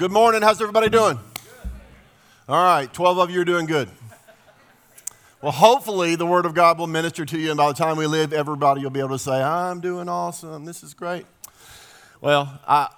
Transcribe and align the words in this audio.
Good 0.00 0.12
morning. 0.12 0.40
How's 0.40 0.62
everybody 0.62 0.88
doing? 0.88 1.18
All 2.48 2.64
right, 2.64 2.90
12 2.90 3.18
of 3.18 3.30
you 3.30 3.42
are 3.42 3.44
doing 3.44 3.66
good. 3.66 3.86
Well, 5.42 5.52
hopefully 5.52 6.14
the 6.14 6.24
Word 6.24 6.46
of 6.46 6.54
God 6.54 6.78
will 6.78 6.86
minister 6.86 7.26
to 7.26 7.38
you, 7.38 7.50
and 7.50 7.58
by 7.58 7.68
the 7.68 7.74
time 7.74 7.98
we 7.98 8.06
live, 8.06 8.32
everybody 8.32 8.82
will 8.82 8.88
be 8.88 9.00
able 9.00 9.10
to 9.10 9.18
say, 9.18 9.42
I'm 9.42 9.82
doing 9.82 10.08
awesome. 10.08 10.64
This 10.64 10.82
is 10.82 10.94
great. 10.94 11.26
Well, 12.22 12.62
I, 12.66 12.88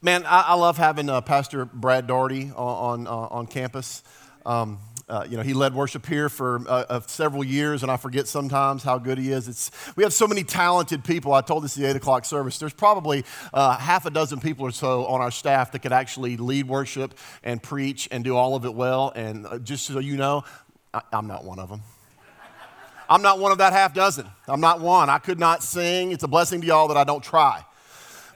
man, 0.00 0.24
I, 0.24 0.40
I 0.40 0.54
love 0.54 0.78
having 0.78 1.10
uh, 1.10 1.20
Pastor 1.20 1.66
Brad 1.66 2.06
Doherty 2.06 2.50
on, 2.56 2.56
on, 2.56 3.06
uh, 3.06 3.10
on 3.10 3.46
campus. 3.46 4.02
Um, 4.46 4.78
uh, 5.12 5.26
you 5.28 5.36
know, 5.36 5.42
he 5.42 5.52
led 5.52 5.74
worship 5.74 6.06
here 6.06 6.30
for 6.30 6.62
uh, 6.66 6.84
uh, 6.88 7.00
several 7.06 7.44
years, 7.44 7.82
and 7.82 7.92
I 7.92 7.98
forget 7.98 8.26
sometimes 8.26 8.82
how 8.82 8.96
good 8.96 9.18
he 9.18 9.30
is. 9.30 9.46
It's, 9.46 9.70
we 9.94 10.04
have 10.04 10.12
so 10.14 10.26
many 10.26 10.42
talented 10.42 11.04
people. 11.04 11.34
I 11.34 11.42
told 11.42 11.64
this 11.64 11.76
at 11.76 11.82
the 11.82 11.90
8 11.90 11.96
o'clock 11.96 12.24
service. 12.24 12.56
There's 12.56 12.72
probably 12.72 13.26
uh, 13.52 13.76
half 13.76 14.06
a 14.06 14.10
dozen 14.10 14.40
people 14.40 14.64
or 14.64 14.70
so 14.70 15.04
on 15.04 15.20
our 15.20 15.30
staff 15.30 15.70
that 15.72 15.80
could 15.80 15.92
actually 15.92 16.38
lead 16.38 16.66
worship 16.66 17.12
and 17.44 17.62
preach 17.62 18.08
and 18.10 18.24
do 18.24 18.34
all 18.34 18.56
of 18.56 18.64
it 18.64 18.74
well. 18.74 19.12
And 19.14 19.46
uh, 19.46 19.58
just 19.58 19.84
so 19.84 19.98
you 19.98 20.16
know, 20.16 20.44
I, 20.94 21.02
I'm 21.12 21.26
not 21.26 21.44
one 21.44 21.58
of 21.58 21.68
them. 21.68 21.82
I'm 23.06 23.20
not 23.20 23.38
one 23.38 23.52
of 23.52 23.58
that 23.58 23.74
half 23.74 23.92
dozen. 23.92 24.26
I'm 24.48 24.62
not 24.62 24.80
one. 24.80 25.10
I 25.10 25.18
could 25.18 25.38
not 25.38 25.62
sing. 25.62 26.12
It's 26.12 26.24
a 26.24 26.28
blessing 26.28 26.62
to 26.62 26.66
y'all 26.66 26.88
that 26.88 26.96
I 26.96 27.04
don't 27.04 27.22
try. 27.22 27.66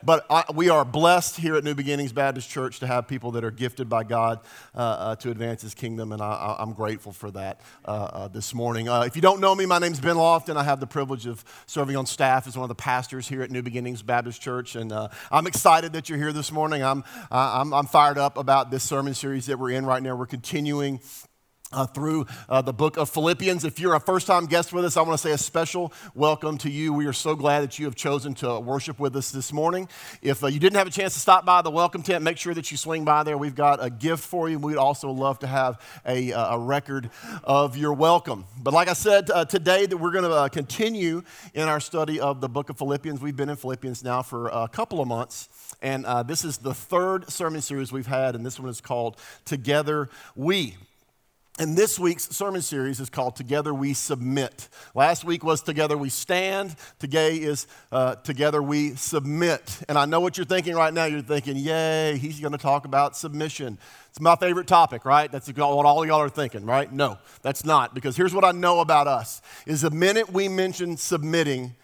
But 0.07 0.25
I, 0.31 0.45
we 0.55 0.69
are 0.69 0.85
blessed 0.85 1.37
here 1.37 1.57
at 1.57 1.65
New 1.65 1.75
Beginnings 1.75 2.13
Baptist 2.13 2.49
Church 2.49 2.79
to 2.79 2.87
have 2.87 3.09
people 3.09 3.33
that 3.33 3.43
are 3.43 3.51
gifted 3.51 3.89
by 3.89 4.05
God 4.05 4.39
uh, 4.73 4.79
uh, 4.79 5.17
to 5.17 5.33
advance 5.33 5.63
His 5.63 5.75
kingdom, 5.75 6.13
and 6.13 6.23
I, 6.23 6.55
am 6.61 6.75
grateful 6.75 7.11
for 7.11 7.33
that 7.33 7.61
uh, 7.85 7.89
uh 7.89 8.29
this 8.29 8.55
morning. 8.55 8.89
Uh, 8.89 9.01
if 9.01 9.17
you 9.17 9.23
don't 9.23 9.41
know 9.41 9.53
me, 9.53 9.67
my 9.67 9.81
name's 9.81 9.99
Ben 9.99 10.15
Lofton. 10.15 10.57
I 10.57 10.63
have 10.63 10.79
the 10.79 10.87
privilege 10.87 11.27
of 11.27 11.45
serving 11.67 11.97
on 11.97 12.07
staff 12.07 12.47
as 12.47 12.57
one 12.57 12.63
of 12.63 12.69
the 12.69 12.77
pastors 12.77 13.27
here 13.27 13.43
at 13.43 13.51
New 13.51 13.63
Beginnings 13.63 14.01
Baptist 14.01 14.41
Church, 14.41 14.77
and 14.77 14.93
I'm 15.33 15.49
excited 15.49 15.93
that 15.95 16.09
you're 16.09 16.19
here 16.19 16.33
this 16.33 16.53
morning. 16.53 16.85
I'm, 16.85 17.03
I'm, 17.33 17.75
I'm 17.75 17.87
fired 17.87 18.17
up 18.17 18.39
about 18.39 18.71
this 18.71 18.85
sermon 18.85 19.13
series 19.13 19.47
that 19.47 19.59
we're 19.59 19.71
in 19.71 19.85
right 19.85 20.01
now. 20.03 20.15
We're 20.15 20.27
continuing 20.27 21.01
uh, 21.73 21.87
through 21.87 22.27
uh, 22.49 22.63
the 22.63 22.73
book 22.73 22.97
of 22.97 23.11
Philippians. 23.11 23.65
If 23.65 23.81
you're 23.81 23.95
a 23.95 24.01
first 24.01 24.27
time 24.27 24.47
guest 24.47 24.73
with 24.73 24.85
us, 24.85 24.97
I 24.97 25.03
want 25.03 25.13
to 25.15 25.19
say 25.19 25.33
a 25.33 25.39
special 25.39 25.93
welcome 26.15 26.59
to 26.59 26.71
you. 26.71 26.93
We 26.93 27.07
are 27.07 27.13
so 27.13 27.35
glad 27.35 27.63
that 27.63 27.79
you 27.79 27.87
have 27.87 27.97
chosen 27.97 28.35
to 28.37 28.61
worship 28.61 28.99
with 28.99 29.17
us 29.17 29.31
this 29.31 29.53
morning. 29.53 29.89
If 30.23 30.45
uh, 30.45 30.47
you 30.47 30.61
didn't 30.61 30.77
have 30.77 30.87
a 30.87 30.91
chance 30.91 31.15
to 31.15 31.21
stop 31.21 31.45
by 31.45 31.63
the 31.63 31.71
welcome 31.71 32.03
tent, 32.03 32.23
make 32.23 32.39
sure 32.39 32.55
that 32.55 32.71
you 32.71 32.77
swing 32.77 33.05
by 33.05 33.25
there. 33.25 33.37
We've 33.37 33.55
got 33.55 33.85
a 33.85 33.91
gift 33.91 34.25
for 34.25 34.49
you. 34.49 34.57
and 34.57 34.65
We'd 34.65 34.77
also 34.77 35.11
love 35.11 35.41
to 35.41 35.47
have 35.47 35.81
a, 36.07 36.33
uh, 36.33 36.57
a 36.57 36.59
record 36.59 37.11
of 37.43 37.77
your 37.77 37.93
welcome. 37.93 38.45
But 38.61 38.73
like 38.73 38.89
I 38.89 38.95
said 38.95 39.31
uh, 39.31 39.45
today, 39.45 39.87
that 39.87 39.97
we're 39.97 40.13
going 40.13 40.25
to 40.25 40.33
uh, 40.33 40.49
continue 40.49 41.23
in 41.55 41.69
our 41.69 41.81
study 41.81 42.21
of 42.21 42.41
the 42.41 42.49
book 42.49 42.71
of 42.71 42.79
Philippians. 42.79 43.21
We've 43.21 43.37
been 43.37 43.51
in 43.51 43.57
Philippians 43.57 44.05
now 44.05 44.23
for 44.23 44.49
a 44.49 44.69
couple 44.69 45.01
of 45.01 45.09
months. 45.09 45.49
And 45.83 46.05
this 46.27 46.45
is 46.45 46.59
the 46.59 46.75
third 46.75 47.31
sermon 47.31 47.61
series 47.61 47.93
we've 47.93 48.07
had, 48.07 48.35
and 48.35 48.47
this 48.47 48.59
one 48.59 48.69
is 48.69 48.81
called 48.81 49.19
Together 49.45 50.09
We. 50.35 50.77
And 51.59 51.75
this 51.75 51.99
week's 51.99 52.29
sermon 52.37 52.61
series 52.61 53.01
is 53.01 53.09
called 53.09 53.35
Together 53.35 53.73
We 53.73 53.95
Submit. 53.95 54.69
Last 54.95 55.25
week 55.25 55.43
was 55.43 55.63
Together 55.63 55.97
We 55.97 56.11
Stand. 56.11 56.77
Today 56.99 57.37
is 57.37 57.67
uh, 57.91 58.17
Together 58.17 58.63
We 58.63 58.95
Submit. 58.95 59.81
And 59.89 59.97
I 59.97 60.05
know 60.05 60.21
what 60.21 60.37
you're 60.37 60.45
thinking 60.45 60.75
right 60.75 60.93
now. 60.93 61.07
You're 61.07 61.23
thinking, 61.23 61.57
yay, 61.57 62.19
he's 62.19 62.41
going 62.41 62.53
to 62.53 62.59
talk 62.59 62.85
about 62.85 63.17
submission. 63.17 63.79
It's 64.11 64.21
my 64.21 64.37
favorite 64.37 64.67
topic, 64.67 65.07
right? 65.07 65.33
That's 65.33 65.49
what 65.49 65.59
all 65.59 66.05
y'all 66.05 66.21
are 66.21 66.29
thinking, 66.29 66.67
right? 66.67 66.93
No, 66.93 67.17
that's 67.41 67.65
not. 67.65 67.95
Because 67.95 68.19
here's 68.19 68.35
what 68.35 68.45
I 68.45 68.53
know 68.53 68.81
about 68.81 69.07
us 69.07 69.41
is 69.65 69.81
the 69.81 69.91
minute 69.91 70.31
we 70.31 70.49
mention 70.49 70.99
submitting 70.99 71.75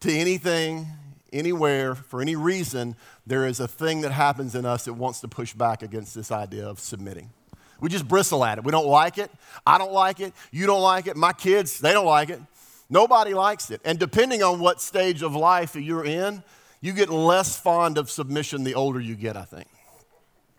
to 0.00 0.12
anything, 0.12 0.88
anywhere, 1.32 1.94
for 1.94 2.20
any 2.20 2.34
reason, 2.34 2.96
there 3.28 3.46
is 3.46 3.60
a 3.60 3.68
thing 3.68 4.00
that 4.00 4.10
happens 4.10 4.56
in 4.56 4.66
us 4.66 4.86
that 4.86 4.94
wants 4.94 5.20
to 5.20 5.28
push 5.28 5.52
back 5.52 5.84
against 5.84 6.16
this 6.16 6.32
idea 6.32 6.66
of 6.68 6.80
submitting. 6.80 7.30
We 7.80 7.88
just 7.88 8.06
bristle 8.06 8.44
at 8.44 8.58
it. 8.58 8.64
We 8.64 8.72
don't 8.72 8.86
like 8.86 9.18
it. 9.18 9.30
I 9.66 9.78
don't 9.78 9.92
like 9.92 10.20
it. 10.20 10.32
You 10.50 10.66
don't 10.66 10.82
like 10.82 11.06
it. 11.06 11.16
My 11.16 11.32
kids, 11.32 11.78
they 11.80 11.92
don't 11.92 12.06
like 12.06 12.30
it. 12.30 12.40
Nobody 12.88 13.34
likes 13.34 13.70
it. 13.70 13.80
And 13.84 13.98
depending 13.98 14.42
on 14.42 14.58
what 14.58 14.80
stage 14.80 15.22
of 15.22 15.34
life 15.34 15.76
you're 15.76 16.04
in, 16.04 16.42
you 16.80 16.92
get 16.92 17.08
less 17.08 17.58
fond 17.58 17.98
of 17.98 18.10
submission 18.10 18.64
the 18.64 18.74
older 18.74 19.00
you 19.00 19.14
get, 19.14 19.36
I 19.36 19.44
think. 19.44 19.68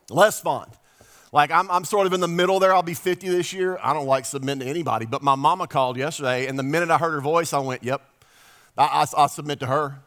Less 0.10 0.40
fond. 0.40 0.72
Like 1.32 1.52
I'm, 1.52 1.70
I'm 1.72 1.84
sort 1.84 2.08
of 2.08 2.14
in 2.14 2.20
the 2.20 2.28
middle 2.28 2.60
there. 2.60 2.74
I'll 2.74 2.84
be 2.84 2.94
50 2.94 3.30
this 3.30 3.54
year. 3.54 3.78
I 3.82 3.94
don't 3.94 4.08
like 4.08 4.26
submitting 4.26 4.62
to 4.62 4.66
anybody. 4.66 5.06
But 5.06 5.22
my 5.22 5.36
mama 5.36 5.68
called 5.68 5.98
yesterday, 5.98 6.48
and 6.48 6.60
the 6.60 6.64
minute 6.64 6.92
I 6.92 6.98
heard 6.98 7.14
her 7.14 7.22
voice, 7.22 7.54
I 7.54 7.60
went, 7.60 7.84
yep, 7.84 8.02
I, 8.78 9.06
I, 9.18 9.24
I 9.24 9.28
submit 9.28 9.60
to 9.62 9.66
her. 9.68 10.00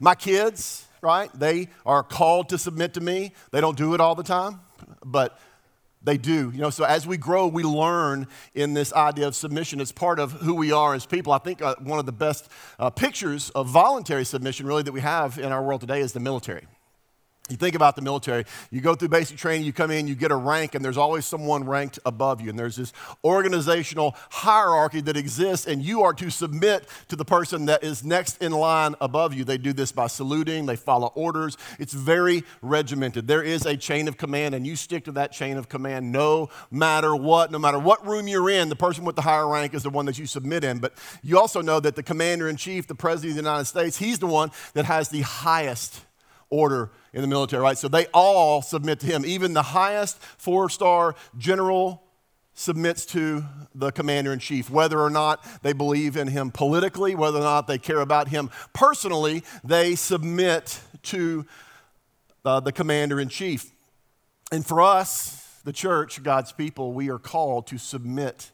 My 0.00 0.14
kids, 0.14 0.86
right, 1.00 1.30
they 1.38 1.68
are 1.86 2.02
called 2.02 2.48
to 2.48 2.58
submit 2.58 2.94
to 2.94 3.00
me. 3.00 3.32
They 3.52 3.60
don't 3.60 3.76
do 3.76 3.94
it 3.94 4.00
all 4.00 4.14
the 4.14 4.24
time, 4.24 4.60
but 5.04 5.38
they 6.04 6.18
do. 6.18 6.50
You 6.54 6.60
know, 6.60 6.70
so 6.70 6.84
as 6.84 7.06
we 7.06 7.16
grow, 7.16 7.46
we 7.46 7.62
learn 7.62 8.28
in 8.54 8.74
this 8.74 8.92
idea 8.92 9.26
of 9.26 9.34
submission. 9.34 9.80
It's 9.80 9.92
part 9.92 10.18
of 10.18 10.32
who 10.32 10.54
we 10.54 10.70
are 10.70 10.94
as 10.94 11.06
people. 11.06 11.32
I 11.32 11.38
think 11.38 11.62
uh, 11.62 11.74
one 11.80 11.98
of 11.98 12.06
the 12.06 12.12
best 12.12 12.48
uh, 12.78 12.90
pictures 12.90 13.50
of 13.50 13.68
voluntary 13.68 14.24
submission, 14.24 14.66
really, 14.66 14.82
that 14.82 14.92
we 14.92 15.00
have 15.00 15.38
in 15.38 15.50
our 15.50 15.62
world 15.62 15.80
today 15.80 16.00
is 16.00 16.12
the 16.12 16.20
military. 16.20 16.66
You 17.50 17.56
think 17.56 17.74
about 17.74 17.94
the 17.94 18.00
military, 18.00 18.46
you 18.70 18.80
go 18.80 18.94
through 18.94 19.08
basic 19.08 19.36
training, 19.36 19.66
you 19.66 19.72
come 19.74 19.90
in, 19.90 20.08
you 20.08 20.14
get 20.14 20.30
a 20.30 20.36
rank, 20.36 20.74
and 20.74 20.82
there's 20.82 20.96
always 20.96 21.26
someone 21.26 21.64
ranked 21.64 21.98
above 22.06 22.40
you. 22.40 22.48
And 22.48 22.58
there's 22.58 22.76
this 22.76 22.90
organizational 23.22 24.16
hierarchy 24.30 25.02
that 25.02 25.18
exists, 25.18 25.66
and 25.66 25.82
you 25.82 26.00
are 26.04 26.14
to 26.14 26.30
submit 26.30 26.88
to 27.08 27.16
the 27.16 27.24
person 27.26 27.66
that 27.66 27.84
is 27.84 28.02
next 28.02 28.42
in 28.42 28.52
line 28.52 28.94
above 28.98 29.34
you. 29.34 29.44
They 29.44 29.58
do 29.58 29.74
this 29.74 29.92
by 29.92 30.06
saluting, 30.06 30.64
they 30.64 30.76
follow 30.76 31.08
orders. 31.14 31.58
It's 31.78 31.92
very 31.92 32.44
regimented. 32.62 33.28
There 33.28 33.42
is 33.42 33.66
a 33.66 33.76
chain 33.76 34.08
of 34.08 34.16
command, 34.16 34.54
and 34.54 34.66
you 34.66 34.74
stick 34.74 35.04
to 35.04 35.12
that 35.12 35.30
chain 35.30 35.58
of 35.58 35.68
command 35.68 36.12
no 36.12 36.48
matter 36.70 37.14
what. 37.14 37.52
No 37.52 37.58
matter 37.58 37.78
what 37.78 38.06
room 38.06 38.26
you're 38.26 38.48
in, 38.48 38.70
the 38.70 38.76
person 38.76 39.04
with 39.04 39.16
the 39.16 39.22
higher 39.22 39.46
rank 39.46 39.74
is 39.74 39.82
the 39.82 39.90
one 39.90 40.06
that 40.06 40.18
you 40.18 40.24
submit 40.24 40.64
in. 40.64 40.78
But 40.78 40.94
you 41.22 41.38
also 41.38 41.60
know 41.60 41.78
that 41.78 41.94
the 41.94 42.02
commander 42.02 42.48
in 42.48 42.56
chief, 42.56 42.86
the 42.86 42.94
president 42.94 43.32
of 43.32 43.36
the 43.36 43.50
United 43.50 43.66
States, 43.66 43.98
he's 43.98 44.18
the 44.18 44.26
one 44.26 44.50
that 44.72 44.86
has 44.86 45.10
the 45.10 45.20
highest 45.20 46.06
order 46.48 46.90
in 47.14 47.22
the 47.22 47.28
military, 47.28 47.62
right? 47.62 47.78
So 47.78 47.88
they 47.88 48.06
all 48.12 48.60
submit 48.60 49.00
to 49.00 49.06
him. 49.06 49.24
Even 49.24 49.54
the 49.54 49.62
highest 49.62 50.20
four 50.20 50.68
star 50.68 51.14
general 51.38 52.02
submits 52.54 53.06
to 53.06 53.44
the 53.74 53.92
commander 53.92 54.32
in 54.32 54.40
chief. 54.40 54.68
Whether 54.68 55.00
or 55.00 55.10
not 55.10 55.44
they 55.62 55.72
believe 55.72 56.16
in 56.16 56.28
him 56.28 56.50
politically, 56.50 57.14
whether 57.14 57.38
or 57.38 57.42
not 57.42 57.66
they 57.66 57.78
care 57.78 58.00
about 58.00 58.28
him 58.28 58.50
personally, 58.72 59.44
they 59.62 59.94
submit 59.94 60.80
to 61.04 61.46
uh, 62.44 62.60
the 62.60 62.72
commander 62.72 63.20
in 63.20 63.28
chief. 63.28 63.70
And 64.52 64.66
for 64.66 64.82
us, 64.82 65.60
the 65.64 65.72
church, 65.72 66.22
God's 66.22 66.52
people, 66.52 66.92
we 66.92 67.10
are 67.10 67.18
called 67.18 67.68
to 67.68 67.78
submit 67.78 68.50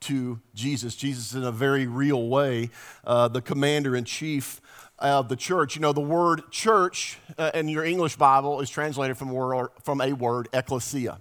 to 0.00 0.40
Jesus. 0.54 0.94
Jesus, 0.96 1.34
in 1.34 1.44
a 1.44 1.52
very 1.52 1.86
real 1.86 2.28
way, 2.28 2.70
uh, 3.04 3.28
the 3.28 3.40
commander 3.40 3.96
in 3.96 4.04
chief 4.04 4.60
of 4.98 5.28
the 5.28 5.36
church. 5.36 5.74
You 5.74 5.82
know, 5.82 5.92
the 5.92 6.00
word 6.00 6.50
church 6.50 7.18
uh, 7.38 7.50
in 7.54 7.68
your 7.68 7.84
English 7.84 8.16
Bible 8.16 8.60
is 8.60 8.70
translated 8.70 9.16
from, 9.16 9.30
word, 9.30 9.68
from 9.82 10.00
a 10.00 10.12
word, 10.12 10.48
ecclesia. 10.52 11.18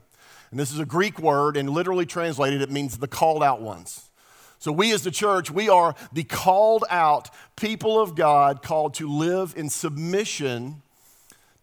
And 0.52 0.60
this 0.60 0.72
is 0.72 0.80
a 0.80 0.86
Greek 0.86 1.20
word, 1.20 1.58
and 1.58 1.70
literally 1.70 2.06
translated, 2.06 2.62
it 2.62 2.70
means 2.70 2.98
the 2.98 3.08
called 3.08 3.44
out 3.44 3.62
ones. 3.62 4.10
So, 4.60 4.72
we 4.72 4.94
as 4.94 5.04
the 5.04 5.12
church, 5.12 5.52
we 5.52 5.68
are 5.68 5.96
the 6.14 6.24
called 6.24 6.86
out 6.90 7.30
people 7.56 8.00
of 8.00 8.16
God 8.16 8.62
called 8.62 8.94
to 8.96 9.10
live 9.10 9.54
in 9.58 9.70
submission 9.70 10.82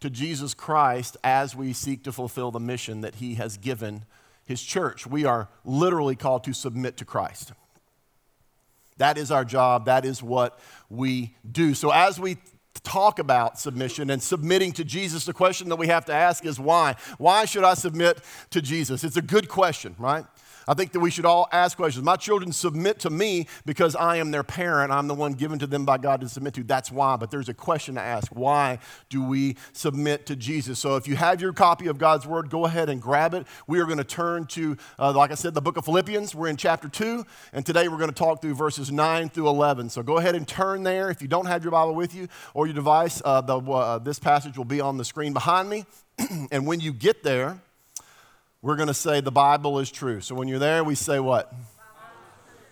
to 0.01 0.09
Jesus 0.09 0.53
Christ 0.53 1.15
as 1.23 1.55
we 1.55 1.73
seek 1.73 2.03
to 2.03 2.11
fulfill 2.11 2.51
the 2.51 2.59
mission 2.59 3.01
that 3.01 3.15
He 3.15 3.35
has 3.35 3.57
given 3.57 4.03
His 4.45 4.61
church. 4.61 5.07
We 5.07 5.25
are 5.25 5.47
literally 5.63 6.15
called 6.15 6.43
to 6.43 6.53
submit 6.53 6.97
to 6.97 7.05
Christ. 7.05 7.53
That 9.01 9.17
is 9.17 9.31
our 9.31 9.43
job. 9.43 9.85
That 9.85 10.05
is 10.05 10.21
what 10.21 10.59
we 10.87 11.35
do. 11.51 11.73
So, 11.73 11.89
as 11.89 12.19
we 12.19 12.37
talk 12.83 13.17
about 13.17 13.57
submission 13.57 14.11
and 14.11 14.21
submitting 14.21 14.71
to 14.73 14.83
Jesus, 14.83 15.25
the 15.25 15.33
question 15.33 15.69
that 15.69 15.77
we 15.77 15.87
have 15.87 16.05
to 16.05 16.13
ask 16.13 16.45
is 16.45 16.59
why? 16.59 16.95
Why 17.17 17.45
should 17.45 17.63
I 17.63 17.73
submit 17.73 18.19
to 18.51 18.61
Jesus? 18.61 19.03
It's 19.03 19.17
a 19.17 19.21
good 19.23 19.49
question, 19.49 19.95
right? 19.97 20.25
I 20.67 20.73
think 20.73 20.91
that 20.93 20.99
we 20.99 21.11
should 21.11 21.25
all 21.25 21.47
ask 21.51 21.77
questions. 21.77 22.03
My 22.03 22.15
children 22.15 22.51
submit 22.51 22.99
to 22.99 23.09
me 23.09 23.47
because 23.65 23.95
I 23.95 24.17
am 24.17 24.31
their 24.31 24.43
parent. 24.43 24.91
I'm 24.91 25.07
the 25.07 25.13
one 25.13 25.33
given 25.33 25.59
to 25.59 25.67
them 25.67 25.85
by 25.85 25.97
God 25.97 26.21
to 26.21 26.29
submit 26.29 26.53
to. 26.55 26.63
That's 26.63 26.91
why. 26.91 27.15
But 27.15 27.31
there's 27.31 27.49
a 27.49 27.53
question 27.53 27.95
to 27.95 28.01
ask 28.01 28.31
why 28.31 28.79
do 29.09 29.23
we 29.23 29.57
submit 29.73 30.25
to 30.27 30.35
Jesus? 30.35 30.79
So 30.79 30.95
if 30.95 31.07
you 31.07 31.15
have 31.15 31.41
your 31.41 31.53
copy 31.53 31.87
of 31.87 31.97
God's 31.97 32.27
Word, 32.27 32.49
go 32.49 32.65
ahead 32.65 32.89
and 32.89 33.01
grab 33.01 33.33
it. 33.33 33.45
We 33.67 33.79
are 33.79 33.85
going 33.85 33.97
to 33.97 34.03
turn 34.03 34.45
to, 34.47 34.77
uh, 34.99 35.13
like 35.13 35.31
I 35.31 35.35
said, 35.35 35.53
the 35.53 35.61
book 35.61 35.77
of 35.77 35.85
Philippians. 35.85 36.35
We're 36.35 36.47
in 36.47 36.57
chapter 36.57 36.87
2, 36.87 37.25
and 37.53 37.65
today 37.65 37.87
we're 37.87 37.97
going 37.97 38.09
to 38.09 38.15
talk 38.15 38.41
through 38.41 38.55
verses 38.55 38.91
9 38.91 39.29
through 39.29 39.49
11. 39.49 39.89
So 39.89 40.03
go 40.03 40.17
ahead 40.17 40.35
and 40.35 40.47
turn 40.47 40.83
there. 40.83 41.09
If 41.09 41.21
you 41.21 41.27
don't 41.27 41.45
have 41.45 41.63
your 41.63 41.71
Bible 41.71 41.95
with 41.95 42.13
you 42.15 42.27
or 42.53 42.67
your 42.67 42.75
device, 42.75 43.21
uh, 43.23 43.41
the, 43.41 43.59
uh, 43.59 43.99
this 43.99 44.19
passage 44.19 44.57
will 44.57 44.65
be 44.65 44.81
on 44.81 44.97
the 44.97 45.05
screen 45.05 45.33
behind 45.33 45.69
me. 45.69 45.85
and 46.51 46.65
when 46.67 46.79
you 46.79 46.93
get 46.93 47.23
there, 47.23 47.59
we're 48.61 48.75
going 48.75 48.87
to 48.87 48.93
say 48.93 49.21
the 49.21 49.31
Bible 49.31 49.79
is 49.79 49.91
true. 49.91 50.21
So 50.21 50.35
when 50.35 50.47
you're 50.47 50.59
there, 50.59 50.83
we 50.83 50.95
say 50.95 51.19
what? 51.19 51.53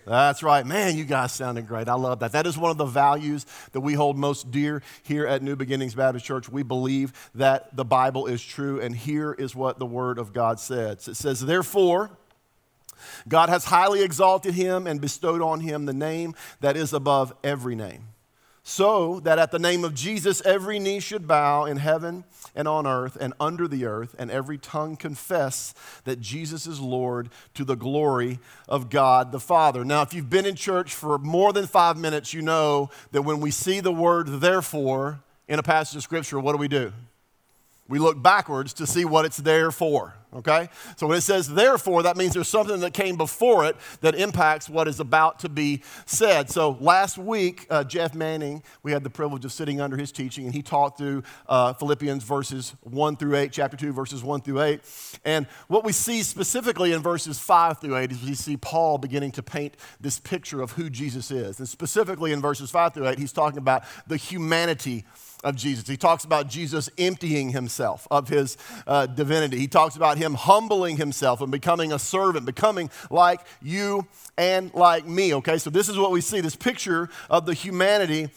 That's 0.06 0.42
right. 0.42 0.66
Man, 0.66 0.98
you 0.98 1.06
guys 1.06 1.32
sounded 1.34 1.68
great. 1.68 1.88
I 1.88 1.94
love 1.94 2.20
that. 2.20 2.32
That 2.32 2.48
is 2.48 2.58
one 2.58 2.72
of 2.72 2.78
the 2.78 2.86
values 2.86 3.46
that 3.74 3.82
we 3.82 3.94
hold 3.94 4.18
most 4.18 4.50
dear 4.50 4.82
here 5.04 5.28
at 5.28 5.44
New 5.44 5.56
Beginnings 5.56 5.94
Baptist 5.94 6.26
Church. 6.26 6.50
We 6.50 6.64
believe 6.64 7.30
that 7.36 7.76
the 7.76 7.86
Bible 7.86 8.26
is 8.26 8.42
true, 8.44 8.82
and 8.82 8.96
here 8.96 9.34
is 9.34 9.56
what 9.56 9.78
the 9.78 9.86
Word 9.86 10.18
of 10.18 10.34
God 10.34 10.60
says 10.60 11.08
it 11.08 11.16
says, 11.16 11.42
Therefore, 11.42 12.10
God 13.28 13.50
has 13.50 13.66
highly 13.66 14.02
exalted 14.02 14.56
him 14.56 14.88
and 14.88 15.00
bestowed 15.00 15.42
on 15.42 15.60
him 15.60 15.86
the 15.86 15.94
name 15.94 16.34
that 16.60 16.76
is 16.76 16.92
above 16.92 17.32
every 17.44 17.76
name 17.76 18.08
so 18.70 19.20
that 19.22 19.40
at 19.40 19.50
the 19.50 19.58
name 19.58 19.84
of 19.84 19.96
Jesus 19.96 20.44
every 20.46 20.78
knee 20.78 21.00
should 21.00 21.28
bow 21.28 21.66
in 21.66 21.78
heaven 21.78 22.24
and 22.54 22.68
on 22.68 22.86
earth 22.86 23.18
and 23.20 23.34
under 23.40 23.68
the 23.68 23.84
earth, 23.84 24.16
and 24.20 24.30
every 24.30 24.60
tongue 24.60 24.96
confess 24.96 25.74
that 26.04 26.22
Jesus 26.22 26.68
is 26.68 26.80
Lord 26.80 27.30
to 27.56 27.66
the 27.66 27.76
glory 27.76 28.38
of 28.68 28.92
God 28.92 29.32
the 29.32 29.40
Father. 29.40 29.84
Now, 29.84 30.04
if 30.04 30.14
you've 30.14 30.30
been 30.30 30.46
in 30.46 30.54
church 30.54 30.94
for 30.94 31.18
more 31.18 31.52
than 31.52 31.66
five 31.66 31.98
minutes, 31.98 32.32
you 32.32 32.44
know 32.44 32.92
that 33.12 33.24
when 33.24 33.40
we 33.40 33.50
see 33.50 33.80
the 33.80 33.92
word 33.92 34.28
therefore 34.28 35.22
in 35.48 35.58
a 35.58 35.64
passage 35.64 35.98
of 35.98 36.04
Scripture, 36.04 36.40
what 36.40 36.52
do 36.52 36.60
we 36.60 36.68
do? 36.68 36.94
We 37.88 37.98
look 37.98 38.22
backwards 38.22 38.74
to 38.74 38.86
see 38.86 39.04
what 39.04 39.26
it's 39.26 39.38
there 39.38 39.72
for, 39.72 40.14
okay? 40.34 40.70
So 40.98 41.08
when 41.08 41.18
it 41.18 41.22
says 41.22 41.48
therefore, 41.48 42.04
that 42.04 42.18
means 42.18 42.34
there's 42.34 42.48
something 42.48 42.80
that 42.82 42.94
came 42.94 43.16
before 43.16 43.66
it 43.66 43.76
that 44.02 44.16
impacts 44.16 44.70
what 44.70 44.88
is 44.88 45.00
about 45.00 45.40
to 45.40 45.50
be 45.50 45.84
said. 46.06 46.50
So 46.50 46.78
last 46.80 47.18
week, 47.18 47.66
uh, 47.70 47.84
Jeff 47.84 48.14
Manning, 48.14 48.64
we 48.84 48.92
had 48.92 49.04
the 49.04 49.10
privilege 49.10 49.46
of 49.46 49.52
sitting 49.52 49.82
under 49.82 49.98
his 49.98 50.12
teaching, 50.12 50.46
and 50.46 50.54
he 50.54 50.62
taught 50.62 50.98
through 50.98 51.24
uh, 51.48 51.74
Philippians 51.74 52.24
verses 52.24 52.76
1 52.82 53.18
through 53.18 53.36
8, 53.36 53.52
chapter 53.52 53.78
2, 53.78 53.92
verses 53.94 54.24
1 54.24 54.42
through 54.42 54.62
8. 54.62 54.82
And 55.26 55.48
what 55.68 55.84
we 55.84 55.92
see 55.92 56.24
specifically 56.24 56.94
in 56.94 57.02
verses 57.02 57.40
5 57.40 57.80
through 57.80 57.98
8 57.98 58.12
is 58.12 58.24
we 58.24 58.36
see 58.36 58.58
Paul 58.58 58.98
beginning 58.98 59.32
to 59.34 59.44
paint 59.44 59.76
this 60.00 60.20
picture 60.20 60.62
of 60.62 60.74
who 60.74 60.90
Jesus 60.90 61.32
is. 61.32 61.60
And 61.60 61.68
specifically 61.68 62.32
in 62.32 62.42
verses 62.42 62.70
5 62.72 62.94
through 62.94 63.08
8, 63.08 63.18
he's 63.18 63.34
talking 63.34 63.58
about 63.58 63.84
the 64.08 64.18
humanity 64.18 65.06
of 65.44 65.56
Jesus. 65.56 65.88
He 65.88 65.98
talks 65.98 66.24
about 66.24 66.50
Jesus 66.50 66.90
emptying 66.98 67.50
himself 67.50 68.08
of 68.12 68.28
his 68.28 68.58
uh, 68.86 69.06
divinity. 69.06 69.58
He 69.58 69.68
talks 69.68 69.96
about 69.96 70.18
him 70.20 70.36
humbling 70.36 70.98
himself 70.98 71.42
and 71.42 71.52
becoming 71.52 71.92
a 71.92 72.00
servant, 72.00 72.46
becoming 72.46 72.92
like 73.10 73.42
you 73.62 74.08
and 74.38 74.74
like 74.74 75.08
me. 75.08 75.34
Okay, 75.36 75.58
so 75.58 75.70
this 75.70 75.90
is 75.90 75.98
what 75.98 76.12
we 76.12 76.22
see 76.22 76.42
this 76.42 76.56
picture 76.56 77.10
of 77.30 77.46
the 77.46 77.54
humanity 77.54 78.30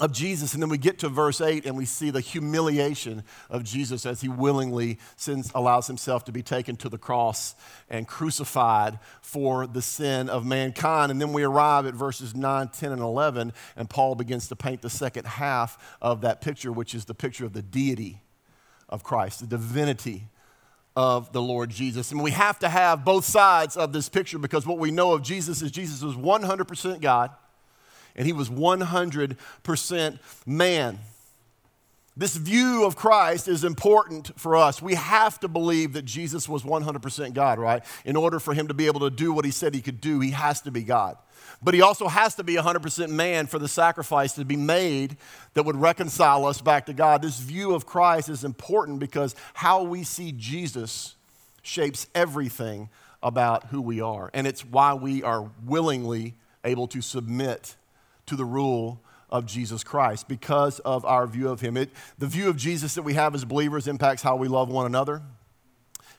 of 0.00 0.12
Jesus. 0.12 0.54
And 0.54 0.62
then 0.62 0.70
we 0.70 0.78
get 0.78 1.00
to 1.00 1.08
verse 1.08 1.40
8 1.40 1.66
and 1.66 1.76
we 1.76 1.84
see 1.84 2.10
the 2.10 2.20
humiliation 2.20 3.24
of 3.50 3.64
Jesus 3.64 4.06
as 4.06 4.20
he 4.20 4.28
willingly 4.28 4.98
sins, 5.16 5.50
allows 5.54 5.86
himself 5.86 6.24
to 6.26 6.32
be 6.32 6.42
taken 6.42 6.76
to 6.76 6.88
the 6.88 6.98
cross 6.98 7.54
and 7.90 8.06
crucified 8.06 8.98
for 9.20 9.66
the 9.66 9.82
sin 9.82 10.28
of 10.28 10.46
mankind. 10.46 11.10
And 11.10 11.20
then 11.20 11.32
we 11.32 11.42
arrive 11.42 11.86
at 11.86 11.94
verses 11.94 12.34
9, 12.34 12.68
10, 12.68 12.92
and 12.92 13.02
11, 13.02 13.52
and 13.76 13.90
Paul 13.90 14.14
begins 14.14 14.48
to 14.48 14.56
paint 14.56 14.82
the 14.82 14.90
second 14.90 15.26
half 15.26 15.96
of 16.00 16.20
that 16.22 16.40
picture, 16.40 16.72
which 16.72 16.94
is 16.94 17.04
the 17.04 17.14
picture 17.14 17.44
of 17.44 17.52
the 17.52 17.62
deity 17.62 18.22
of 18.88 19.02
Christ, 19.02 19.40
the 19.40 19.46
divinity 19.46 20.28
of 20.98 21.32
the 21.32 21.40
Lord 21.40 21.70
Jesus. 21.70 22.10
And 22.10 22.20
we 22.20 22.32
have 22.32 22.58
to 22.58 22.68
have 22.68 23.04
both 23.04 23.24
sides 23.24 23.76
of 23.76 23.92
this 23.92 24.08
picture 24.08 24.36
because 24.36 24.66
what 24.66 24.78
we 24.78 24.90
know 24.90 25.12
of 25.12 25.22
Jesus 25.22 25.62
is 25.62 25.70
Jesus 25.70 26.02
was 26.02 26.16
100% 26.16 27.00
God 27.00 27.30
and 28.16 28.26
he 28.26 28.32
was 28.32 28.50
100% 28.50 30.18
man. 30.44 30.98
This 32.18 32.34
view 32.34 32.84
of 32.84 32.96
Christ 32.96 33.46
is 33.46 33.62
important 33.62 34.32
for 34.38 34.56
us. 34.56 34.82
We 34.82 34.94
have 34.94 35.38
to 35.38 35.46
believe 35.46 35.92
that 35.92 36.04
Jesus 36.04 36.48
was 36.48 36.64
100% 36.64 37.32
God, 37.32 37.60
right? 37.60 37.84
In 38.04 38.16
order 38.16 38.40
for 38.40 38.54
him 38.54 38.66
to 38.66 38.74
be 38.74 38.88
able 38.88 39.00
to 39.00 39.10
do 39.10 39.32
what 39.32 39.44
he 39.44 39.52
said 39.52 39.72
he 39.72 39.80
could 39.80 40.00
do, 40.00 40.18
he 40.18 40.32
has 40.32 40.60
to 40.62 40.72
be 40.72 40.82
God. 40.82 41.16
But 41.62 41.74
he 41.74 41.80
also 41.80 42.08
has 42.08 42.34
to 42.34 42.42
be 42.42 42.56
100% 42.56 43.10
man 43.10 43.46
for 43.46 43.60
the 43.60 43.68
sacrifice 43.68 44.32
to 44.32 44.44
be 44.44 44.56
made 44.56 45.16
that 45.54 45.62
would 45.62 45.76
reconcile 45.76 46.44
us 46.44 46.60
back 46.60 46.86
to 46.86 46.92
God. 46.92 47.22
This 47.22 47.38
view 47.38 47.72
of 47.72 47.86
Christ 47.86 48.28
is 48.28 48.42
important 48.42 48.98
because 48.98 49.36
how 49.54 49.84
we 49.84 50.02
see 50.02 50.32
Jesus 50.32 51.14
shapes 51.62 52.08
everything 52.16 52.88
about 53.22 53.66
who 53.66 53.80
we 53.80 54.00
are. 54.00 54.28
And 54.34 54.44
it's 54.44 54.64
why 54.64 54.94
we 54.94 55.22
are 55.22 55.48
willingly 55.64 56.34
able 56.64 56.88
to 56.88 57.00
submit 57.00 57.76
to 58.26 58.34
the 58.34 58.44
rule 58.44 59.00
of 59.30 59.46
Jesus 59.46 59.84
Christ 59.84 60.28
because 60.28 60.78
of 60.80 61.04
our 61.04 61.26
view 61.26 61.48
of 61.48 61.60
him. 61.60 61.76
It, 61.76 61.90
the 62.18 62.26
view 62.26 62.48
of 62.48 62.56
Jesus 62.56 62.94
that 62.94 63.02
we 63.02 63.14
have 63.14 63.34
as 63.34 63.44
believers 63.44 63.88
impacts 63.88 64.22
how 64.22 64.36
we 64.36 64.48
love 64.48 64.68
one 64.68 64.86
another, 64.86 65.22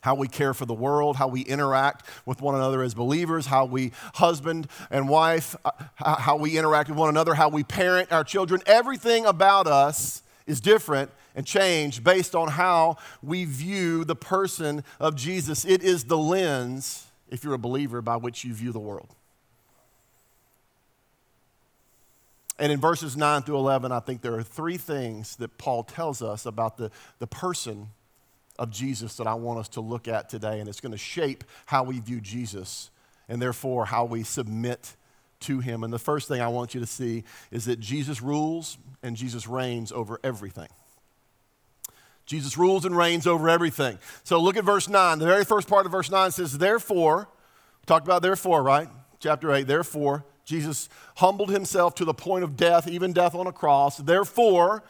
how 0.01 0.15
we 0.15 0.27
care 0.27 0.53
for 0.53 0.65
the 0.65 0.73
world, 0.73 1.17
how 1.17 1.27
we 1.27 1.41
interact 1.41 2.05
with 2.25 2.41
one 2.41 2.55
another 2.55 2.81
as 2.83 2.93
believers, 2.93 3.47
how 3.47 3.65
we 3.65 3.91
husband 4.15 4.67
and 4.89 5.09
wife, 5.09 5.55
uh, 5.65 5.71
how 5.97 6.37
we 6.37 6.57
interact 6.57 6.89
with 6.89 6.97
one 6.97 7.09
another, 7.09 7.33
how 7.33 7.49
we 7.49 7.63
parent 7.63 8.11
our 8.11 8.23
children. 8.23 8.61
Everything 8.65 9.25
about 9.25 9.67
us 9.67 10.23
is 10.45 10.61
different 10.61 11.11
and 11.35 11.45
changed 11.45 12.03
based 12.03 12.35
on 12.35 12.49
how 12.49 12.97
we 13.21 13.45
view 13.45 14.03
the 14.03 14.15
person 14.15 14.83
of 14.99 15.15
Jesus. 15.15 15.65
It 15.65 15.83
is 15.83 16.05
the 16.05 16.17
lens, 16.17 17.07
if 17.29 17.43
you're 17.43 17.53
a 17.53 17.59
believer, 17.59 18.01
by 18.01 18.15
which 18.15 18.43
you 18.43 18.53
view 18.53 18.71
the 18.71 18.79
world. 18.79 19.15
And 22.59 22.71
in 22.73 22.79
verses 22.79 23.15
9 23.15 23.43
through 23.43 23.57
11, 23.57 23.91
I 23.91 24.01
think 24.01 24.21
there 24.21 24.35
are 24.35 24.43
three 24.43 24.77
things 24.77 25.37
that 25.37 25.57
Paul 25.57 25.83
tells 25.83 26.21
us 26.21 26.45
about 26.45 26.77
the, 26.77 26.91
the 27.19 27.27
person 27.27 27.87
of 28.59 28.69
Jesus 28.69 29.15
that 29.15 29.27
I 29.27 29.33
want 29.35 29.59
us 29.59 29.69
to 29.69 29.81
look 29.81 30.09
at 30.09 30.27
today. 30.27 30.59
And 30.59 30.67
it's 30.67 30.81
going 30.81 30.91
to 30.91 30.97
shape 30.97 31.45
how 31.65 31.83
we 31.83 31.99
view 31.99 32.19
Jesus 32.19 32.91
and 33.29 33.41
therefore 33.41 33.85
how 33.85 34.03
we 34.03 34.23
submit 34.23 34.95
to 35.41 35.59
him. 35.59 35.85
And 35.85 35.93
the 35.93 35.99
first 35.99 36.27
thing 36.27 36.41
I 36.41 36.49
want 36.49 36.73
you 36.73 36.81
to 36.81 36.85
see 36.85 37.23
is 37.49 37.63
that 37.65 37.79
Jesus 37.79 38.21
rules 38.21 38.77
and 39.01 39.15
Jesus 39.15 39.47
reigns 39.47 39.93
over 39.93 40.19
everything. 40.21 40.67
Jesus 42.25 42.57
rules 42.57 42.85
and 42.85 42.95
reigns 42.95 43.25
over 43.25 43.49
everything. 43.49 43.97
So 44.23 44.39
look 44.39 44.57
at 44.57 44.65
verse 44.65 44.89
9. 44.89 45.17
The 45.17 45.25
very 45.25 45.45
first 45.45 45.67
part 45.67 45.85
of 45.85 45.93
verse 45.93 46.11
9 46.11 46.31
says, 46.31 46.57
Therefore, 46.57 47.29
talked 47.85 48.05
about 48.05 48.21
therefore, 48.21 48.61
right? 48.61 48.89
Chapter 49.19 49.51
8, 49.51 49.65
therefore, 49.65 50.25
Jesus 50.49 50.89
humbled 51.17 51.51
himself 51.51 51.93
to 51.93 52.05
the 52.05 52.13
point 52.13 52.43
of 52.43 52.57
death, 52.57 52.87
even 52.87 53.13
death 53.13 53.35
on 53.35 53.45
a 53.45 53.51
cross. 53.51 53.97
Therefore, 53.97 54.81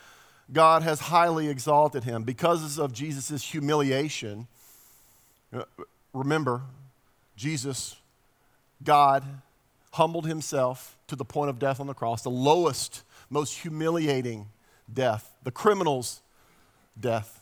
God 0.53 0.83
has 0.83 1.01
highly 1.01 1.49
exalted 1.49 2.05
him. 2.05 2.23
Because 2.23 2.79
of 2.79 2.93
Jesus' 2.93 3.43
humiliation, 3.43 4.47
uh, 5.53 5.63
remember, 6.13 6.61
Jesus, 7.35 7.97
God, 8.81 9.25
humbled 9.91 10.27
himself 10.27 10.97
to 11.07 11.17
the 11.17 11.25
point 11.25 11.49
of 11.49 11.59
death 11.59 11.81
on 11.81 11.87
the 11.87 11.93
cross, 11.93 12.21
the 12.21 12.29
lowest, 12.29 13.03
most 13.29 13.57
humiliating 13.59 14.47
death, 14.91 15.35
the 15.43 15.51
criminal's 15.51 16.21
death. 16.97 17.41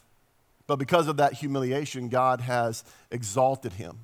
But 0.66 0.78
because 0.78 1.08
of 1.08 1.18
that 1.18 1.34
humiliation, 1.34 2.10
God 2.10 2.42
has 2.42 2.84
exalted 3.12 3.74
him. 3.74 4.00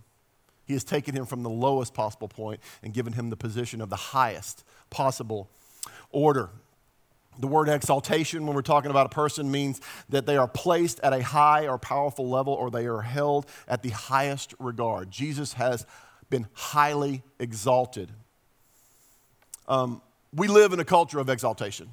He 0.65 0.73
has 0.73 0.83
taken 0.83 1.15
him 1.15 1.25
from 1.25 1.43
the 1.43 1.49
lowest 1.49 1.93
possible 1.93 2.27
point 2.27 2.59
and 2.81 2.93
given 2.93 3.13
him 3.13 3.29
the 3.29 3.35
position 3.35 3.81
of 3.81 3.89
the 3.89 3.95
highest 3.95 4.63
possible 4.89 5.49
order. 6.11 6.49
The 7.39 7.47
word 7.47 7.67
exaltation, 7.67 8.45
when 8.45 8.55
we're 8.55 8.61
talking 8.61 8.91
about 8.91 9.07
a 9.07 9.09
person, 9.09 9.49
means 9.49 9.81
that 10.09 10.25
they 10.25 10.37
are 10.37 10.47
placed 10.47 10.99
at 10.99 11.13
a 11.13 11.23
high 11.23 11.67
or 11.67 11.77
powerful 11.77 12.29
level 12.29 12.53
or 12.53 12.69
they 12.69 12.85
are 12.85 13.01
held 13.01 13.47
at 13.67 13.81
the 13.81 13.89
highest 13.89 14.53
regard. 14.59 15.09
Jesus 15.09 15.53
has 15.53 15.85
been 16.29 16.47
highly 16.53 17.23
exalted. 17.39 18.11
Um, 19.67 20.01
we 20.33 20.47
live 20.47 20.73
in 20.73 20.79
a 20.79 20.85
culture 20.85 21.19
of 21.19 21.29
exaltation. 21.29 21.89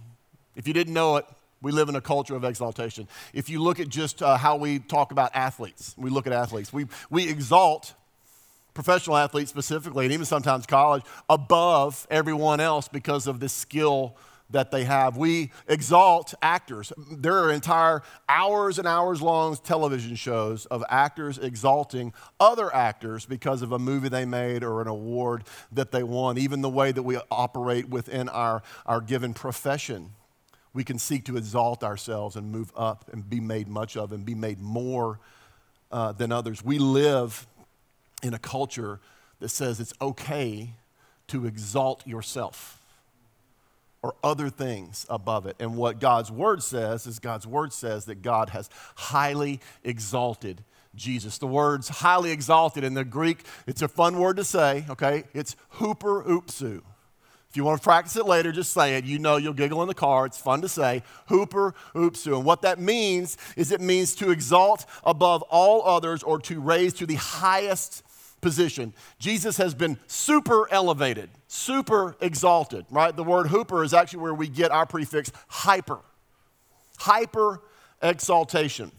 If 0.56 0.68
you 0.68 0.74
didn't 0.74 0.94
know 0.94 1.16
it, 1.16 1.26
we 1.62 1.72
live 1.72 1.88
in 1.88 1.96
a 1.96 2.00
culture 2.00 2.34
of 2.34 2.44
exaltation. 2.44 3.06
If 3.32 3.48
you 3.48 3.62
look 3.62 3.80
at 3.80 3.88
just 3.88 4.22
uh, 4.22 4.36
how 4.36 4.56
we 4.56 4.78
talk 4.78 5.12
about 5.12 5.30
athletes, 5.34 5.94
we 5.98 6.10
look 6.10 6.26
at 6.26 6.32
athletes, 6.32 6.72
we, 6.72 6.86
we 7.10 7.28
exalt 7.28 7.94
professional 8.82 9.18
athletes 9.18 9.50
specifically, 9.50 10.06
and 10.06 10.12
even 10.14 10.24
sometimes 10.24 10.64
college, 10.64 11.02
above 11.28 12.06
everyone 12.10 12.60
else 12.60 12.88
because 12.88 13.26
of 13.26 13.38
the 13.38 13.48
skill 13.48 14.16
that 14.48 14.70
they 14.70 14.84
have. 14.84 15.18
We 15.18 15.52
exalt 15.68 16.32
actors. 16.40 16.90
There 17.12 17.34
are 17.34 17.52
entire 17.52 18.02
hours 18.26 18.78
and 18.78 18.88
hours 18.88 19.20
long 19.20 19.54
television 19.56 20.16
shows 20.16 20.64
of 20.66 20.82
actors 20.88 21.36
exalting 21.36 22.14
other 22.40 22.74
actors 22.74 23.26
because 23.26 23.60
of 23.60 23.72
a 23.72 23.78
movie 23.78 24.08
they 24.08 24.24
made 24.24 24.64
or 24.64 24.80
an 24.80 24.88
award 24.88 25.44
that 25.72 25.92
they 25.92 26.02
won. 26.02 26.38
Even 26.38 26.62
the 26.62 26.70
way 26.70 26.90
that 26.90 27.02
we 27.02 27.18
operate 27.30 27.86
within 27.90 28.30
our, 28.30 28.62
our 28.86 29.02
given 29.02 29.34
profession, 29.34 30.10
we 30.72 30.84
can 30.84 30.98
seek 30.98 31.26
to 31.26 31.36
exalt 31.36 31.84
ourselves 31.84 32.34
and 32.34 32.50
move 32.50 32.72
up 32.74 33.10
and 33.12 33.28
be 33.28 33.40
made 33.40 33.68
much 33.68 33.94
of 33.98 34.10
and 34.10 34.24
be 34.24 34.34
made 34.34 34.58
more 34.58 35.20
uh, 35.92 36.12
than 36.12 36.32
others. 36.32 36.64
We 36.64 36.78
live 36.78 37.46
in 38.22 38.34
a 38.34 38.38
culture 38.38 39.00
that 39.40 39.48
says 39.48 39.80
it's 39.80 39.94
okay 40.00 40.74
to 41.28 41.46
exalt 41.46 42.06
yourself 42.06 42.80
or 44.02 44.14
other 44.24 44.48
things 44.48 45.06
above 45.08 45.46
it. 45.46 45.56
And 45.60 45.76
what 45.76 46.00
God's 46.00 46.30
word 46.30 46.62
says 46.62 47.06
is 47.06 47.18
God's 47.18 47.46
word 47.46 47.72
says 47.72 48.06
that 48.06 48.22
God 48.22 48.50
has 48.50 48.70
highly 48.94 49.60
exalted 49.84 50.64
Jesus. 50.94 51.38
The 51.38 51.46
word's 51.46 51.88
highly 51.88 52.30
exalted 52.30 52.82
in 52.82 52.94
the 52.94 53.04
Greek. 53.04 53.44
It's 53.66 53.82
a 53.82 53.88
fun 53.88 54.18
word 54.18 54.36
to 54.36 54.44
say, 54.44 54.84
okay? 54.88 55.24
It's 55.34 55.54
hooper 55.70 56.22
oopsu. 56.24 56.82
If 57.48 57.56
you 57.56 57.64
want 57.64 57.80
to 57.80 57.84
practice 57.84 58.14
it 58.16 58.26
later, 58.26 58.52
just 58.52 58.72
say 58.72 58.96
it. 58.96 59.04
You 59.04 59.18
know 59.18 59.36
you'll 59.36 59.52
giggle 59.52 59.82
in 59.82 59.88
the 59.88 59.94
car. 59.94 60.24
It's 60.24 60.38
fun 60.38 60.62
to 60.62 60.68
say. 60.68 61.02
Hooper 61.26 61.74
oopsu. 61.94 62.36
And 62.36 62.44
what 62.44 62.62
that 62.62 62.78
means 62.78 63.36
is 63.56 63.72
it 63.72 63.80
means 63.80 64.14
to 64.16 64.30
exalt 64.30 64.86
above 65.04 65.42
all 65.42 65.84
others 65.84 66.22
or 66.22 66.38
to 66.42 66.60
raise 66.60 66.92
to 66.94 67.06
the 67.06 67.16
highest 67.16 68.04
position. 68.40 68.94
Jesus 69.18 69.56
has 69.56 69.74
been 69.74 69.98
super 70.06 70.70
elevated, 70.72 71.30
super 71.48 72.16
exalted, 72.20 72.86
right? 72.90 73.14
The 73.14 73.24
word 73.24 73.48
hooper 73.48 73.84
is 73.84 73.94
actually 73.94 74.20
where 74.20 74.34
we 74.34 74.48
get 74.48 74.70
our 74.70 74.86
prefix 74.86 75.30
hyper. 75.48 76.00
Hyper 76.98 77.60
exaltation. 78.02 78.92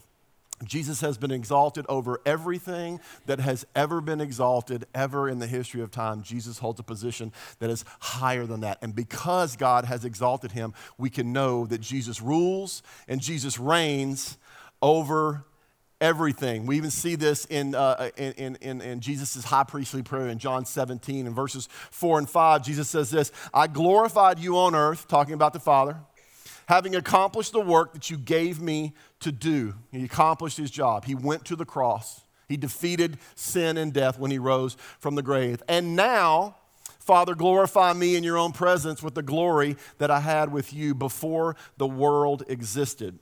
Jesus 0.64 1.00
has 1.00 1.18
been 1.18 1.30
exalted 1.30 1.84
over 1.88 2.20
everything 2.24 3.00
that 3.26 3.40
has 3.40 3.66
ever 3.74 4.00
been 4.00 4.20
exalted 4.20 4.86
ever 4.94 5.28
in 5.28 5.38
the 5.38 5.46
history 5.46 5.80
of 5.80 5.90
time. 5.90 6.22
Jesus 6.22 6.58
holds 6.58 6.78
a 6.78 6.84
position 6.84 7.32
that 7.58 7.70
is 7.70 7.84
higher 7.98 8.46
than 8.46 8.60
that. 8.60 8.78
And 8.80 8.94
because 8.94 9.56
God 9.56 9.84
has 9.86 10.04
exalted 10.04 10.52
him, 10.52 10.72
we 10.98 11.10
can 11.10 11.32
know 11.32 11.66
that 11.66 11.80
Jesus 11.80 12.20
rules 12.20 12.82
and 13.08 13.20
Jesus 13.20 13.58
reigns 13.58 14.38
over 14.80 15.44
everything. 16.02 16.66
We 16.66 16.76
even 16.76 16.90
see 16.90 17.14
this 17.14 17.46
in, 17.46 17.74
uh, 17.74 18.10
in, 18.16 18.56
in, 18.56 18.80
in 18.82 19.00
Jesus' 19.00 19.44
high 19.44 19.64
priestly 19.64 20.02
prayer 20.02 20.28
in 20.28 20.38
John 20.38 20.66
17 20.66 21.26
and 21.26 21.34
verses 21.34 21.68
4 21.90 22.18
and 22.18 22.28
5. 22.28 22.62
Jesus 22.62 22.88
says 22.88 23.10
this 23.10 23.32
I 23.54 23.68
glorified 23.68 24.38
you 24.38 24.58
on 24.58 24.74
earth, 24.74 25.08
talking 25.08 25.32
about 25.32 25.54
the 25.54 25.60
Father 25.60 25.96
having 26.66 26.94
accomplished 26.94 27.52
the 27.52 27.60
work 27.60 27.92
that 27.92 28.08
you 28.08 28.16
gave 28.16 28.60
me 28.60 28.94
to 29.20 29.32
do. 29.32 29.74
He 29.90 30.04
accomplished 30.04 30.56
his 30.56 30.70
job. 30.70 31.04
He 31.04 31.14
went 31.14 31.44
to 31.46 31.56
the 31.56 31.64
cross. 31.64 32.22
He 32.48 32.56
defeated 32.56 33.18
sin 33.34 33.76
and 33.76 33.92
death 33.92 34.18
when 34.18 34.30
he 34.30 34.38
rose 34.38 34.76
from 34.98 35.14
the 35.14 35.22
grave. 35.22 35.62
And 35.68 35.96
now, 35.96 36.56
Father, 36.98 37.34
glorify 37.34 37.92
me 37.92 38.16
in 38.16 38.24
your 38.24 38.38
own 38.38 38.52
presence 38.52 39.02
with 39.02 39.14
the 39.14 39.22
glory 39.22 39.76
that 39.98 40.10
I 40.10 40.20
had 40.20 40.52
with 40.52 40.72
you 40.72 40.94
before 40.94 41.56
the 41.78 41.86
world 41.86 42.44
existed. 42.48 43.18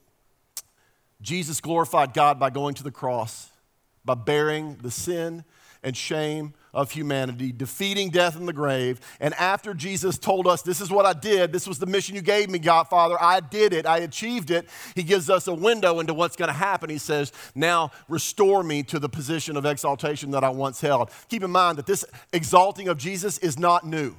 Jesus 1.20 1.60
glorified 1.60 2.14
God 2.14 2.38
by 2.38 2.50
going 2.50 2.74
to 2.74 2.82
the 2.82 2.90
cross, 2.90 3.50
by 4.04 4.14
bearing 4.14 4.76
the 4.82 4.90
sin 4.90 5.44
and 5.82 5.96
shame 5.96 6.54
of 6.72 6.92
humanity, 6.92 7.52
defeating 7.52 8.10
death 8.10 8.36
in 8.36 8.46
the 8.46 8.52
grave. 8.52 9.00
And 9.18 9.34
after 9.34 9.74
Jesus 9.74 10.18
told 10.18 10.46
us, 10.46 10.62
This 10.62 10.80
is 10.80 10.90
what 10.90 11.06
I 11.06 11.12
did, 11.12 11.52
this 11.52 11.66
was 11.66 11.78
the 11.78 11.86
mission 11.86 12.14
you 12.14 12.22
gave 12.22 12.48
me, 12.48 12.58
God 12.58 12.84
Father, 12.84 13.16
I 13.20 13.40
did 13.40 13.72
it, 13.72 13.86
I 13.86 13.98
achieved 13.98 14.50
it, 14.50 14.68
He 14.94 15.02
gives 15.02 15.28
us 15.28 15.46
a 15.46 15.54
window 15.54 16.00
into 16.00 16.14
what's 16.14 16.36
going 16.36 16.48
to 16.48 16.54
happen. 16.54 16.90
He 16.90 16.98
says, 16.98 17.32
Now 17.54 17.90
restore 18.08 18.62
me 18.62 18.82
to 18.84 18.98
the 18.98 19.08
position 19.08 19.56
of 19.56 19.66
exaltation 19.66 20.30
that 20.32 20.44
I 20.44 20.50
once 20.50 20.80
held. 20.80 21.10
Keep 21.28 21.44
in 21.44 21.50
mind 21.50 21.78
that 21.78 21.86
this 21.86 22.04
exalting 22.32 22.88
of 22.88 22.98
Jesus 22.98 23.38
is 23.38 23.58
not 23.58 23.86
new. 23.86 24.14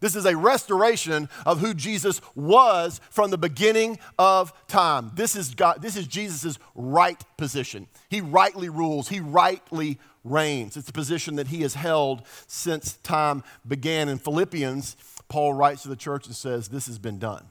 This 0.00 0.16
is 0.16 0.24
a 0.24 0.36
restoration 0.36 1.28
of 1.44 1.60
who 1.60 1.74
Jesus 1.74 2.20
was 2.34 3.00
from 3.10 3.30
the 3.30 3.38
beginning 3.38 3.98
of 4.18 4.52
time. 4.66 5.12
This 5.14 5.36
is, 5.36 5.54
God, 5.54 5.82
this 5.82 5.96
is 5.96 6.06
Jesus' 6.06 6.58
right 6.74 7.22
position. 7.36 7.86
He 8.08 8.20
rightly 8.20 8.68
rules, 8.68 9.08
he 9.08 9.20
rightly 9.20 9.98
reigns. 10.24 10.76
It's 10.76 10.88
a 10.88 10.92
position 10.92 11.36
that 11.36 11.48
he 11.48 11.62
has 11.62 11.74
held 11.74 12.22
since 12.46 12.94
time 13.02 13.42
began. 13.66 14.08
In 14.08 14.18
Philippians, 14.18 14.96
Paul 15.28 15.52
writes 15.52 15.82
to 15.82 15.88
the 15.88 15.96
church 15.96 16.26
and 16.26 16.34
says, 16.34 16.68
This 16.68 16.86
has 16.86 16.98
been 16.98 17.18
done. 17.18 17.44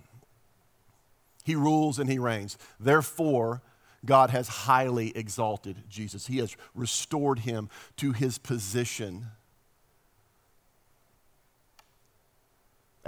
He 1.44 1.56
rules 1.56 2.00
and 2.00 2.10
he 2.10 2.20
reigns. 2.20 2.58
Therefore, 2.80 3.62
God 4.06 4.30
has 4.30 4.48
highly 4.48 5.16
exalted 5.16 5.84
Jesus. 5.90 6.28
He 6.28 6.38
has 6.38 6.56
restored 6.76 7.40
him 7.40 7.70
to 7.98 8.12
his 8.12 8.38
position. 8.38 9.28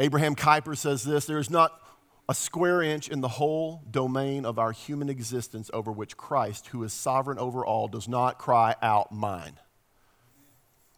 Abraham 0.01 0.35
Kuyper 0.35 0.75
says 0.75 1.03
this 1.03 1.27
there 1.27 1.37
is 1.37 1.51
not 1.51 1.79
a 2.27 2.33
square 2.33 2.81
inch 2.81 3.07
in 3.07 3.21
the 3.21 3.27
whole 3.27 3.83
domain 3.91 4.45
of 4.45 4.57
our 4.57 4.71
human 4.71 5.09
existence 5.09 5.69
over 5.75 5.91
which 5.91 6.17
Christ, 6.17 6.67
who 6.67 6.83
is 6.83 6.91
sovereign 6.91 7.37
over 7.37 7.63
all, 7.63 7.87
does 7.87 8.07
not 8.07 8.39
cry 8.39 8.73
out, 8.81 9.11
Mine. 9.11 9.59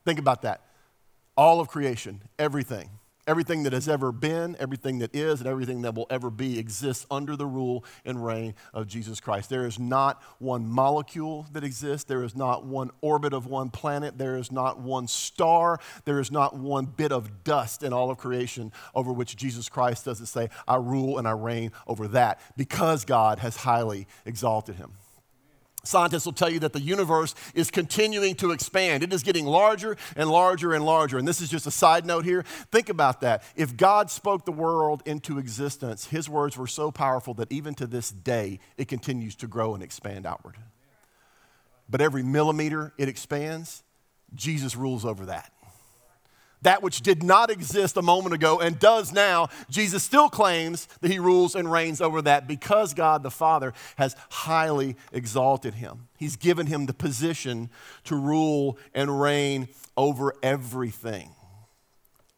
Think 0.06 0.20
about 0.20 0.44
that. 0.44 0.62
All 1.36 1.60
of 1.60 1.68
creation, 1.68 2.22
everything, 2.40 2.92
Everything 3.26 3.64
that 3.64 3.72
has 3.72 3.88
ever 3.88 4.12
been, 4.12 4.58
everything 4.60 5.00
that 5.00 5.16
is, 5.16 5.40
and 5.40 5.48
everything 5.48 5.82
that 5.84 5.96
will 5.96 6.08
ever 6.10 6.30
be 6.30 6.60
exists 6.60 7.06
under 7.10 7.36
the 7.36 7.46
rule 7.46 7.86
and 8.04 8.26
reign 8.26 8.54
of 8.74 8.88
Jesus 8.88 9.22
Christ. 9.22 9.50
There 9.50 9.66
is 9.66 9.80
not 9.80 10.22
one 10.40 10.68
molecule 10.68 11.48
that 11.54 11.64
exists. 11.64 12.04
There 12.06 12.24
is 12.24 12.36
not 12.36 12.66
one 12.66 12.92
orbit 13.02 13.34
of 13.34 13.46
one 13.46 13.70
planet. 13.70 14.18
There 14.18 14.36
is 14.36 14.52
not 14.52 14.80
one 14.80 15.08
star. 15.08 15.80
There 16.04 16.20
is 16.20 16.32
not 16.32 16.58
one 16.58 16.86
bit 16.86 17.14
of 17.14 17.46
dust 17.46 17.82
in 17.82 17.94
all 17.94 18.12
of 18.12 18.18
creation 18.18 18.74
over 18.94 19.14
which 19.14 19.38
Jesus 19.38 19.70
Christ 19.70 20.04
doesn't 20.04 20.26
say, 20.26 20.50
I 20.68 20.76
rule 20.76 21.18
and 21.18 21.28
I 21.28 21.32
reign 21.32 21.72
over 21.88 22.10
that 22.10 22.42
because 22.58 23.06
God 23.06 23.40
has 23.40 23.56
highly 23.56 24.08
exalted 24.26 24.76
him. 24.76 24.92
Scientists 25.86 26.26
will 26.26 26.34
tell 26.34 26.50
you 26.50 26.60
that 26.60 26.72
the 26.72 26.80
universe 26.80 27.36
is 27.54 27.70
continuing 27.70 28.36
to 28.36 28.52
expand. 28.52 29.04
It 29.04 29.12
is 29.12 29.22
getting 29.22 29.46
larger 29.46 29.98
and 30.16 30.30
larger 30.30 30.74
and 30.74 30.86
larger. 30.86 31.18
And 31.18 31.28
this 31.28 31.42
is 31.42 31.50
just 31.50 31.68
a 31.68 31.72
side 31.72 32.06
note 32.06 32.24
here. 32.24 32.44
Think 32.72 32.88
about 32.88 33.22
that. 33.22 33.44
If 33.56 33.76
God 33.76 34.10
spoke 34.10 34.46
the 34.46 34.52
world 34.52 35.04
into 35.06 35.38
existence, 35.40 36.08
his 36.08 36.30
words 36.30 36.58
were 36.58 36.68
so 36.68 36.90
powerful 36.90 37.34
that 37.36 37.52
even 37.52 37.76
to 37.76 37.86
this 37.86 38.12
day, 38.12 38.60
it 38.78 38.88
continues 38.88 39.36
to 39.36 39.48
grow 39.48 39.74
and 39.74 39.84
expand 39.84 40.26
outward. 40.26 40.56
But 41.90 42.02
every 42.02 42.24
millimeter 42.24 42.94
it 42.98 43.10
expands, 43.10 43.84
Jesus 44.34 44.76
rules 44.76 45.06
over 45.06 45.26
that 45.28 45.53
that 46.64 46.82
which 46.82 47.02
did 47.02 47.24
not 47.24 47.50
exist 47.50 47.98
a 47.98 48.02
moment 48.02 48.34
ago 48.34 48.60
and 48.60 48.80
does 48.80 49.12
now, 49.12 49.50
Jesus 49.70 50.04
still 50.04 50.30
claims 50.30 50.88
that 51.02 51.12
he 51.12 51.20
rules 51.20 51.56
and 51.56 51.72
reigns 51.72 52.02
over 52.02 52.22
that 52.24 52.48
because 52.48 52.94
God 52.94 53.24
the 53.24 53.32
Father 53.32 53.74
has 53.98 54.16
highly 54.30 54.96
exalted 55.12 55.76
him. 55.76 56.08
He's 56.18 56.36
given 56.36 56.68
him 56.68 56.86
the 56.86 56.94
position 56.94 57.70
to 58.06 58.16
rule 58.16 58.78
and 58.94 59.22
reign 59.22 59.70
over 59.96 60.34
everything. 60.42 61.32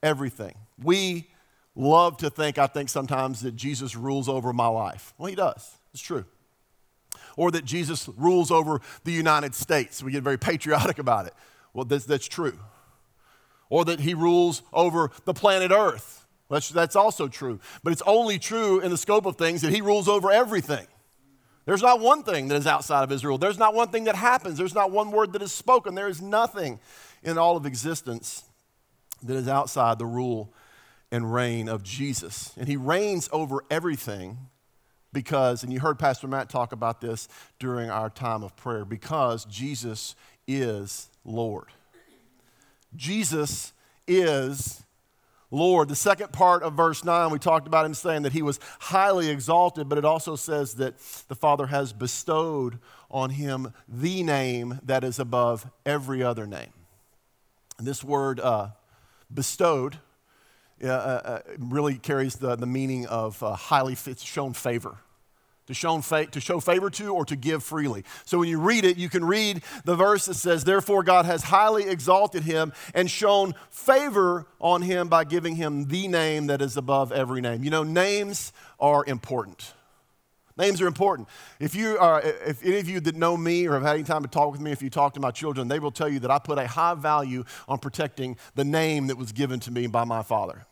Everything. 0.04 0.56
We 0.82 1.30
love 1.76 2.18
to 2.18 2.30
think, 2.30 2.58
I 2.58 2.68
think 2.68 2.90
sometimes, 2.90 3.42
that 3.42 3.56
Jesus 3.56 3.96
rules 3.96 4.30
over 4.30 4.54
my 4.54 4.68
life. 4.68 5.14
Well, 5.18 5.28
he 5.28 5.36
does. 5.36 5.78
It's 5.94 6.04
true. 6.04 6.26
Or 7.38 7.52
that 7.52 7.66
Jesus 7.66 8.10
rules 8.18 8.52
over 8.52 8.82
the 9.04 9.12
United 9.12 9.56
States. 9.56 10.02
We 10.04 10.12
get 10.12 10.24
very 10.24 10.38
patriotic 10.38 11.00
about 11.00 11.28
it. 11.28 11.34
Well, 11.74 11.86
that's, 11.86 12.06
that's 12.06 12.28
true 12.28 12.58
or 13.70 13.86
that 13.86 14.02
he 14.02 14.14
rules 14.14 14.62
over 14.74 15.12
the 15.26 15.34
planet 15.34 15.72
Earth. 15.72 16.26
That's, 16.50 16.70
that's 16.70 16.96
also 16.96 17.28
true. 17.28 17.60
But 17.84 17.94
it's 17.94 18.04
only 18.06 18.38
true 18.38 18.80
in 18.80 18.92
the 18.92 18.98
scope 18.98 19.26
of 19.26 19.36
things 19.36 19.62
that 19.62 19.74
he 19.74 19.82
rules 19.82 20.08
over 20.08 20.32
everything. 20.32 20.86
There's 21.66 21.82
not 21.82 22.00
one 22.00 22.22
thing 22.22 22.48
that 22.50 22.56
is 22.56 22.68
outside 22.68 23.04
of 23.04 23.10
his 23.10 23.26
rule. 23.26 23.40
There's 23.40 23.58
not 23.58 23.74
one 23.74 23.88
thing 23.88 24.04
that 24.04 24.16
happens. 24.16 24.58
There's 24.58 24.76
not 24.76 24.92
one 24.92 25.10
word 25.10 25.34
that 25.34 25.42
is 25.42 25.52
spoken. 25.52 25.96
There 25.96 26.08
is 26.08 26.22
nothing 26.22 26.80
in 27.24 27.40
all 27.40 27.58
of 27.58 27.66
existence 27.66 28.44
that 29.24 29.36
is 29.36 29.48
outside 29.48 29.98
the 29.98 30.06
rule 30.06 30.54
and 31.12 31.34
reign 31.34 31.68
of 31.68 31.82
Jesus. 31.82 32.54
And 32.58 32.68
he 32.68 32.78
reigns 32.78 33.28
over 33.32 33.64
everything 33.72 34.38
because, 35.12 35.64
and 35.64 35.74
you 35.74 35.80
heard 35.80 35.98
Pastor 35.98 36.28
Matt 36.28 36.50
talk 36.50 36.72
about 36.72 37.02
this 37.02 37.28
during 37.58 37.90
our 37.90 38.12
time 38.12 38.44
of 38.44 38.56
prayer, 38.56 38.86
because 38.86 39.46
Jesus 39.46 40.14
is 40.48 41.10
Lord. 41.24 41.70
Jesus 42.96 43.74
is 44.08 44.84
Lord. 45.52 45.90
The 45.90 45.96
second 45.96 46.32
part 46.32 46.64
of 46.64 46.74
verse 46.74 47.04
9, 47.04 47.32
we 47.32 47.40
talked 47.40 47.68
about 47.68 47.86
him 47.86 47.94
saying 47.94 48.24
that 48.24 48.34
he 48.34 48.42
was 48.42 48.60
highly 48.80 49.30
exalted, 49.30 49.88
but 49.88 49.98
it 49.98 50.06
also 50.06 50.36
says 50.36 50.76
that 50.76 50.98
the 51.28 51.36
Father 51.36 51.68
has 51.68 51.94
bestowed 51.94 52.80
on 53.10 53.30
him 53.32 53.74
the 53.88 54.24
name 54.24 54.80
that 54.84 55.04
is 55.04 55.20
above 55.20 55.70
every 55.86 56.24
other 56.24 56.46
name. 56.46 56.74
And 57.78 57.88
this 57.88 58.04
word, 58.04 58.40
uh, 58.40 58.70
bestowed, 59.34 59.98
uh, 60.84 60.88
uh, 60.88 61.40
really 61.58 61.96
carries 61.96 62.36
the, 62.36 62.56
the 62.56 62.66
meaning 62.66 63.06
of 63.08 63.42
uh, 63.42 63.54
highly, 63.54 63.94
it's 63.94 64.24
shown 64.24 64.54
favor 64.54 64.98
to 65.68 65.74
show, 65.74 66.00
favor 66.60 66.90
to 66.90 67.14
or 67.14 67.26
to 67.26 67.36
give 67.36 67.64
freely. 67.64 68.04
So 68.26 68.40
when 68.40 68.50
you 68.50 68.60
read 68.60 68.86
it, 68.86 68.98
you 68.98 69.10
can 69.10 69.26
read 69.26 69.64
the 69.84 69.96
verse 69.96 70.26
that 70.26 70.36
says, 70.36 70.64
Therefore 70.64 71.04
God 71.04 71.26
has 71.26 71.44
highly 71.44 71.88
exalted 71.90 72.44
him 72.44 72.74
and 72.94 73.10
shown 73.10 73.56
favor 73.70 74.48
on 74.60 74.84
him 74.84 75.08
by 75.08 75.24
giving 75.24 75.56
him 75.56 75.86
the 75.88 76.08
name 76.08 76.48
that 76.48 76.62
is 76.62 76.78
above 76.78 77.12
every 77.12 77.42
name. 77.42 77.64
You 77.64 77.72
know, 77.72 77.84
names 77.84 78.54
are 78.80 79.04
important. 79.06 79.74
Names 80.58 80.82
are 80.82 80.88
important. 80.88 81.28
If 81.60 81.76
you 81.76 81.98
are, 81.98 82.22
if 82.22 82.64
any 82.64 82.80
of 82.80 82.88
you 82.88 83.02
that 83.02 83.16
know 83.16 83.36
me 83.36 83.68
or 83.68 83.74
have 83.74 83.82
had 83.82 83.96
any 83.96 84.04
time 84.04 84.22
to 84.22 84.30
talk 84.30 84.54
with 84.54 84.62
me, 84.62 84.72
if 84.72 84.82
you 84.82 84.90
talk 84.90 85.14
to 85.16 85.20
my 85.20 85.32
children, 85.32 85.68
they 85.68 85.80
will 85.80 85.92
tell 85.92 86.08
you 86.08 86.20
that 86.20 86.32
I 86.32 86.40
put 86.40 86.58
a 86.58 86.68
high 86.68 86.94
value 86.94 87.44
on 87.68 87.80
protecting 87.80 88.38
the 88.56 88.64
name 88.64 89.08
that 89.08 89.18
was 89.18 89.34
given 89.34 89.60
to 89.62 89.72
me 89.72 89.88
by 89.88 90.06
my 90.06 90.24
father. 90.24 90.66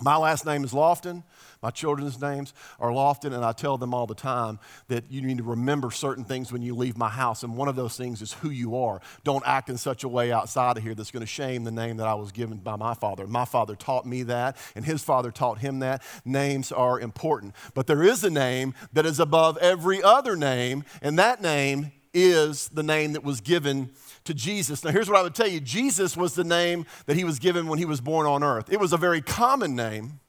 My 0.00 0.16
last 0.16 0.44
name 0.44 0.64
is 0.64 0.72
Lofton. 0.72 1.24
My 1.62 1.70
children's 1.70 2.20
names 2.20 2.54
are 2.78 2.90
Lofton, 2.90 3.34
and 3.34 3.44
I 3.44 3.52
tell 3.52 3.78
them 3.78 3.92
all 3.92 4.06
the 4.06 4.14
time 4.14 4.58
that 4.88 5.10
you 5.10 5.22
need 5.22 5.38
to 5.38 5.44
remember 5.44 5.90
certain 5.90 6.24
things 6.24 6.52
when 6.52 6.62
you 6.62 6.74
leave 6.74 6.96
my 6.96 7.08
house. 7.08 7.42
And 7.42 7.56
one 7.56 7.68
of 7.68 7.76
those 7.76 7.96
things 7.96 8.22
is 8.22 8.32
who 8.34 8.50
you 8.50 8.76
are. 8.76 9.00
Don't 9.24 9.46
act 9.46 9.68
in 9.68 9.76
such 9.76 10.04
a 10.04 10.08
way 10.08 10.30
outside 10.30 10.76
of 10.76 10.82
here 10.82 10.94
that's 10.94 11.10
going 11.10 11.22
to 11.22 11.26
shame 11.26 11.64
the 11.64 11.70
name 11.70 11.96
that 11.96 12.06
I 12.06 12.14
was 12.14 12.32
given 12.32 12.58
by 12.58 12.76
my 12.76 12.94
father. 12.94 13.26
My 13.26 13.44
father 13.44 13.74
taught 13.74 14.06
me 14.06 14.22
that, 14.24 14.56
and 14.76 14.84
his 14.84 15.02
father 15.02 15.30
taught 15.30 15.58
him 15.58 15.80
that. 15.80 16.02
Names 16.24 16.70
are 16.70 17.00
important. 17.00 17.54
But 17.74 17.86
there 17.86 18.02
is 18.02 18.22
a 18.24 18.30
name 18.30 18.74
that 18.92 19.06
is 19.06 19.18
above 19.18 19.58
every 19.58 20.02
other 20.02 20.36
name, 20.36 20.84
and 21.02 21.18
that 21.18 21.42
name 21.42 21.92
is 22.14 22.68
the 22.68 22.82
name 22.82 23.12
that 23.12 23.24
was 23.24 23.40
given 23.40 23.90
to 24.24 24.34
Jesus. 24.34 24.84
Now, 24.84 24.90
here's 24.90 25.08
what 25.08 25.18
I 25.18 25.22
would 25.22 25.34
tell 25.34 25.46
you 25.46 25.60
Jesus 25.60 26.16
was 26.16 26.34
the 26.34 26.44
name 26.44 26.86
that 27.06 27.16
he 27.16 27.24
was 27.24 27.38
given 27.38 27.66
when 27.66 27.78
he 27.78 27.84
was 27.84 28.00
born 28.00 28.26
on 28.26 28.42
earth. 28.42 28.72
It 28.72 28.80
was 28.80 28.92
a 28.92 28.96
very 28.96 29.20
common 29.20 29.76
name 29.76 30.20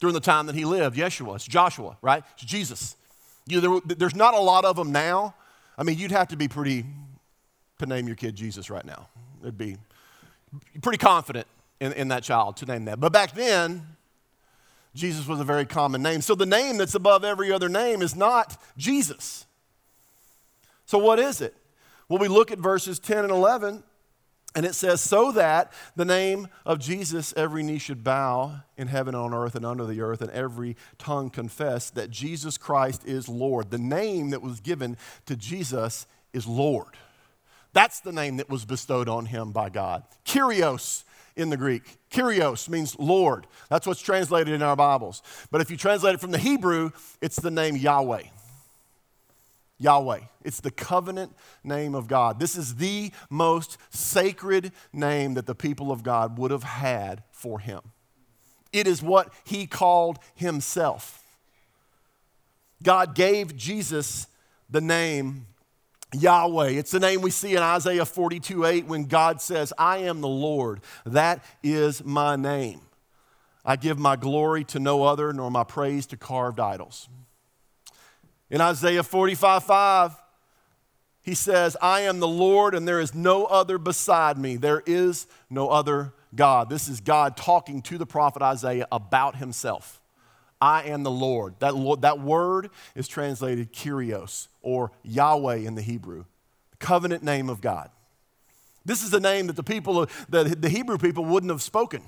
during 0.00 0.14
the 0.14 0.20
time 0.20 0.46
that 0.46 0.54
he 0.54 0.64
lived. 0.64 0.96
Yeshua, 0.96 1.36
it's 1.36 1.46
Joshua, 1.46 1.96
right? 2.02 2.22
It's 2.34 2.44
Jesus. 2.44 2.96
You, 3.46 3.60
there, 3.60 3.96
there's 3.96 4.14
not 4.14 4.34
a 4.34 4.40
lot 4.40 4.64
of 4.64 4.76
them 4.76 4.92
now. 4.92 5.34
I 5.78 5.82
mean, 5.82 5.98
you'd 5.98 6.10
have 6.10 6.28
to 6.28 6.36
be 6.36 6.48
pretty 6.48 6.84
to 7.78 7.86
name 7.86 8.06
your 8.06 8.16
kid 8.16 8.34
Jesus 8.34 8.70
right 8.70 8.84
now. 8.84 9.08
It'd 9.42 9.58
be 9.58 9.76
pretty 10.82 10.98
confident 10.98 11.46
in, 11.80 11.92
in 11.92 12.08
that 12.08 12.22
child 12.22 12.56
to 12.58 12.66
name 12.66 12.86
that. 12.86 13.00
But 13.00 13.12
back 13.12 13.32
then, 13.34 13.86
Jesus 14.94 15.26
was 15.26 15.40
a 15.40 15.44
very 15.44 15.66
common 15.66 16.02
name. 16.02 16.22
So 16.22 16.34
the 16.34 16.46
name 16.46 16.78
that's 16.78 16.94
above 16.94 17.22
every 17.22 17.52
other 17.52 17.68
name 17.68 18.00
is 18.00 18.16
not 18.16 18.60
Jesus. 18.78 19.44
So 20.86 20.98
what 20.98 21.18
is 21.18 21.40
it? 21.40 21.54
Well, 22.08 22.18
we 22.18 22.28
look 22.28 22.50
at 22.50 22.58
verses 22.58 22.98
10 22.98 23.18
and 23.18 23.30
11 23.30 23.82
and 24.56 24.64
it 24.64 24.74
says, 24.74 25.02
so 25.02 25.30
that 25.32 25.70
the 25.96 26.06
name 26.06 26.48
of 26.64 26.78
Jesus, 26.78 27.34
every 27.36 27.62
knee 27.62 27.78
should 27.78 28.02
bow 28.02 28.62
in 28.78 28.88
heaven, 28.88 29.14
on 29.14 29.34
earth, 29.34 29.54
and 29.54 29.66
under 29.66 29.84
the 29.84 30.00
earth, 30.00 30.22
and 30.22 30.30
every 30.30 30.76
tongue 30.96 31.28
confess 31.28 31.90
that 31.90 32.10
Jesus 32.10 32.56
Christ 32.56 33.06
is 33.06 33.28
Lord. 33.28 33.70
The 33.70 33.76
name 33.76 34.30
that 34.30 34.40
was 34.40 34.60
given 34.60 34.96
to 35.26 35.36
Jesus 35.36 36.06
is 36.32 36.46
Lord. 36.46 36.96
That's 37.74 38.00
the 38.00 38.12
name 38.12 38.38
that 38.38 38.48
was 38.48 38.64
bestowed 38.64 39.10
on 39.10 39.26
him 39.26 39.52
by 39.52 39.68
God. 39.68 40.04
Kyrios 40.24 41.04
in 41.36 41.50
the 41.50 41.58
Greek. 41.58 41.82
Kyrios 42.10 42.66
means 42.70 42.98
Lord. 42.98 43.46
That's 43.68 43.86
what's 43.86 44.00
translated 44.00 44.54
in 44.54 44.62
our 44.62 44.74
Bibles. 44.74 45.22
But 45.50 45.60
if 45.60 45.70
you 45.70 45.76
translate 45.76 46.14
it 46.14 46.20
from 46.22 46.30
the 46.30 46.38
Hebrew, 46.38 46.92
it's 47.20 47.36
the 47.36 47.50
name 47.50 47.76
Yahweh. 47.76 48.22
Yahweh. 49.78 50.20
It's 50.42 50.60
the 50.60 50.70
covenant 50.70 51.34
name 51.62 51.94
of 51.94 52.08
God. 52.08 52.40
This 52.40 52.56
is 52.56 52.76
the 52.76 53.12
most 53.30 53.76
sacred 53.90 54.72
name 54.92 55.34
that 55.34 55.46
the 55.46 55.54
people 55.54 55.92
of 55.92 56.02
God 56.02 56.38
would 56.38 56.50
have 56.50 56.62
had 56.62 57.22
for 57.30 57.58
him. 57.58 57.80
It 58.72 58.86
is 58.86 59.02
what 59.02 59.32
he 59.44 59.66
called 59.66 60.18
himself. 60.34 61.22
God 62.82 63.14
gave 63.14 63.56
Jesus 63.56 64.26
the 64.68 64.80
name 64.80 65.46
Yahweh. 66.14 66.70
It's 66.70 66.90
the 66.90 67.00
name 67.00 67.20
we 67.20 67.30
see 67.30 67.54
in 67.54 67.62
Isaiah 67.62 68.04
42 68.04 68.64
8 68.64 68.86
when 68.86 69.04
God 69.04 69.40
says, 69.40 69.72
I 69.78 69.98
am 69.98 70.20
the 70.20 70.28
Lord. 70.28 70.80
That 71.04 71.44
is 71.62 72.04
my 72.04 72.36
name. 72.36 72.80
I 73.64 73.76
give 73.76 73.98
my 73.98 74.16
glory 74.16 74.64
to 74.64 74.78
no 74.78 75.02
other, 75.02 75.32
nor 75.32 75.50
my 75.50 75.64
praise 75.64 76.06
to 76.06 76.16
carved 76.16 76.60
idols. 76.60 77.08
In 78.50 78.60
Isaiah 78.60 79.02
45 79.02 79.64
5, 79.64 80.22
he 81.22 81.34
says, 81.34 81.76
I 81.82 82.02
am 82.02 82.20
the 82.20 82.28
Lord 82.28 82.74
and 82.74 82.86
there 82.86 83.00
is 83.00 83.14
no 83.14 83.46
other 83.46 83.78
beside 83.78 84.38
me. 84.38 84.56
There 84.56 84.82
is 84.86 85.26
no 85.50 85.68
other 85.68 86.12
God. 86.34 86.70
This 86.70 86.86
is 86.86 87.00
God 87.00 87.36
talking 87.36 87.82
to 87.82 87.98
the 87.98 88.06
prophet 88.06 88.42
Isaiah 88.42 88.86
about 88.92 89.36
himself. 89.36 90.00
I 90.60 90.84
am 90.84 91.02
the 91.02 91.10
Lord. 91.10 91.54
That, 91.58 91.98
that 92.00 92.20
word 92.20 92.70
is 92.94 93.08
translated 93.08 93.72
Kyrios 93.72 94.48
or 94.62 94.92
Yahweh 95.02 95.56
in 95.56 95.74
the 95.74 95.82
Hebrew, 95.82 96.24
the 96.70 96.76
covenant 96.78 97.22
name 97.22 97.50
of 97.50 97.60
God. 97.60 97.90
This 98.84 99.02
is 99.02 99.12
a 99.12 99.20
name 99.20 99.48
that 99.48 99.56
the 99.56 99.64
people, 99.64 100.06
that 100.28 100.62
the 100.62 100.68
Hebrew 100.68 100.96
people 100.96 101.24
wouldn't 101.24 101.50
have 101.50 101.60
spoken. 101.60 102.02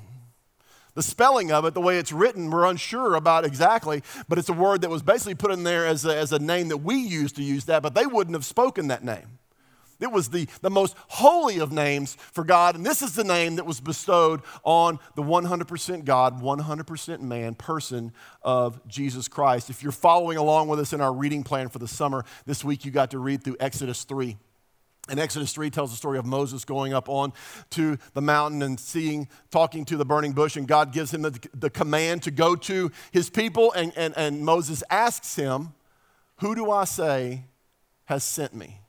The 0.98 1.04
spelling 1.04 1.52
of 1.52 1.64
it, 1.64 1.74
the 1.74 1.80
way 1.80 1.96
it's 1.98 2.10
written, 2.10 2.50
we're 2.50 2.64
unsure 2.64 3.14
about 3.14 3.44
exactly, 3.44 4.02
but 4.26 4.36
it's 4.36 4.48
a 4.48 4.52
word 4.52 4.80
that 4.80 4.90
was 4.90 5.00
basically 5.00 5.36
put 5.36 5.52
in 5.52 5.62
there 5.62 5.86
as 5.86 6.04
a, 6.04 6.16
as 6.16 6.32
a 6.32 6.40
name 6.40 6.70
that 6.70 6.78
we 6.78 6.96
used 6.96 7.36
to 7.36 7.42
use 7.44 7.66
that, 7.66 7.84
but 7.84 7.94
they 7.94 8.04
wouldn't 8.04 8.34
have 8.34 8.44
spoken 8.44 8.88
that 8.88 9.04
name. 9.04 9.38
It 10.00 10.10
was 10.10 10.30
the, 10.30 10.48
the 10.60 10.70
most 10.70 10.96
holy 11.06 11.60
of 11.60 11.70
names 11.70 12.16
for 12.32 12.42
God, 12.42 12.74
and 12.74 12.84
this 12.84 13.00
is 13.00 13.14
the 13.14 13.22
name 13.22 13.54
that 13.54 13.64
was 13.64 13.78
bestowed 13.78 14.42
on 14.64 14.98
the 15.14 15.22
100% 15.22 16.04
God, 16.04 16.42
100% 16.42 17.20
man 17.20 17.54
person 17.54 18.12
of 18.42 18.84
Jesus 18.88 19.28
Christ. 19.28 19.70
If 19.70 19.84
you're 19.84 19.92
following 19.92 20.36
along 20.36 20.66
with 20.66 20.80
us 20.80 20.92
in 20.92 21.00
our 21.00 21.12
reading 21.12 21.44
plan 21.44 21.68
for 21.68 21.78
the 21.78 21.86
summer, 21.86 22.24
this 22.44 22.64
week 22.64 22.84
you 22.84 22.90
got 22.90 23.12
to 23.12 23.20
read 23.20 23.44
through 23.44 23.58
Exodus 23.60 24.02
3. 24.02 24.36
And 25.08 25.18
Exodus 25.18 25.52
3 25.52 25.70
tells 25.70 25.90
the 25.90 25.96
story 25.96 26.18
of 26.18 26.26
Moses 26.26 26.64
going 26.64 26.92
up 26.92 27.08
on 27.08 27.32
to 27.70 27.98
the 28.14 28.20
mountain 28.20 28.62
and 28.62 28.78
seeing, 28.78 29.28
talking 29.50 29.84
to 29.86 29.96
the 29.96 30.04
burning 30.04 30.32
bush, 30.32 30.56
and 30.56 30.68
God 30.68 30.92
gives 30.92 31.12
him 31.12 31.22
the, 31.22 31.38
the 31.54 31.70
command 31.70 32.22
to 32.24 32.30
go 32.30 32.56
to 32.56 32.90
his 33.10 33.30
people. 33.30 33.72
And, 33.72 33.92
and, 33.96 34.14
and 34.16 34.44
Moses 34.44 34.82
asks 34.90 35.36
him, 35.36 35.74
Who 36.40 36.54
do 36.54 36.70
I 36.70 36.84
say 36.84 37.44
has 38.04 38.24
sent 38.24 38.54
me? 38.54 38.80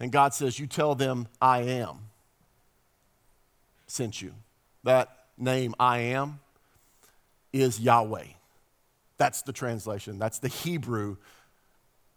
And 0.00 0.12
God 0.12 0.34
says, 0.34 0.58
You 0.58 0.66
tell 0.66 0.94
them, 0.94 1.28
I 1.40 1.60
am 1.60 2.08
sent 3.88 4.22
you. 4.22 4.34
That 4.84 5.08
name, 5.36 5.74
I 5.80 5.98
am, 5.98 6.40
is 7.52 7.80
Yahweh. 7.80 8.26
That's 9.16 9.42
the 9.42 9.52
translation, 9.52 10.18
that's 10.18 10.38
the 10.38 10.48
Hebrew. 10.48 11.16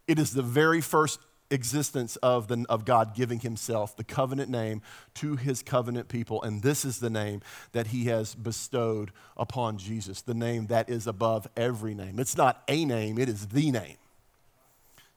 It 0.07 0.19
is 0.19 0.33
the 0.33 0.43
very 0.43 0.81
first 0.81 1.19
existence 1.51 2.15
of, 2.17 2.47
the, 2.47 2.65
of 2.69 2.85
God 2.85 3.13
giving 3.13 3.39
himself 3.39 3.95
the 3.95 4.03
covenant 4.03 4.49
name 4.49 4.81
to 5.15 5.35
his 5.35 5.61
covenant 5.61 6.07
people. 6.07 6.41
And 6.41 6.61
this 6.61 6.85
is 6.85 6.99
the 6.99 7.09
name 7.09 7.41
that 7.73 7.87
he 7.87 8.05
has 8.05 8.33
bestowed 8.33 9.11
upon 9.37 9.77
Jesus, 9.77 10.21
the 10.21 10.33
name 10.33 10.67
that 10.67 10.89
is 10.89 11.05
above 11.05 11.47
every 11.55 11.93
name. 11.93 12.19
It's 12.19 12.37
not 12.37 12.63
a 12.67 12.85
name, 12.85 13.19
it 13.19 13.29
is 13.29 13.47
the 13.47 13.71
name. 13.71 13.97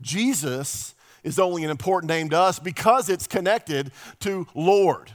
Jesus 0.01 0.95
is 1.23 1.39
only 1.39 1.65
an 1.65 1.71
important 1.71 2.09
name 2.09 2.29
to 2.31 2.39
us 2.39 2.59
because 2.59 3.09
it's 3.09 3.27
connected 3.27 3.91
to 4.21 4.47
Lord. 4.55 5.13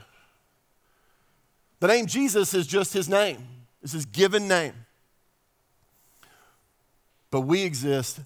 The 1.78 1.88
name 1.88 2.06
Jesus 2.06 2.52
is 2.52 2.66
just 2.66 2.92
his 2.92 3.08
name, 3.08 3.46
it's 3.82 3.92
his 3.92 4.06
given 4.06 4.48
name. 4.48 4.74
But 7.30 7.42
we 7.42 7.62
exist 7.62 8.20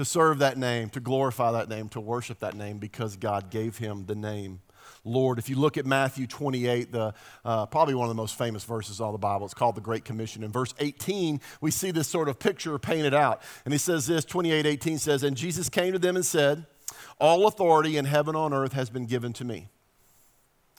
to 0.00 0.04
serve 0.04 0.38
that 0.38 0.58
name, 0.58 0.90
to 0.90 1.00
glorify 1.00 1.52
that 1.52 1.68
name, 1.68 1.88
to 1.90 2.00
worship 2.00 2.40
that 2.40 2.54
name 2.54 2.78
because 2.78 3.16
God 3.16 3.50
gave 3.50 3.78
him 3.78 4.06
the 4.06 4.14
name 4.14 4.60
Lord. 5.04 5.38
If 5.38 5.48
you 5.48 5.56
look 5.56 5.78
at 5.78 5.86
Matthew 5.86 6.26
28, 6.26 6.92
the, 6.92 7.14
uh, 7.44 7.66
probably 7.66 7.94
one 7.94 8.04
of 8.04 8.10
the 8.10 8.20
most 8.20 8.36
famous 8.36 8.64
verses 8.64 9.00
of 9.00 9.06
all 9.06 9.12
the 9.12 9.18
Bible, 9.18 9.46
it's 9.46 9.54
called 9.54 9.74
the 9.74 9.80
Great 9.80 10.04
Commission. 10.04 10.42
In 10.42 10.52
verse 10.52 10.74
18, 10.78 11.40
we 11.60 11.70
see 11.70 11.90
this 11.90 12.08
sort 12.08 12.28
of 12.28 12.38
picture 12.38 12.78
painted 12.78 13.14
out. 13.14 13.42
And 13.64 13.72
he 13.72 13.78
says 13.78 14.06
this 14.06 14.24
28 14.24 14.66
18 14.66 14.98
says, 14.98 15.22
And 15.22 15.36
Jesus 15.36 15.68
came 15.68 15.92
to 15.92 15.98
them 15.98 16.16
and 16.16 16.24
said, 16.24 16.66
All 17.18 17.46
authority 17.46 17.96
in 17.96 18.04
heaven 18.04 18.34
and 18.34 18.44
on 18.44 18.52
earth 18.52 18.72
has 18.74 18.90
been 18.90 19.06
given 19.06 19.32
to 19.34 19.44
me. 19.44 19.68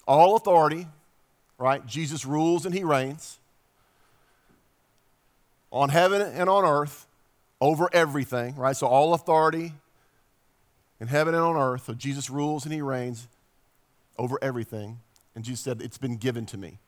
All 0.07 0.35
authority, 0.35 0.87
right? 1.57 1.85
Jesus 1.85 2.25
rules 2.25 2.65
and 2.65 2.75
he 2.75 2.83
reigns 2.83 3.39
on 5.71 5.89
heaven 5.89 6.21
and 6.21 6.49
on 6.49 6.65
earth 6.65 7.07
over 7.61 7.87
everything, 7.93 8.55
right? 8.55 8.75
So 8.75 8.87
all 8.87 9.13
authority 9.13 9.73
in 10.99 11.07
heaven 11.07 11.33
and 11.33 11.43
on 11.43 11.55
earth. 11.55 11.85
So 11.85 11.93
Jesus 11.93 12.29
rules 12.29 12.65
and 12.65 12.73
he 12.73 12.81
reigns 12.81 13.27
over 14.17 14.37
everything. 14.41 14.99
And 15.35 15.45
Jesus 15.45 15.61
said, 15.61 15.81
It's 15.81 15.97
been 15.97 16.17
given 16.17 16.45
to 16.47 16.57
me. 16.57 16.79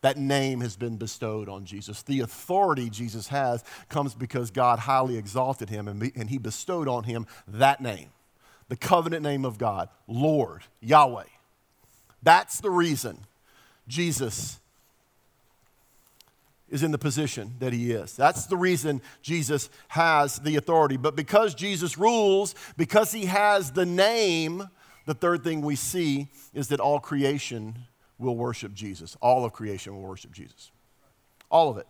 That 0.00 0.16
name 0.16 0.60
has 0.60 0.76
been 0.76 0.96
bestowed 0.96 1.48
on 1.48 1.64
Jesus. 1.64 2.02
The 2.02 2.20
authority 2.20 2.88
Jesus 2.88 3.28
has 3.28 3.64
comes 3.88 4.14
because 4.14 4.52
God 4.52 4.78
highly 4.78 5.16
exalted 5.16 5.70
him 5.70 5.88
and, 5.88 6.12
and 6.14 6.30
he 6.30 6.38
bestowed 6.38 6.86
on 6.86 7.02
him 7.02 7.26
that 7.48 7.80
name, 7.80 8.10
the 8.68 8.76
covenant 8.76 9.24
name 9.24 9.44
of 9.44 9.58
God, 9.58 9.88
Lord, 10.06 10.62
Yahweh. 10.80 11.24
That's 12.22 12.60
the 12.60 12.70
reason 12.70 13.26
Jesus 13.88 14.60
is 16.70 16.82
in 16.82 16.90
the 16.90 16.98
position 16.98 17.54
that 17.60 17.72
he 17.72 17.92
is. 17.92 18.14
That's 18.14 18.46
the 18.46 18.56
reason 18.56 19.00
Jesus 19.22 19.70
has 19.88 20.38
the 20.38 20.56
authority. 20.56 20.96
But 20.96 21.16
because 21.16 21.54
Jesus 21.54 21.98
rules, 21.98 22.54
because 22.76 23.12
he 23.12 23.26
has 23.26 23.72
the 23.72 23.86
name, 23.86 24.68
the 25.06 25.14
third 25.14 25.42
thing 25.42 25.62
we 25.62 25.76
see 25.76 26.28
is 26.52 26.68
that 26.68 26.80
all 26.80 27.00
creation 27.00 27.78
will 28.18 28.36
worship 28.36 28.74
Jesus. 28.74 29.16
All 29.22 29.44
of 29.44 29.52
creation 29.52 29.94
will 29.94 30.08
worship 30.08 30.32
Jesus. 30.32 30.70
All 31.50 31.70
of 31.70 31.78
it. 31.78 31.86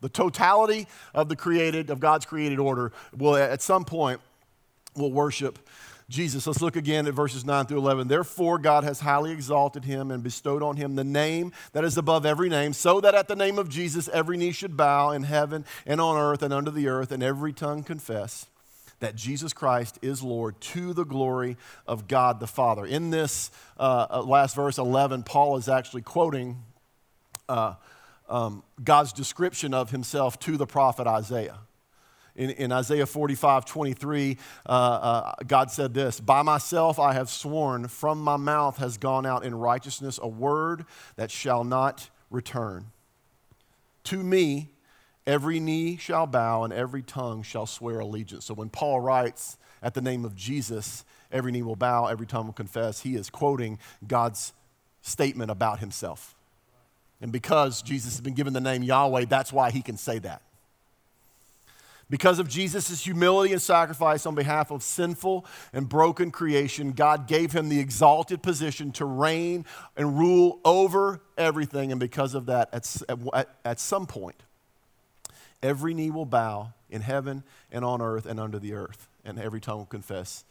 The 0.00 0.08
totality 0.08 0.86
of 1.12 1.28
the 1.28 1.36
created, 1.36 1.90
of 1.90 2.00
God's 2.00 2.24
created 2.24 2.58
order 2.58 2.92
will 3.16 3.36
at 3.36 3.60
some 3.60 3.84
point 3.84 4.20
will 4.96 5.12
worship 5.12 5.58
Jesus. 6.10 6.44
Let's 6.46 6.60
look 6.60 6.74
again 6.74 7.06
at 7.06 7.14
verses 7.14 7.44
9 7.44 7.66
through 7.66 7.78
11. 7.78 8.08
Therefore, 8.08 8.58
God 8.58 8.82
has 8.82 9.00
highly 9.00 9.30
exalted 9.30 9.84
him 9.84 10.10
and 10.10 10.24
bestowed 10.24 10.60
on 10.62 10.76
him 10.76 10.96
the 10.96 11.04
name 11.04 11.52
that 11.72 11.84
is 11.84 11.96
above 11.96 12.26
every 12.26 12.48
name, 12.48 12.72
so 12.72 13.00
that 13.00 13.14
at 13.14 13.28
the 13.28 13.36
name 13.36 13.58
of 13.58 13.68
Jesus 13.68 14.08
every 14.12 14.36
knee 14.36 14.50
should 14.50 14.76
bow 14.76 15.12
in 15.12 15.22
heaven 15.22 15.64
and 15.86 16.00
on 16.00 16.16
earth 16.16 16.42
and 16.42 16.52
under 16.52 16.72
the 16.72 16.88
earth, 16.88 17.12
and 17.12 17.22
every 17.22 17.52
tongue 17.52 17.84
confess 17.84 18.46
that 18.98 19.14
Jesus 19.14 19.52
Christ 19.52 19.98
is 20.02 20.22
Lord 20.22 20.60
to 20.60 20.92
the 20.92 21.04
glory 21.04 21.56
of 21.86 22.08
God 22.08 22.40
the 22.40 22.46
Father. 22.46 22.84
In 22.84 23.10
this 23.10 23.50
uh, 23.78 24.06
uh 24.10 24.22
last 24.22 24.56
verse 24.56 24.78
11, 24.78 25.22
Paul 25.22 25.56
is 25.56 25.68
actually 25.68 26.02
quoting 26.02 26.62
uh, 27.48 27.74
um, 28.28 28.62
God's 28.82 29.12
description 29.12 29.74
of 29.74 29.90
himself 29.90 30.38
to 30.40 30.56
the 30.56 30.66
prophet 30.66 31.06
Isaiah. 31.06 31.58
In, 32.40 32.48
in 32.52 32.72
Isaiah 32.72 33.04
45, 33.04 33.66
23, 33.66 34.38
uh, 34.64 34.70
uh, 34.70 35.32
God 35.46 35.70
said 35.70 35.92
this 35.92 36.20
By 36.20 36.40
myself 36.40 36.98
I 36.98 37.12
have 37.12 37.28
sworn, 37.28 37.86
from 37.86 38.18
my 38.18 38.38
mouth 38.38 38.78
has 38.78 38.96
gone 38.96 39.26
out 39.26 39.44
in 39.44 39.54
righteousness 39.54 40.18
a 40.22 40.26
word 40.26 40.86
that 41.16 41.30
shall 41.30 41.64
not 41.64 42.08
return. 42.30 42.86
To 44.04 44.22
me, 44.22 44.70
every 45.26 45.60
knee 45.60 45.98
shall 45.98 46.26
bow 46.26 46.64
and 46.64 46.72
every 46.72 47.02
tongue 47.02 47.42
shall 47.42 47.66
swear 47.66 48.00
allegiance. 48.00 48.46
So 48.46 48.54
when 48.54 48.70
Paul 48.70 49.00
writes 49.00 49.58
at 49.82 49.92
the 49.92 50.00
name 50.00 50.24
of 50.24 50.34
Jesus, 50.34 51.04
every 51.30 51.52
knee 51.52 51.60
will 51.60 51.76
bow, 51.76 52.06
every 52.06 52.26
tongue 52.26 52.46
will 52.46 52.54
confess, 52.54 53.00
he 53.00 53.16
is 53.16 53.28
quoting 53.28 53.78
God's 54.08 54.54
statement 55.02 55.50
about 55.50 55.80
himself. 55.80 56.34
And 57.20 57.32
because 57.32 57.82
Jesus 57.82 58.14
has 58.14 58.22
been 58.22 58.32
given 58.32 58.54
the 58.54 58.62
name 58.62 58.82
Yahweh, 58.82 59.26
that's 59.26 59.52
why 59.52 59.70
he 59.70 59.82
can 59.82 59.98
say 59.98 60.18
that. 60.20 60.40
Because 62.10 62.40
of 62.40 62.48
Jesus' 62.48 63.04
humility 63.04 63.52
and 63.52 63.62
sacrifice 63.62 64.26
on 64.26 64.34
behalf 64.34 64.72
of 64.72 64.82
sinful 64.82 65.46
and 65.72 65.88
broken 65.88 66.32
creation, 66.32 66.90
God 66.90 67.28
gave 67.28 67.52
him 67.52 67.68
the 67.68 67.78
exalted 67.78 68.42
position 68.42 68.90
to 68.92 69.04
reign 69.04 69.64
and 69.96 70.18
rule 70.18 70.58
over 70.64 71.22
everything. 71.38 71.92
And 71.92 72.00
because 72.00 72.34
of 72.34 72.46
that, 72.46 72.68
at, 72.72 73.02
at, 73.32 73.48
at 73.64 73.78
some 73.78 74.06
point, 74.06 74.42
every 75.62 75.94
knee 75.94 76.10
will 76.10 76.26
bow 76.26 76.72
in 76.90 77.02
heaven 77.02 77.44
and 77.70 77.84
on 77.84 78.02
earth 78.02 78.26
and 78.26 78.40
under 78.40 78.58
the 78.58 78.72
earth, 78.74 79.08
and 79.24 79.38
every 79.38 79.60
tongue 79.60 79.78
will 79.78 79.86
confess 79.86 80.44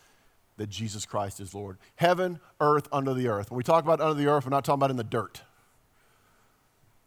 that 0.56 0.69
Jesus 0.69 1.06
Christ 1.06 1.41
is 1.41 1.54
Lord. 1.54 1.78
Heaven, 1.95 2.39
earth, 2.62 2.88
under 2.91 3.13
the 3.13 3.28
earth. 3.28 3.52
When 3.52 3.58
we 3.58 3.63
talk 3.63 3.84
about 3.84 4.00
under 4.00 4.13
the 4.13 4.28
earth, 4.28 4.45
we're 4.45 4.52
not 4.52 4.63
talking 4.63 4.80
about 4.80 4.91
in 4.91 4.98
the 4.98 5.04
dirt. 5.04 5.41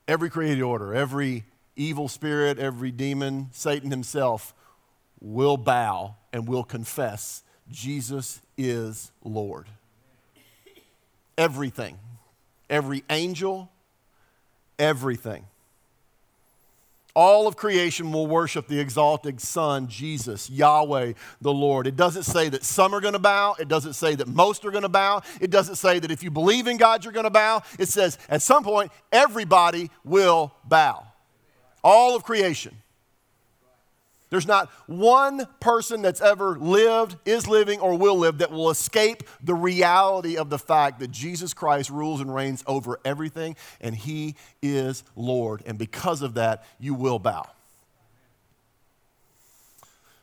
Every 0.06 0.28
created 0.28 0.62
order, 0.62 0.94
every 0.94 1.44
evil 1.76 2.08
spirit, 2.08 2.58
every 2.58 2.90
demon, 2.90 3.48
Satan 3.52 3.90
himself 3.90 4.54
will 5.20 5.56
bow 5.56 6.16
and 6.32 6.48
will 6.48 6.64
confess 6.64 7.42
Jesus 7.70 8.40
is 8.58 9.12
Lord. 9.24 9.68
Everything, 11.38 11.98
every 12.68 13.04
angel, 13.08 13.70
everything. 14.78 15.46
All 17.14 17.46
of 17.46 17.56
creation 17.56 18.10
will 18.10 18.26
worship 18.26 18.68
the 18.68 18.80
exalted 18.80 19.38
Son, 19.40 19.86
Jesus, 19.86 20.48
Yahweh, 20.48 21.12
the 21.42 21.52
Lord. 21.52 21.86
It 21.86 21.94
doesn't 21.94 22.22
say 22.22 22.48
that 22.48 22.64
some 22.64 22.94
are 22.94 23.00
going 23.00 23.12
to 23.12 23.18
bow. 23.18 23.54
It 23.58 23.68
doesn't 23.68 23.94
say 23.94 24.14
that 24.14 24.28
most 24.28 24.64
are 24.64 24.70
going 24.70 24.82
to 24.82 24.88
bow. 24.88 25.22
It 25.38 25.50
doesn't 25.50 25.74
say 25.74 25.98
that 25.98 26.10
if 26.10 26.22
you 26.22 26.30
believe 26.30 26.66
in 26.66 26.78
God, 26.78 27.04
you're 27.04 27.12
going 27.12 27.24
to 27.24 27.30
bow. 27.30 27.62
It 27.78 27.88
says 27.88 28.18
at 28.30 28.40
some 28.40 28.64
point, 28.64 28.92
everybody 29.12 29.90
will 30.04 30.54
bow 30.64 31.06
all 31.82 32.16
of 32.16 32.24
creation. 32.24 32.76
There's 34.32 34.46
not 34.46 34.70
one 34.86 35.46
person 35.60 36.00
that's 36.00 36.22
ever 36.22 36.58
lived, 36.58 37.16
is 37.26 37.46
living, 37.46 37.80
or 37.80 37.98
will 37.98 38.16
live 38.16 38.38
that 38.38 38.50
will 38.50 38.70
escape 38.70 39.24
the 39.42 39.54
reality 39.54 40.38
of 40.38 40.48
the 40.48 40.58
fact 40.58 41.00
that 41.00 41.10
Jesus 41.10 41.52
Christ 41.52 41.90
rules 41.90 42.22
and 42.22 42.34
reigns 42.34 42.64
over 42.66 42.98
everything 43.04 43.56
and 43.78 43.94
he 43.94 44.36
is 44.62 45.04
Lord. 45.16 45.62
And 45.66 45.76
because 45.76 46.22
of 46.22 46.32
that, 46.34 46.64
you 46.80 46.94
will 46.94 47.18
bow. 47.18 47.46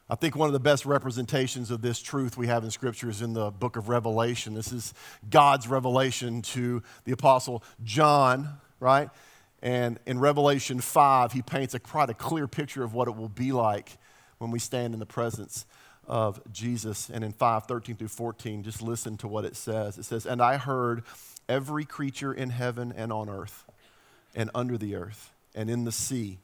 I 0.09 0.15
think 0.15 0.35
one 0.35 0.49
of 0.49 0.53
the 0.53 0.59
best 0.59 0.87
representations 0.87 1.69
of 1.69 1.83
this 1.83 1.99
truth 1.99 2.35
we 2.35 2.47
have 2.47 2.63
in 2.63 2.71
Scripture 2.71 3.11
is 3.11 3.21
in 3.21 3.33
the 3.33 3.51
book 3.51 3.75
of 3.77 3.89
Revelation. 3.89 4.55
This 4.55 4.71
is 4.71 4.95
God's 5.29 5.67
revelation 5.67 6.41
to 6.41 6.81
the 7.03 7.11
Apostle 7.11 7.63
John, 7.83 8.57
right? 8.79 9.11
And 9.61 9.99
in 10.05 10.19
Revelation 10.19 10.79
5, 10.79 11.33
he 11.33 11.41
paints 11.41 11.73
a, 11.73 11.79
quite 11.79 12.09
a 12.09 12.13
clear 12.13 12.47
picture 12.47 12.83
of 12.83 12.93
what 12.93 13.07
it 13.07 13.15
will 13.15 13.29
be 13.29 13.51
like 13.51 13.97
when 14.37 14.51
we 14.51 14.59
stand 14.59 14.93
in 14.93 14.99
the 14.99 15.05
presence 15.05 15.65
of 16.07 16.41
Jesus. 16.51 17.09
And 17.09 17.23
in 17.23 17.33
5 17.33 17.65
13 17.65 17.95
through 17.97 18.07
14, 18.07 18.63
just 18.63 18.81
listen 18.81 19.17
to 19.17 19.27
what 19.27 19.45
it 19.45 19.55
says. 19.55 19.97
It 19.97 20.03
says, 20.03 20.25
And 20.25 20.41
I 20.41 20.57
heard 20.57 21.03
every 21.47 21.85
creature 21.85 22.33
in 22.33 22.51
heaven 22.51 22.93
and 22.95 23.11
on 23.11 23.29
earth, 23.29 23.65
and 24.33 24.49
under 24.55 24.77
the 24.77 24.95
earth, 24.95 25.31
and 25.53 25.69
in 25.69 25.83
the 25.83 25.91
sea, 25.91 26.39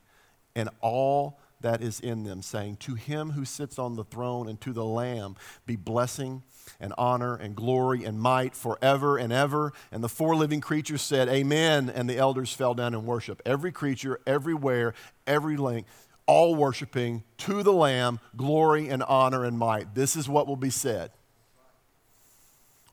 and 0.55 0.69
all 0.81 1.39
that 1.65 1.81
is 1.81 1.99
in 1.99 2.23
them, 2.23 2.43
saying, 2.43 2.77
To 2.81 2.93
him 2.93 3.31
who 3.31 3.43
sits 3.43 3.79
on 3.79 3.95
the 3.95 4.03
throne 4.03 4.47
and 4.47 4.61
to 4.61 4.71
the 4.71 4.85
Lamb 4.85 5.35
be 5.65 5.75
blessing 5.75 6.43
and 6.79 6.93
honor 6.95 7.35
and 7.35 7.55
glory 7.55 8.03
and 8.03 8.19
might 8.19 8.55
forever 8.55 9.17
and 9.17 9.33
ever. 9.33 9.73
And 9.91 10.03
the 10.03 10.09
four 10.09 10.35
living 10.35 10.61
creatures 10.61 11.01
said, 11.01 11.27
Amen. 11.27 11.89
And 11.89 12.07
the 12.07 12.17
elders 12.17 12.53
fell 12.53 12.75
down 12.75 12.93
and 12.93 13.05
worship. 13.05 13.41
Every 13.47 13.71
creature, 13.71 14.19
everywhere, 14.27 14.93
every 15.25 15.57
link, 15.57 15.87
all 16.27 16.53
worshiping 16.53 17.23
to 17.39 17.63
the 17.63 17.73
Lamb, 17.73 18.19
glory 18.37 18.87
and 18.87 19.01
honor 19.01 19.43
and 19.43 19.57
might. 19.57 19.95
This 19.95 20.15
is 20.15 20.29
what 20.29 20.45
will 20.45 20.55
be 20.55 20.69
said. 20.69 21.09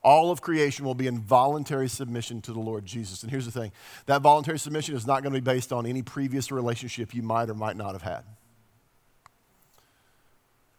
All 0.03 0.31
of 0.31 0.41
creation 0.41 0.87
will 0.87 0.95
be 0.95 1.07
in 1.07 1.21
voluntary 1.21 1.89
submission 1.89 2.41
to 2.43 2.55
the 2.55 2.59
Lord 2.59 2.87
Jesus. 2.87 3.23
And 3.23 3.31
here's 3.31 3.45
the 3.45 3.53
thing 3.53 3.71
that 4.07 4.23
voluntary 4.23 4.59
submission 4.59 4.97
is 4.97 5.07
not 5.07 5.23
going 5.23 5.35
to 5.35 5.41
be 5.41 5.45
based 5.45 5.75
on 5.75 5.85
any 5.85 6.01
previous 6.01 6.51
relationship 6.51 7.15
you 7.15 7.23
might 7.23 7.51
or 7.51 7.55
might 7.55 7.77
not 7.77 7.93
have 7.93 8.03
had. 8.03 8.25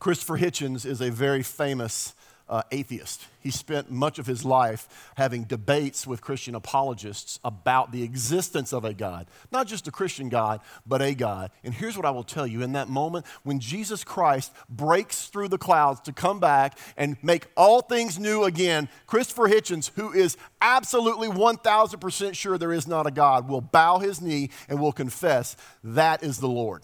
Christopher 0.03 0.37
Hitchens 0.37 0.85
is 0.85 0.99
a 0.99 1.09
very 1.09 1.43
famous 1.43 2.13
uh, 2.49 2.61
atheist. 2.73 3.25
He 3.39 3.51
spent 3.51 3.89
much 3.89 4.19
of 4.19 4.25
his 4.25 4.43
life 4.43 5.13
having 5.15 5.45
debates 5.45 6.05
with 6.05 6.21
Christian 6.21 6.55
apologists 6.55 7.39
about 7.41 7.93
the 7.93 8.03
existence 8.03 8.73
of 8.73 8.83
a 8.83 8.93
God. 8.93 9.27
Not 9.49 9.65
just 9.65 9.87
a 9.87 9.91
Christian 9.91 10.27
God, 10.27 10.59
but 10.85 11.01
a 11.01 11.15
God. 11.15 11.51
And 11.63 11.73
here's 11.73 11.95
what 11.95 12.05
I 12.05 12.09
will 12.09 12.25
tell 12.25 12.45
you 12.45 12.63
in 12.63 12.73
that 12.73 12.89
moment 12.89 13.25
when 13.43 13.61
Jesus 13.61 14.03
Christ 14.03 14.51
breaks 14.67 15.27
through 15.27 15.47
the 15.47 15.57
clouds 15.57 16.01
to 16.01 16.11
come 16.11 16.41
back 16.41 16.77
and 16.97 17.15
make 17.23 17.47
all 17.55 17.81
things 17.81 18.19
new 18.19 18.43
again, 18.43 18.89
Christopher 19.07 19.47
Hitchens, 19.47 19.89
who 19.95 20.11
is 20.11 20.35
absolutely 20.59 21.29
1000% 21.29 22.35
sure 22.35 22.57
there 22.57 22.73
is 22.73 22.89
not 22.89 23.07
a 23.07 23.11
God, 23.11 23.47
will 23.47 23.61
bow 23.61 23.99
his 23.99 24.21
knee 24.21 24.49
and 24.67 24.81
will 24.81 24.91
confess 24.91 25.55
that 25.81 26.23
is 26.23 26.39
the 26.39 26.49
Lord. 26.49 26.83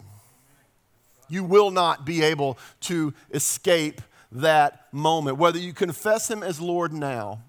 You 1.29 1.43
will 1.43 1.71
not 1.71 2.05
be 2.05 2.23
able 2.23 2.57
to 2.81 3.13
escape 3.31 4.01
that 4.31 4.87
moment. 4.91 5.37
Whether 5.37 5.59
you 5.59 5.73
confess 5.73 6.29
Him 6.29 6.43
as 6.43 6.59
Lord 6.59 6.91
now 6.93 7.41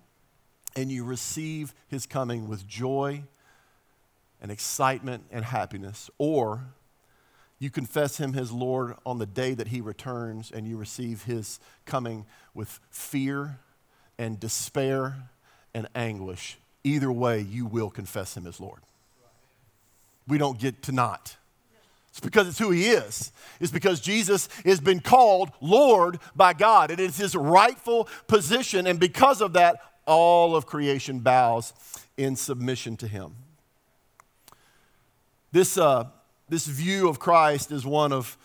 and 0.76 0.90
you 0.90 1.04
receive 1.04 1.74
His 1.88 2.06
coming 2.06 2.48
with 2.48 2.66
joy 2.66 3.24
and 4.40 4.50
excitement 4.50 5.24
and 5.30 5.44
happiness, 5.44 6.10
or 6.18 6.62
you 7.58 7.70
confess 7.70 8.16
Him 8.16 8.34
as 8.38 8.52
Lord 8.52 8.94
on 9.04 9.18
the 9.18 9.26
day 9.26 9.54
that 9.54 9.68
He 9.68 9.80
returns 9.80 10.50
and 10.50 10.66
you 10.66 10.76
receive 10.76 11.24
His 11.24 11.60
coming 11.84 12.24
with 12.54 12.80
fear 12.90 13.58
and 14.18 14.40
despair 14.40 15.16
and 15.74 15.88
anguish. 15.94 16.58
Either 16.84 17.12
way, 17.12 17.40
you 17.40 17.66
will 17.66 17.90
confess 17.90 18.36
Him 18.36 18.46
as 18.46 18.60
Lord. 18.60 18.80
We 20.26 20.38
don't 20.38 20.58
get 20.58 20.82
to 20.84 20.92
not. 20.92 21.36
It's 22.10 22.20
because 22.20 22.48
it's 22.48 22.58
who 22.58 22.70
he 22.70 22.88
is. 22.88 23.32
It's 23.60 23.70
because 23.70 24.00
Jesus 24.00 24.48
has 24.64 24.80
been 24.80 25.00
called 25.00 25.50
Lord 25.60 26.18
by 26.34 26.52
God. 26.52 26.90
It 26.90 26.98
is 26.98 27.16
his 27.16 27.36
rightful 27.36 28.08
position. 28.26 28.86
And 28.86 28.98
because 28.98 29.40
of 29.40 29.52
that, 29.52 29.76
all 30.06 30.56
of 30.56 30.66
creation 30.66 31.20
bows 31.20 31.72
in 32.16 32.34
submission 32.34 32.96
to 32.98 33.06
him. 33.06 33.36
This, 35.52 35.78
uh, 35.78 36.06
this 36.48 36.66
view 36.66 37.08
of 37.08 37.18
Christ 37.18 37.70
is 37.70 37.86
one 37.86 38.12
of, 38.12 38.36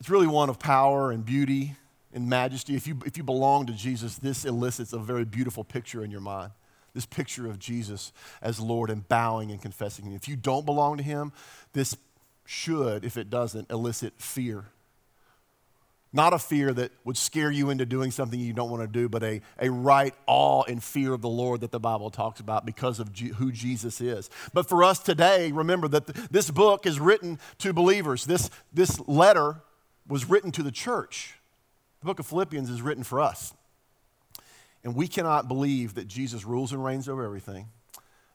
it's 0.00 0.10
really 0.10 0.26
one 0.26 0.48
of 0.48 0.58
power 0.58 1.12
and 1.12 1.24
beauty 1.24 1.76
and 2.12 2.28
majesty. 2.28 2.74
If 2.74 2.86
you, 2.86 2.98
if 3.06 3.16
you 3.16 3.22
belong 3.22 3.66
to 3.66 3.72
Jesus, 3.72 4.16
this 4.16 4.44
elicits 4.44 4.92
a 4.92 4.98
very 4.98 5.24
beautiful 5.24 5.64
picture 5.64 6.04
in 6.04 6.10
your 6.10 6.20
mind. 6.20 6.52
This 6.92 7.06
picture 7.06 7.48
of 7.48 7.58
Jesus 7.58 8.12
as 8.40 8.60
Lord 8.60 8.90
and 8.90 9.06
bowing 9.08 9.50
and 9.50 9.60
confessing. 9.60 10.12
If 10.12 10.28
you 10.28 10.36
don't 10.36 10.64
belong 10.64 10.96
to 10.98 11.02
Him, 11.02 11.32
this 11.72 11.96
should, 12.44 13.04
if 13.04 13.16
it 13.16 13.30
doesn't, 13.30 13.70
elicit 13.70 14.14
fear. 14.18 14.66
Not 16.12 16.32
a 16.32 16.38
fear 16.38 16.72
that 16.72 16.92
would 17.04 17.16
scare 17.16 17.50
you 17.50 17.70
into 17.70 17.84
doing 17.84 18.12
something 18.12 18.38
you 18.38 18.52
don't 18.52 18.70
want 18.70 18.84
to 18.84 18.86
do, 18.86 19.08
but 19.08 19.24
a, 19.24 19.40
a 19.58 19.68
right 19.68 20.14
awe 20.28 20.62
and 20.68 20.80
fear 20.80 21.12
of 21.12 21.22
the 21.22 21.28
Lord 21.28 21.62
that 21.62 21.72
the 21.72 21.80
Bible 21.80 22.08
talks 22.08 22.38
about 22.38 22.64
because 22.64 23.00
of 23.00 23.12
G- 23.12 23.30
who 23.30 23.50
Jesus 23.50 24.00
is. 24.00 24.30
But 24.52 24.68
for 24.68 24.84
us 24.84 25.00
today, 25.00 25.50
remember 25.50 25.88
that 25.88 26.06
th- 26.06 26.28
this 26.28 26.52
book 26.52 26.86
is 26.86 27.00
written 27.00 27.40
to 27.58 27.72
believers. 27.72 28.26
This, 28.26 28.48
this 28.72 29.00
letter 29.08 29.56
was 30.06 30.30
written 30.30 30.52
to 30.52 30.62
the 30.62 30.70
church. 30.70 31.34
The 31.98 32.06
book 32.06 32.20
of 32.20 32.26
Philippians 32.26 32.70
is 32.70 32.80
written 32.80 33.02
for 33.02 33.20
us. 33.20 33.52
And 34.84 34.94
we 34.94 35.08
cannot 35.08 35.48
believe 35.48 35.94
that 35.94 36.06
Jesus 36.06 36.44
rules 36.44 36.72
and 36.72 36.84
reigns 36.84 37.08
over 37.08 37.24
everything 37.24 37.70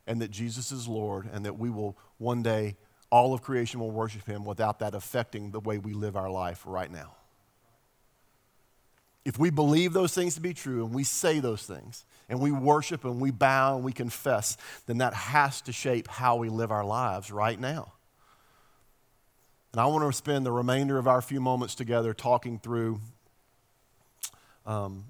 and 0.06 0.22
that 0.22 0.32
Jesus 0.32 0.72
is 0.74 0.88
Lord 0.88 1.30
and 1.32 1.46
that 1.46 1.58
we 1.58 1.70
will 1.70 1.96
one 2.18 2.42
day, 2.42 2.76
all 3.12 3.34
of 3.34 3.42
creation 3.42 3.80
will 3.80 3.92
worship 3.92 4.26
him 4.26 4.46
without 4.46 4.80
that 4.80 4.94
affecting 4.94 5.52
the 5.52 5.60
way 5.60 5.78
we 5.78 5.94
live 5.94 6.16
our 6.16 6.30
life 6.30 6.64
right 6.66 6.92
now. 6.92 7.16
If 9.26 9.38
we 9.38 9.50
believe 9.50 9.94
those 9.94 10.14
things 10.14 10.36
to 10.36 10.42
be 10.42 10.54
true 10.54 10.86
and 10.86 10.94
we 10.94 11.04
say 11.04 11.40
those 11.40 11.64
things 11.64 12.06
and 12.30 12.40
we 12.40 12.52
worship 12.52 13.04
and 13.04 13.20
we 13.20 13.32
bow 13.32 13.76
and 13.76 13.84
we 13.84 13.92
confess, 13.92 14.58
then 14.86 15.00
that 15.00 15.14
has 15.14 15.62
to 15.62 15.72
shape 15.72 16.08
how 16.08 16.38
we 16.38 16.50
live 16.50 16.72
our 16.72 16.86
lives 16.86 17.32
right 17.32 17.60
now. 17.60 17.94
And 19.72 19.82
I 19.82 19.86
want 19.86 20.10
to 20.10 20.18
spend 20.18 20.46
the 20.46 20.52
remainder 20.52 20.98
of 20.98 21.08
our 21.08 21.22
few 21.22 21.42
moments 21.42 21.76
together 21.76 22.14
talking 22.14 22.58
through 22.60 23.02
um, 24.66 25.06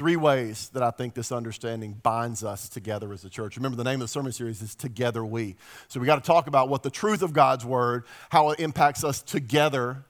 three 0.00 0.16
ways 0.16 0.70
that 0.70 0.82
I 0.82 0.90
think 0.90 1.12
this 1.12 1.30
understanding 1.30 1.92
binds 1.92 2.42
us 2.42 2.70
together 2.70 3.12
as 3.12 3.22
a 3.26 3.28
church. 3.28 3.58
Remember, 3.58 3.76
the 3.76 3.84
name 3.84 3.96
of 3.96 4.00
the 4.00 4.08
sermon 4.08 4.32
series 4.32 4.62
is 4.62 4.74
Together 4.74 5.22
We. 5.22 5.56
So 5.88 6.00
we 6.00 6.06
got 6.06 6.14
to 6.14 6.26
talk 6.26 6.46
about 6.46 6.70
what 6.70 6.82
the 6.82 6.88
truth 6.88 7.20
of 7.20 7.34
God's 7.34 7.66
word, 7.66 8.04
how 8.30 8.48
it 8.48 8.60
impacts 8.60 9.04
us 9.04 9.20
together 9.20 10.06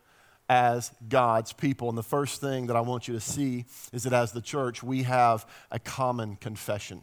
as 0.48 0.92
God's 1.08 1.52
people. 1.52 1.88
And 1.88 1.98
the 1.98 2.04
first 2.04 2.40
thing 2.40 2.68
that 2.68 2.76
I 2.76 2.82
want 2.82 3.08
you 3.08 3.14
to 3.14 3.20
see 3.20 3.64
is 3.92 4.04
that 4.04 4.12
as 4.12 4.30
the 4.30 4.40
church, 4.40 4.80
we 4.80 5.02
have 5.02 5.44
a 5.72 5.80
common 5.80 6.36
confession. 6.36 7.00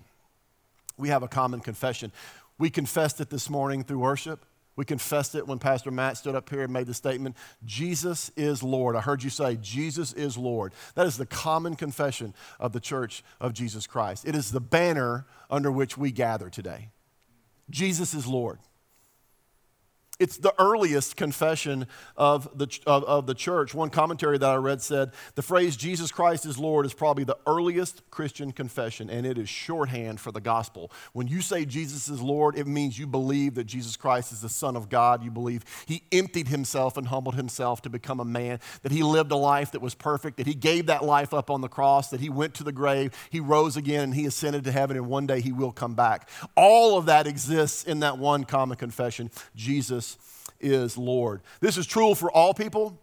We 0.97 1.09
have 1.09 1.23
a 1.23 1.27
common 1.27 1.59
confession. 1.59 2.13
We 2.57 2.69
confessed 2.69 3.19
it 3.19 3.29
this 3.29 3.49
morning 3.49 3.83
through 3.83 3.99
worship. 3.99 4.45
We 4.77 4.85
confessed 4.85 5.35
it 5.35 5.45
when 5.45 5.59
Pastor 5.59 5.91
Matt 5.91 6.17
stood 6.17 6.35
up 6.35 6.49
here 6.49 6.61
and 6.61 6.71
made 6.71 6.87
the 6.87 6.93
statement, 6.93 7.35
Jesus 7.65 8.31
is 8.37 8.63
Lord. 8.63 8.95
I 8.95 9.01
heard 9.01 9.23
you 9.23 9.29
say, 9.29 9.57
Jesus 9.59 10.13
is 10.13 10.37
Lord. 10.37 10.71
That 10.93 11.07
is 11.07 11.17
the 11.17 11.25
common 11.25 11.75
confession 11.75 12.33
of 12.59 12.71
the 12.71 12.79
church 12.79 13.23
of 13.41 13.53
Jesus 13.53 13.87
Christ. 13.87 14.25
It 14.25 14.35
is 14.35 14.51
the 14.51 14.61
banner 14.61 15.25
under 15.49 15.71
which 15.71 15.97
we 15.97 16.11
gather 16.11 16.49
today. 16.49 16.91
Jesus 17.69 18.13
is 18.13 18.27
Lord. 18.27 18.59
It's 20.19 20.37
the 20.37 20.53
earliest 20.57 21.15
confession 21.15 21.85
of 22.15 22.49
the, 22.57 22.67
of, 22.87 23.03
of, 23.03 23.27
the 23.27 23.35
church. 23.35 23.75
One 23.75 23.91
commentary 23.91 24.39
that 24.39 24.49
I 24.49 24.55
read 24.55 24.81
said 24.81 25.11
the 25.35 25.43
phrase 25.43 25.77
Jesus 25.77 26.11
Christ 26.11 26.47
is 26.47 26.57
Lord 26.57 26.87
is 26.87 26.93
probably 26.93 27.23
the 27.23 27.37
earliest 27.45 28.09
Christian 28.09 28.51
confession, 28.51 29.11
and 29.11 29.27
it 29.27 29.37
is 29.37 29.47
shorthand 29.47 30.19
for 30.19 30.31
the 30.31 30.41
gospel. 30.41 30.91
When 31.13 31.27
you 31.27 31.41
say 31.41 31.65
Jesus 31.65 32.09
is 32.09 32.19
Lord, 32.19 32.57
it 32.57 32.65
means 32.65 32.97
you 32.97 33.05
believe 33.05 33.53
that 33.55 33.65
Jesus 33.65 33.95
Christ 33.95 34.31
is 34.31 34.41
the 34.41 34.49
Son 34.49 34.75
of 34.75 34.89
God. 34.89 35.23
You 35.23 35.29
believe 35.29 35.63
he 35.85 36.01
emptied 36.11 36.47
himself 36.47 36.97
and 36.97 37.07
humbled 37.07 37.35
himself 37.35 37.83
to 37.83 37.89
become 37.89 38.19
a 38.19 38.25
man, 38.25 38.59
that 38.81 38.91
he 38.91 39.03
lived 39.03 39.31
a 39.31 39.37
life 39.37 39.73
that 39.73 39.81
was 39.83 39.93
perfect, 39.93 40.37
that 40.37 40.47
he 40.47 40.55
gave 40.55 40.87
that 40.87 41.03
life 41.03 41.31
up 41.31 41.51
on 41.51 41.61
the 41.61 41.67
cross, 41.67 42.09
that 42.09 42.21
he 42.21 42.29
went 42.29 42.55
to 42.55 42.63
the 42.63 42.71
grave, 42.71 43.13
he 43.29 43.39
rose 43.39 43.77
again, 43.77 44.05
and 44.05 44.15
he 44.15 44.25
ascended 44.25 44.63
to 44.63 44.71
heaven, 44.71 44.97
and 44.97 45.07
one 45.07 45.27
day 45.27 45.41
he 45.41 45.51
will 45.51 45.71
come 45.71 45.93
back. 45.93 46.27
All 46.55 46.97
of 46.97 47.05
that 47.05 47.27
exists 47.27 47.83
in 47.83 47.99
that 47.99 48.17
one 48.17 48.43
common 48.45 48.77
confession 48.77 49.29
Jesus 49.55 50.06
is 50.59 50.97
Lord. 50.97 51.41
This 51.59 51.77
is 51.77 51.85
true 51.85 52.15
for 52.15 52.31
all 52.31 52.53
people, 52.53 52.99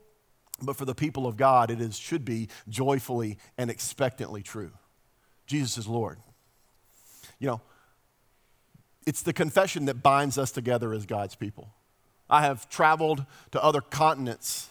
but 0.62 0.76
for 0.76 0.84
the 0.84 0.94
people 0.94 1.26
of 1.26 1.36
God, 1.36 1.70
it 1.70 1.80
is, 1.80 1.98
should 1.98 2.24
be 2.24 2.48
joyfully 2.68 3.38
and 3.58 3.70
expectantly 3.70 4.42
true. 4.42 4.72
Jesus 5.46 5.76
is 5.76 5.86
Lord. 5.86 6.18
You 7.38 7.48
know, 7.48 7.60
it's 9.06 9.22
the 9.22 9.32
confession 9.32 9.84
that 9.86 10.02
binds 10.02 10.38
us 10.38 10.50
together 10.50 10.94
as 10.94 11.04
God's 11.04 11.34
people. 11.34 11.74
I 12.30 12.42
have 12.42 12.68
traveled 12.70 13.26
to 13.52 13.62
other 13.62 13.80
continents 13.80 14.70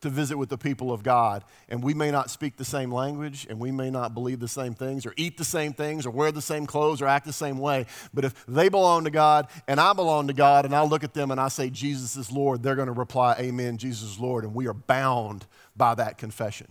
to 0.00 0.08
visit 0.08 0.36
with 0.36 0.48
the 0.48 0.58
people 0.58 0.92
of 0.92 1.02
God. 1.02 1.44
And 1.68 1.82
we 1.82 1.94
may 1.94 2.10
not 2.10 2.30
speak 2.30 2.56
the 2.56 2.64
same 2.64 2.92
language, 2.92 3.46
and 3.50 3.58
we 3.58 3.70
may 3.70 3.90
not 3.90 4.14
believe 4.14 4.40
the 4.40 4.48
same 4.48 4.74
things, 4.74 5.04
or 5.04 5.12
eat 5.16 5.36
the 5.36 5.44
same 5.44 5.72
things, 5.72 6.06
or 6.06 6.10
wear 6.10 6.32
the 6.32 6.42
same 6.42 6.66
clothes, 6.66 7.02
or 7.02 7.06
act 7.06 7.26
the 7.26 7.32
same 7.32 7.58
way. 7.58 7.86
But 8.14 8.24
if 8.24 8.46
they 8.46 8.68
belong 8.68 9.04
to 9.04 9.10
God 9.10 9.48
and 9.68 9.78
I 9.78 9.92
belong 9.92 10.28
to 10.28 10.32
God, 10.32 10.64
and 10.64 10.74
I 10.74 10.82
look 10.82 11.04
at 11.04 11.14
them 11.14 11.30
and 11.30 11.40
I 11.40 11.48
say, 11.48 11.70
Jesus 11.70 12.16
is 12.16 12.30
Lord, 12.32 12.62
they're 12.62 12.76
going 12.76 12.86
to 12.86 12.92
reply, 12.92 13.36
Amen, 13.38 13.76
Jesus 13.76 14.12
is 14.12 14.18
Lord. 14.18 14.44
And 14.44 14.54
we 14.54 14.66
are 14.66 14.74
bound 14.74 15.46
by 15.76 15.94
that 15.94 16.18
confession. 16.18 16.68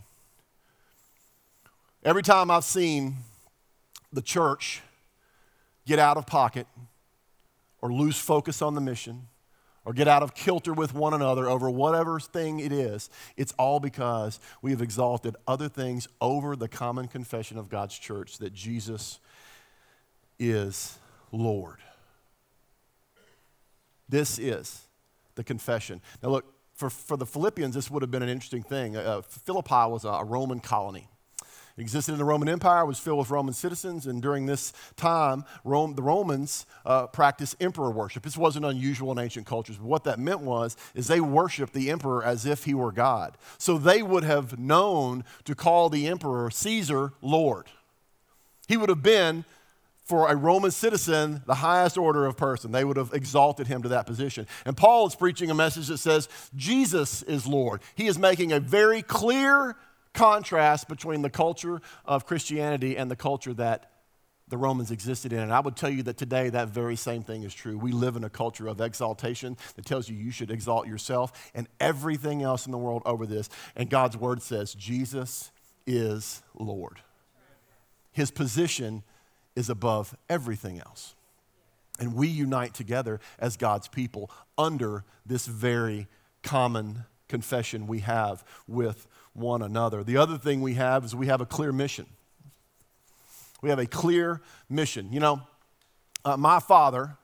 Every 2.03 2.23
time 2.23 2.49
I've 2.49 2.63
seen 2.63 3.17
the 4.11 4.21
church 4.21 4.81
get 5.85 5.99
out 5.99 6.17
of 6.17 6.25
pocket 6.25 6.65
or 7.81 7.91
lose 7.91 8.17
focus 8.17 8.61
on 8.61 8.73
the 8.73 8.81
mission, 8.81 9.27
or 9.89 9.93
get 9.93 10.07
out 10.07 10.21
of 10.21 10.35
kilter 10.35 10.71
with 10.71 10.93
one 10.93 11.15
another 11.15 11.49
over 11.49 11.67
whatever 11.67 12.19
thing 12.19 12.59
it 12.59 12.71
is, 12.71 13.09
it's 13.37 13.53
all 13.53 13.79
because 13.79 14.39
we 14.61 14.69
have 14.69 14.83
exalted 14.83 15.35
other 15.47 15.67
things 15.67 16.07
over 16.21 16.55
the 16.55 16.67
common 16.67 17.07
confession 17.07 17.57
of 17.57 17.69
God's 17.69 17.97
church 17.97 18.37
that 18.37 18.53
Jesus 18.53 19.17
is 20.37 20.99
Lord. 21.31 21.79
This 24.07 24.37
is 24.37 24.81
the 25.33 25.43
confession. 25.43 26.01
Now, 26.21 26.29
look, 26.29 26.53
for, 26.75 26.91
for 26.91 27.17
the 27.17 27.25
Philippians, 27.25 27.73
this 27.73 27.89
would 27.89 28.03
have 28.03 28.11
been 28.11 28.21
an 28.21 28.29
interesting 28.29 28.61
thing. 28.61 28.95
Uh, 28.95 29.23
Philippi 29.23 29.89
was 29.89 30.05
a, 30.05 30.09
a 30.09 30.23
Roman 30.23 30.59
colony 30.59 31.09
existed 31.79 32.11
in 32.11 32.17
the 32.17 32.25
Roman 32.25 32.49
Empire, 32.49 32.85
was 32.85 32.99
filled 32.99 33.19
with 33.19 33.29
Roman 33.29 33.53
citizens, 33.53 34.05
and 34.05 34.21
during 34.21 34.45
this 34.45 34.73
time, 34.95 35.45
Rome, 35.63 35.95
the 35.95 36.03
Romans 36.03 36.65
uh, 36.85 37.07
practiced 37.07 37.55
emperor 37.59 37.91
worship. 37.91 38.23
This 38.23 38.37
wasn't 38.37 38.65
unusual 38.65 39.11
in 39.11 39.19
ancient 39.19 39.45
cultures, 39.45 39.77
but 39.77 39.85
what 39.85 40.03
that 40.03 40.19
meant 40.19 40.41
was 40.41 40.75
is 40.93 41.07
they 41.07 41.21
worshiped 41.21 41.73
the 41.73 41.89
emperor 41.89 42.23
as 42.23 42.45
if 42.45 42.65
he 42.65 42.73
were 42.73 42.91
God. 42.91 43.37
So 43.57 43.77
they 43.77 44.01
would 44.03 44.23
have 44.23 44.59
known 44.59 45.23
to 45.45 45.55
call 45.55 45.89
the 45.89 46.07
emperor 46.07 46.51
Caesar 46.51 47.13
Lord. 47.21 47.67
He 48.67 48.77
would 48.77 48.89
have 48.89 49.03
been 49.03 49.45
for 50.09 50.27
a 50.27 50.35
Roman 50.35 50.71
citizen, 50.71 51.43
the 51.45 51.53
highest 51.53 51.95
order 51.95 52.25
of 52.25 52.35
person. 52.35 52.71
They 52.71 52.83
would 52.83 52.97
have 52.97 53.13
exalted 53.13 53.67
him 53.67 53.83
to 53.83 53.89
that 53.89 54.07
position. 54.07 54.47
And 54.65 54.75
Paul 54.75 55.05
is 55.05 55.13
preaching 55.13 55.51
a 55.51 55.53
message 55.53 55.87
that 55.87 55.99
says, 55.99 56.27
Jesus 56.55 57.21
is 57.21 57.45
Lord. 57.45 57.81
He 57.93 58.07
is 58.07 58.17
making 58.17 58.51
a 58.51 58.59
very 58.59 59.03
clear 59.03 59.75
contrast 60.13 60.87
between 60.87 61.21
the 61.21 61.29
culture 61.29 61.81
of 62.05 62.25
Christianity 62.25 62.97
and 62.97 63.09
the 63.09 63.15
culture 63.15 63.53
that 63.53 63.91
the 64.49 64.57
Romans 64.57 64.91
existed 64.91 65.31
in. 65.31 65.39
And 65.39 65.53
I 65.53 65.59
would 65.59 65.75
tell 65.75 65.89
you 65.89 66.03
that 66.03 66.17
today 66.17 66.49
that 66.49 66.69
very 66.69 66.95
same 66.95 67.23
thing 67.23 67.43
is 67.43 67.53
true. 67.53 67.77
We 67.77 67.91
live 67.91 68.15
in 68.15 68.23
a 68.23 68.29
culture 68.29 68.67
of 68.67 68.81
exaltation 68.81 69.57
that 69.75 69.85
tells 69.85 70.09
you 70.09 70.15
you 70.15 70.31
should 70.31 70.51
exalt 70.51 70.87
yourself 70.87 71.51
and 71.53 71.67
everything 71.79 72.41
else 72.41 72.65
in 72.65 72.71
the 72.71 72.77
world 72.77 73.03
over 73.05 73.25
this. 73.25 73.49
And 73.75 73.89
God's 73.89 74.17
word 74.17 74.41
says 74.41 74.73
Jesus 74.73 75.51
is 75.85 76.41
Lord. 76.55 76.99
His 78.11 78.31
position 78.31 79.03
is 79.55 79.69
above 79.69 80.15
everything 80.27 80.79
else. 80.79 81.15
And 81.99 82.15
we 82.15 82.27
unite 82.27 82.73
together 82.73 83.19
as 83.37 83.57
God's 83.57 83.87
people 83.87 84.31
under 84.57 85.03
this 85.25 85.45
very 85.45 86.07
common 86.41 87.05
confession 87.27 87.85
we 87.85 87.99
have 87.99 88.43
with 88.67 89.05
one 89.39 89.61
another. 89.61 90.03
The 90.03 90.17
other 90.17 90.37
thing 90.37 90.61
we 90.61 90.75
have 90.75 91.03
is 91.03 91.15
we 91.15 91.27
have 91.27 91.41
a 91.41 91.45
clear 91.45 91.71
mission. 91.71 92.05
We 93.61 93.69
have 93.69 93.79
a 93.79 93.85
clear 93.85 94.41
mission. 94.69 95.11
You 95.11 95.19
know, 95.19 95.41
uh, 96.23 96.37
my 96.37 96.59
father 96.59 97.17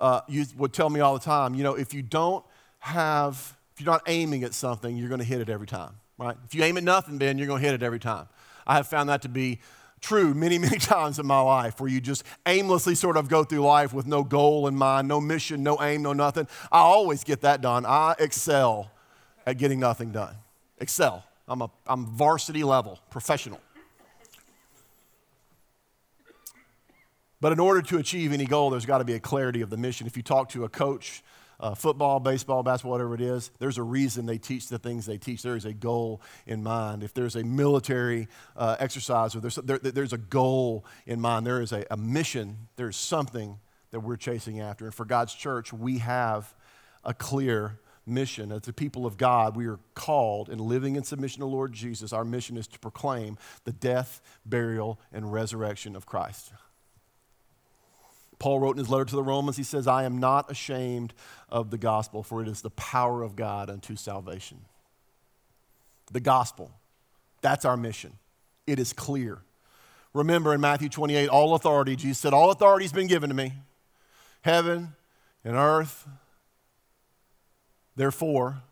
uh, 0.00 0.20
would 0.56 0.72
tell 0.72 0.90
me 0.90 1.00
all 1.00 1.14
the 1.14 1.24
time, 1.24 1.54
you 1.54 1.62
know, 1.62 1.74
if 1.74 1.94
you 1.94 2.02
don't 2.02 2.44
have, 2.80 3.56
if 3.74 3.80
you're 3.80 3.92
not 3.92 4.02
aiming 4.06 4.44
at 4.44 4.54
something, 4.54 4.96
you're 4.96 5.08
going 5.08 5.20
to 5.20 5.24
hit 5.26 5.40
it 5.40 5.48
every 5.48 5.66
time, 5.66 5.92
right? 6.18 6.36
If 6.44 6.54
you 6.54 6.62
aim 6.62 6.76
at 6.76 6.84
nothing, 6.84 7.18
Ben, 7.18 7.38
you're 7.38 7.46
going 7.46 7.62
to 7.62 7.66
hit 7.66 7.74
it 7.74 7.82
every 7.82 8.00
time. 8.00 8.28
I 8.66 8.74
have 8.74 8.86
found 8.86 9.08
that 9.08 9.22
to 9.22 9.28
be 9.28 9.60
true 10.00 10.34
many, 10.34 10.58
many 10.66 10.78
times 10.78 11.18
in 11.18 11.26
my 11.26 11.40
life 11.40 11.80
where 11.80 11.88
you 11.90 12.00
just 12.00 12.24
aimlessly 12.46 12.94
sort 12.94 13.16
of 13.16 13.28
go 13.28 13.44
through 13.44 13.60
life 13.60 13.92
with 13.92 14.06
no 14.06 14.22
goal 14.22 14.66
in 14.66 14.76
mind, 14.76 15.08
no 15.08 15.20
mission, 15.20 15.62
no 15.62 15.80
aim, 15.82 16.02
no 16.02 16.12
nothing. 16.12 16.46
I 16.70 16.80
always 16.80 17.24
get 17.24 17.40
that 17.42 17.60
done. 17.60 17.86
I 17.86 18.14
excel 18.18 18.90
at 19.46 19.58
getting 19.58 19.80
nothing 19.80 20.12
done. 20.12 20.34
Excel. 20.78 21.24
I'm, 21.48 21.62
a, 21.62 21.70
I'm 21.86 22.06
varsity 22.06 22.64
level, 22.64 22.98
professional. 23.10 23.60
But 27.40 27.52
in 27.52 27.60
order 27.60 27.82
to 27.82 27.98
achieve 27.98 28.32
any 28.32 28.46
goal, 28.46 28.70
there's 28.70 28.86
got 28.86 28.98
to 28.98 29.04
be 29.04 29.12
a 29.12 29.20
clarity 29.20 29.60
of 29.60 29.70
the 29.70 29.76
mission. 29.76 30.06
If 30.06 30.16
you 30.16 30.22
talk 30.22 30.48
to 30.50 30.64
a 30.64 30.68
coach, 30.68 31.22
uh, 31.60 31.74
football, 31.74 32.18
baseball, 32.18 32.62
basketball, 32.62 32.92
whatever 32.92 33.14
it 33.14 33.20
is, 33.20 33.50
there's 33.58 33.78
a 33.78 33.82
reason 33.82 34.26
they 34.26 34.38
teach 34.38 34.68
the 34.68 34.78
things 34.78 35.06
they 35.06 35.18
teach. 35.18 35.42
There 35.42 35.56
is 35.56 35.64
a 35.64 35.72
goal 35.72 36.20
in 36.46 36.62
mind. 36.62 37.02
If 37.02 37.14
there's 37.14 37.36
a 37.36 37.44
military 37.44 38.28
uh, 38.56 38.76
exercise 38.78 39.36
or 39.36 39.40
there's, 39.40 39.56
there, 39.56 39.78
there's 39.78 40.12
a 40.12 40.18
goal 40.18 40.84
in 41.06 41.20
mind, 41.20 41.46
there 41.46 41.60
is 41.60 41.72
a, 41.72 41.84
a 41.90 41.96
mission, 41.96 42.68
there's 42.76 42.96
something 42.96 43.58
that 43.90 44.00
we're 44.00 44.16
chasing 44.16 44.60
after. 44.60 44.86
And 44.86 44.94
for 44.94 45.04
God's 45.04 45.34
church, 45.34 45.72
we 45.72 45.98
have 45.98 46.52
a 47.04 47.14
clear 47.14 47.78
mission. 48.06 48.52
As 48.52 48.62
the 48.62 48.72
people 48.72 49.04
of 49.04 49.16
God, 49.16 49.56
we 49.56 49.66
are 49.66 49.78
called 49.94 50.48
and 50.48 50.60
living 50.60 50.96
in 50.96 51.02
submission 51.02 51.40
to 51.40 51.46
Lord 51.46 51.72
Jesus. 51.72 52.12
Our 52.12 52.24
mission 52.24 52.56
is 52.56 52.66
to 52.68 52.78
proclaim 52.78 53.36
the 53.64 53.72
death, 53.72 54.20
burial, 54.44 55.00
and 55.12 55.32
resurrection 55.32 55.96
of 55.96 56.06
Christ. 56.06 56.52
Paul 58.38 58.60
wrote 58.60 58.72
in 58.72 58.78
his 58.78 58.90
letter 58.90 59.06
to 59.06 59.16
the 59.16 59.22
Romans, 59.22 59.56
he 59.56 59.62
says, 59.62 59.86
I 59.86 60.04
am 60.04 60.18
not 60.18 60.50
ashamed 60.50 61.14
of 61.48 61.70
the 61.70 61.78
gospel, 61.78 62.22
for 62.22 62.42
it 62.42 62.48
is 62.48 62.60
the 62.60 62.70
power 62.70 63.22
of 63.22 63.34
God 63.34 63.70
unto 63.70 63.96
salvation. 63.96 64.58
The 66.12 66.20
gospel, 66.20 66.70
that's 67.40 67.64
our 67.64 67.76
mission. 67.76 68.12
It 68.66 68.78
is 68.78 68.92
clear. 68.92 69.38
Remember 70.12 70.54
in 70.54 70.60
Matthew 70.60 70.88
28, 70.88 71.28
all 71.28 71.54
authority, 71.54 71.96
Jesus 71.96 72.18
said, 72.18 72.32
All 72.32 72.50
authority 72.50 72.84
has 72.84 72.92
been 72.92 73.06
given 73.06 73.30
to 73.30 73.34
me, 73.34 73.54
heaven 74.42 74.94
and 75.44 75.56
earth. 75.56 76.06
Therefore, 77.96 78.62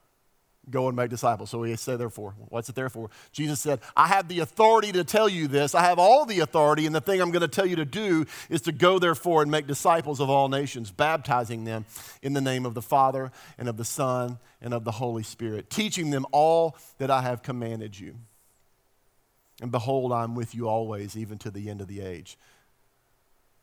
go 0.71 0.89
and 0.89 0.97
make 0.97 1.11
disciples. 1.11 1.51
So 1.51 1.59
we 1.59 1.75
say, 1.77 1.97
therefore, 1.97 2.35
what's 2.49 2.69
it 2.69 2.75
there 2.75 2.89
for? 2.89 3.11
Jesus 3.33 3.61
said, 3.61 3.81
I 3.97 4.07
have 4.07 4.29
the 4.29 4.41
authority 4.41 4.93
to 4.93 5.05
tell 5.05 5.29
you 5.29 5.49
this. 5.49 5.75
I 5.75 5.83
have 5.83 5.99
all 5.99 6.25
the 6.25 6.41
authority, 6.41 6.87
and 6.87 6.95
the 6.95 7.01
thing 7.01 7.21
I'm 7.21 7.31
going 7.31 7.43
to 7.43 7.49
tell 7.49 7.67
you 7.67 7.77
to 7.77 7.85
do 7.85 8.25
is 8.49 8.63
to 8.63 8.73
go, 8.73 8.99
therefore, 8.99 9.43
and 9.43 9.51
make 9.51 9.67
disciples 9.67 10.21
of 10.21 10.31
all 10.31 10.49
nations, 10.49 10.91
baptizing 10.91 11.65
them 11.65 11.85
in 12.23 12.33
the 12.33 12.41
name 12.41 12.65
of 12.65 12.75
the 12.75 12.83
Father 12.83 13.31
and 13.59 13.69
of 13.69 13.77
the 13.77 13.85
Son 13.85 14.39
and 14.61 14.73
of 14.73 14.85
the 14.85 14.93
Holy 14.93 15.23
Spirit, 15.23 15.69
teaching 15.69 16.11
them 16.11 16.27
all 16.33 16.77
that 16.99 17.11
I 17.11 17.23
have 17.23 17.43
commanded 17.43 17.99
you. 17.99 18.17
And 19.61 19.71
behold, 19.71 20.13
I'm 20.13 20.35
with 20.35 20.55
you 20.55 20.69
always, 20.69 21.17
even 21.17 21.39
to 21.39 21.51
the 21.51 21.71
end 21.71 21.81
of 21.81 21.89
the 21.89 22.01
age. 22.01 22.39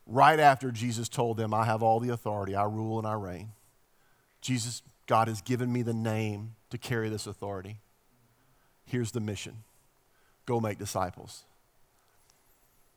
Right 0.06 0.40
after 0.40 0.70
Jesus 0.70 1.08
told 1.08 1.36
them, 1.36 1.52
I 1.54 1.64
have 1.64 1.82
all 1.82 2.00
the 2.00 2.10
authority, 2.10 2.54
I 2.54 2.64
rule 2.64 2.98
and 2.98 3.06
I 3.06 3.14
reign. 3.14 3.50
Jesus, 4.40 4.82
God 5.06 5.28
has 5.28 5.40
given 5.40 5.72
me 5.72 5.82
the 5.82 5.94
name 5.94 6.54
to 6.70 6.78
carry 6.78 7.08
this 7.08 7.26
authority. 7.26 7.78
Here's 8.84 9.12
the 9.12 9.20
mission 9.20 9.64
go 10.46 10.60
make 10.60 10.78
disciples. 10.78 11.44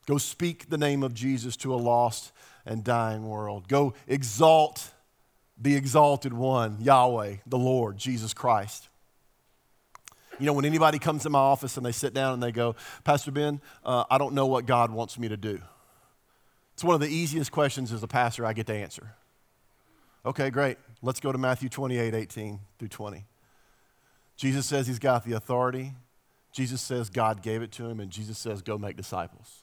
Go 0.07 0.17
speak 0.17 0.69
the 0.69 0.77
name 0.77 1.01
of 1.03 1.13
Jesus 1.13 1.55
to 1.57 1.73
a 1.73 1.77
lost 1.77 2.31
and 2.65 2.83
dying 2.83 3.27
world. 3.27 3.67
Go 3.67 3.93
exalt 4.07 4.91
the 5.57 5.75
exalted 5.75 6.33
one, 6.33 6.77
Yahweh, 6.79 7.37
the 7.47 7.57
Lord, 7.57 7.97
Jesus 7.97 8.33
Christ. 8.33 8.89
You 10.37 10.45
know, 10.45 10.53
when 10.53 10.65
anybody 10.65 10.99
comes 10.99 11.23
to 11.23 11.29
my 11.29 11.39
office 11.39 11.77
and 11.77 11.85
they 11.85 11.93
sit 11.93 12.13
down 12.13 12.33
and 12.33 12.43
they 12.43 12.51
go, 12.51 12.75
Pastor 13.03 13.31
Ben, 13.31 13.61
uh, 13.85 14.03
I 14.09 14.17
don't 14.17 14.33
know 14.33 14.47
what 14.47 14.65
God 14.65 14.91
wants 14.91 15.17
me 15.17 15.29
to 15.29 15.37
do. 15.37 15.59
It's 16.73 16.83
one 16.83 16.93
of 16.93 16.99
the 16.99 17.07
easiest 17.07 17.51
questions 17.51 17.93
as 17.93 18.03
a 18.03 18.07
pastor 18.07 18.45
I 18.45 18.51
get 18.51 18.67
to 18.67 18.75
answer. 18.75 19.15
Okay, 20.25 20.49
great. 20.49 20.77
Let's 21.05 21.19
go 21.19 21.31
to 21.31 21.37
Matthew 21.37 21.69
28 21.69 22.15
18 22.15 22.59
through 22.79 22.87
20. 22.87 23.25
Jesus 24.35 24.65
says 24.65 24.87
he's 24.87 24.97
got 24.97 25.23
the 25.23 25.33
authority. 25.33 25.93
Jesus 26.51 26.81
says 26.81 27.11
God 27.11 27.43
gave 27.43 27.61
it 27.61 27.71
to 27.73 27.85
him, 27.85 27.99
and 27.99 28.09
Jesus 28.09 28.39
says, 28.39 28.63
go 28.63 28.79
make 28.79 28.97
disciples. 28.97 29.61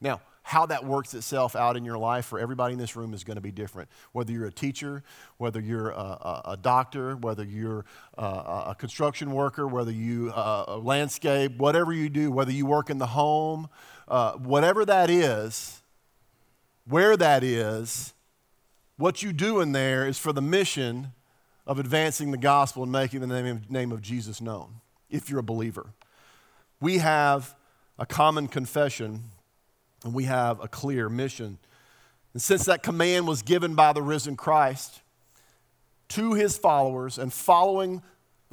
Now, 0.00 0.22
how 0.42 0.66
that 0.66 0.84
works 0.84 1.14
itself 1.14 1.54
out 1.54 1.76
in 1.76 1.84
your 1.84 1.98
life 1.98 2.26
for 2.26 2.40
everybody 2.40 2.72
in 2.72 2.80
this 2.80 2.96
room 2.96 3.14
is 3.14 3.22
going 3.22 3.36
to 3.36 3.40
be 3.40 3.52
different. 3.52 3.88
Whether 4.10 4.32
you're 4.32 4.46
a 4.46 4.52
teacher, 4.52 5.04
whether 5.36 5.60
you're 5.60 5.90
a, 5.90 5.94
a, 5.94 6.42
a 6.46 6.56
doctor, 6.56 7.16
whether 7.16 7.44
you're 7.44 7.84
a, 8.18 8.24
a, 8.24 8.76
construction 8.76 9.30
worker, 9.30 9.68
whether 9.68 9.92
you 9.92 10.32
uh, 10.32 10.64
a 10.66 10.76
landscape, 10.78 11.56
whatever 11.58 11.92
you 11.92 12.08
do, 12.08 12.32
whether 12.32 12.50
you 12.50 12.66
work 12.66 12.90
in 12.90 12.98
the 12.98 13.06
home, 13.06 13.68
uh, 14.08 14.32
whatever 14.32 14.84
that 14.84 15.10
is, 15.10 15.80
where 16.86 17.16
that 17.16 17.44
is, 17.44 18.14
what 18.96 19.22
you 19.22 19.32
do 19.32 19.60
in 19.60 19.72
there 19.72 20.06
is 20.06 20.18
for 20.18 20.32
the 20.32 20.42
mission 20.42 21.12
of 21.66 21.78
advancing 21.78 22.30
the 22.30 22.36
gospel 22.36 22.82
and 22.82 22.92
making 22.92 23.20
the 23.20 23.26
name 23.26 23.56
of, 23.56 23.70
name 23.70 23.92
of 23.92 24.02
Jesus 24.02 24.40
known, 24.40 24.80
if 25.10 25.30
you're 25.30 25.40
a 25.40 25.44
believer. 25.44 25.86
We 26.80 26.98
have 26.98 27.54
a 27.98 28.06
common 28.06 28.48
confession 28.48 29.22
and 30.04 30.12
we 30.12 30.24
have 30.24 30.62
a 30.62 30.68
clear 30.68 31.08
mission. 31.08 31.58
And 32.32 32.42
since 32.42 32.66
that 32.66 32.82
command 32.82 33.26
was 33.26 33.42
given 33.42 33.74
by 33.74 33.92
the 33.92 34.02
risen 34.02 34.36
Christ 34.36 35.00
to 36.08 36.34
his 36.34 36.58
followers 36.58 37.18
and 37.18 37.32
following 37.32 38.02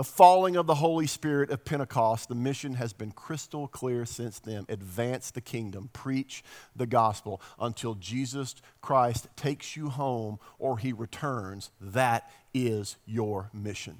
the 0.01 0.05
falling 0.05 0.55
of 0.55 0.65
the 0.65 0.73
Holy 0.73 1.05
Spirit 1.05 1.51
of 1.51 1.63
Pentecost, 1.63 2.27
the 2.27 2.33
mission 2.33 2.73
has 2.73 2.91
been 2.91 3.11
crystal 3.11 3.67
clear 3.67 4.03
since 4.03 4.39
then. 4.39 4.65
Advance 4.67 5.29
the 5.29 5.41
kingdom, 5.41 5.91
preach 5.93 6.43
the 6.75 6.87
gospel 6.87 7.39
until 7.59 7.93
Jesus 7.93 8.55
Christ 8.81 9.27
takes 9.35 9.77
you 9.77 9.89
home 9.89 10.39
or 10.57 10.79
he 10.79 10.91
returns. 10.91 11.69
That 11.79 12.31
is 12.51 12.97
your 13.05 13.51
mission. 13.53 13.95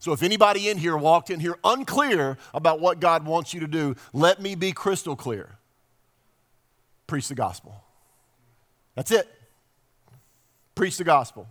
So 0.00 0.12
if 0.12 0.24
anybody 0.24 0.68
in 0.68 0.76
here 0.76 0.96
walked 0.96 1.30
in 1.30 1.38
here 1.38 1.56
unclear 1.62 2.36
about 2.52 2.80
what 2.80 2.98
God 2.98 3.24
wants 3.24 3.54
you 3.54 3.60
to 3.60 3.68
do, 3.68 3.94
let 4.12 4.42
me 4.42 4.56
be 4.56 4.72
crystal 4.72 5.14
clear 5.14 5.56
preach 7.06 7.28
the 7.28 7.36
gospel. 7.36 7.80
That's 8.96 9.12
it. 9.12 9.32
Preach 10.74 10.96
the 10.96 11.04
gospel. 11.04 11.46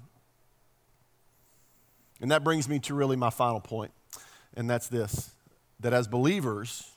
And 2.21 2.31
that 2.31 2.43
brings 2.43 2.69
me 2.69 2.79
to 2.79 2.93
really 2.93 3.15
my 3.15 3.29
final 3.29 3.59
point, 3.59 3.91
and 4.55 4.69
that's 4.69 4.87
this 4.87 5.31
that 5.81 5.93
as 5.93 6.07
believers, 6.07 6.89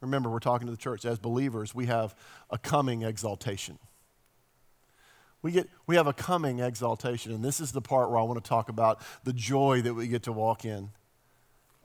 remember 0.00 0.30
we're 0.30 0.38
talking 0.38 0.66
to 0.66 0.70
the 0.70 0.78
church, 0.78 1.04
as 1.04 1.18
believers, 1.18 1.74
we 1.74 1.86
have 1.86 2.14
a 2.50 2.58
coming 2.58 3.02
exaltation. 3.02 3.78
We, 5.42 5.50
get, 5.50 5.68
we 5.88 5.96
have 5.96 6.06
a 6.06 6.12
coming 6.12 6.60
exaltation, 6.60 7.32
and 7.32 7.44
this 7.44 7.60
is 7.60 7.72
the 7.72 7.80
part 7.80 8.10
where 8.10 8.18
I 8.18 8.22
want 8.22 8.42
to 8.42 8.48
talk 8.48 8.68
about 8.68 9.02
the 9.24 9.32
joy 9.32 9.82
that 9.82 9.94
we 9.94 10.06
get 10.06 10.22
to 10.24 10.32
walk 10.32 10.64
in 10.64 10.90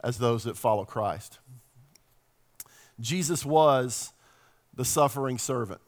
as 0.03 0.19
those 0.19 0.43
that 0.43 0.55
follow 0.55 0.85
Christ. 0.85 1.39
Jesus 2.99 3.43
was 3.43 4.13
the 4.73 4.85
suffering 4.85 5.39
servant. 5.39 5.81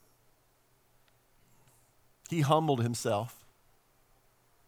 He 2.28 2.40
humbled 2.40 2.82
himself, 2.82 3.44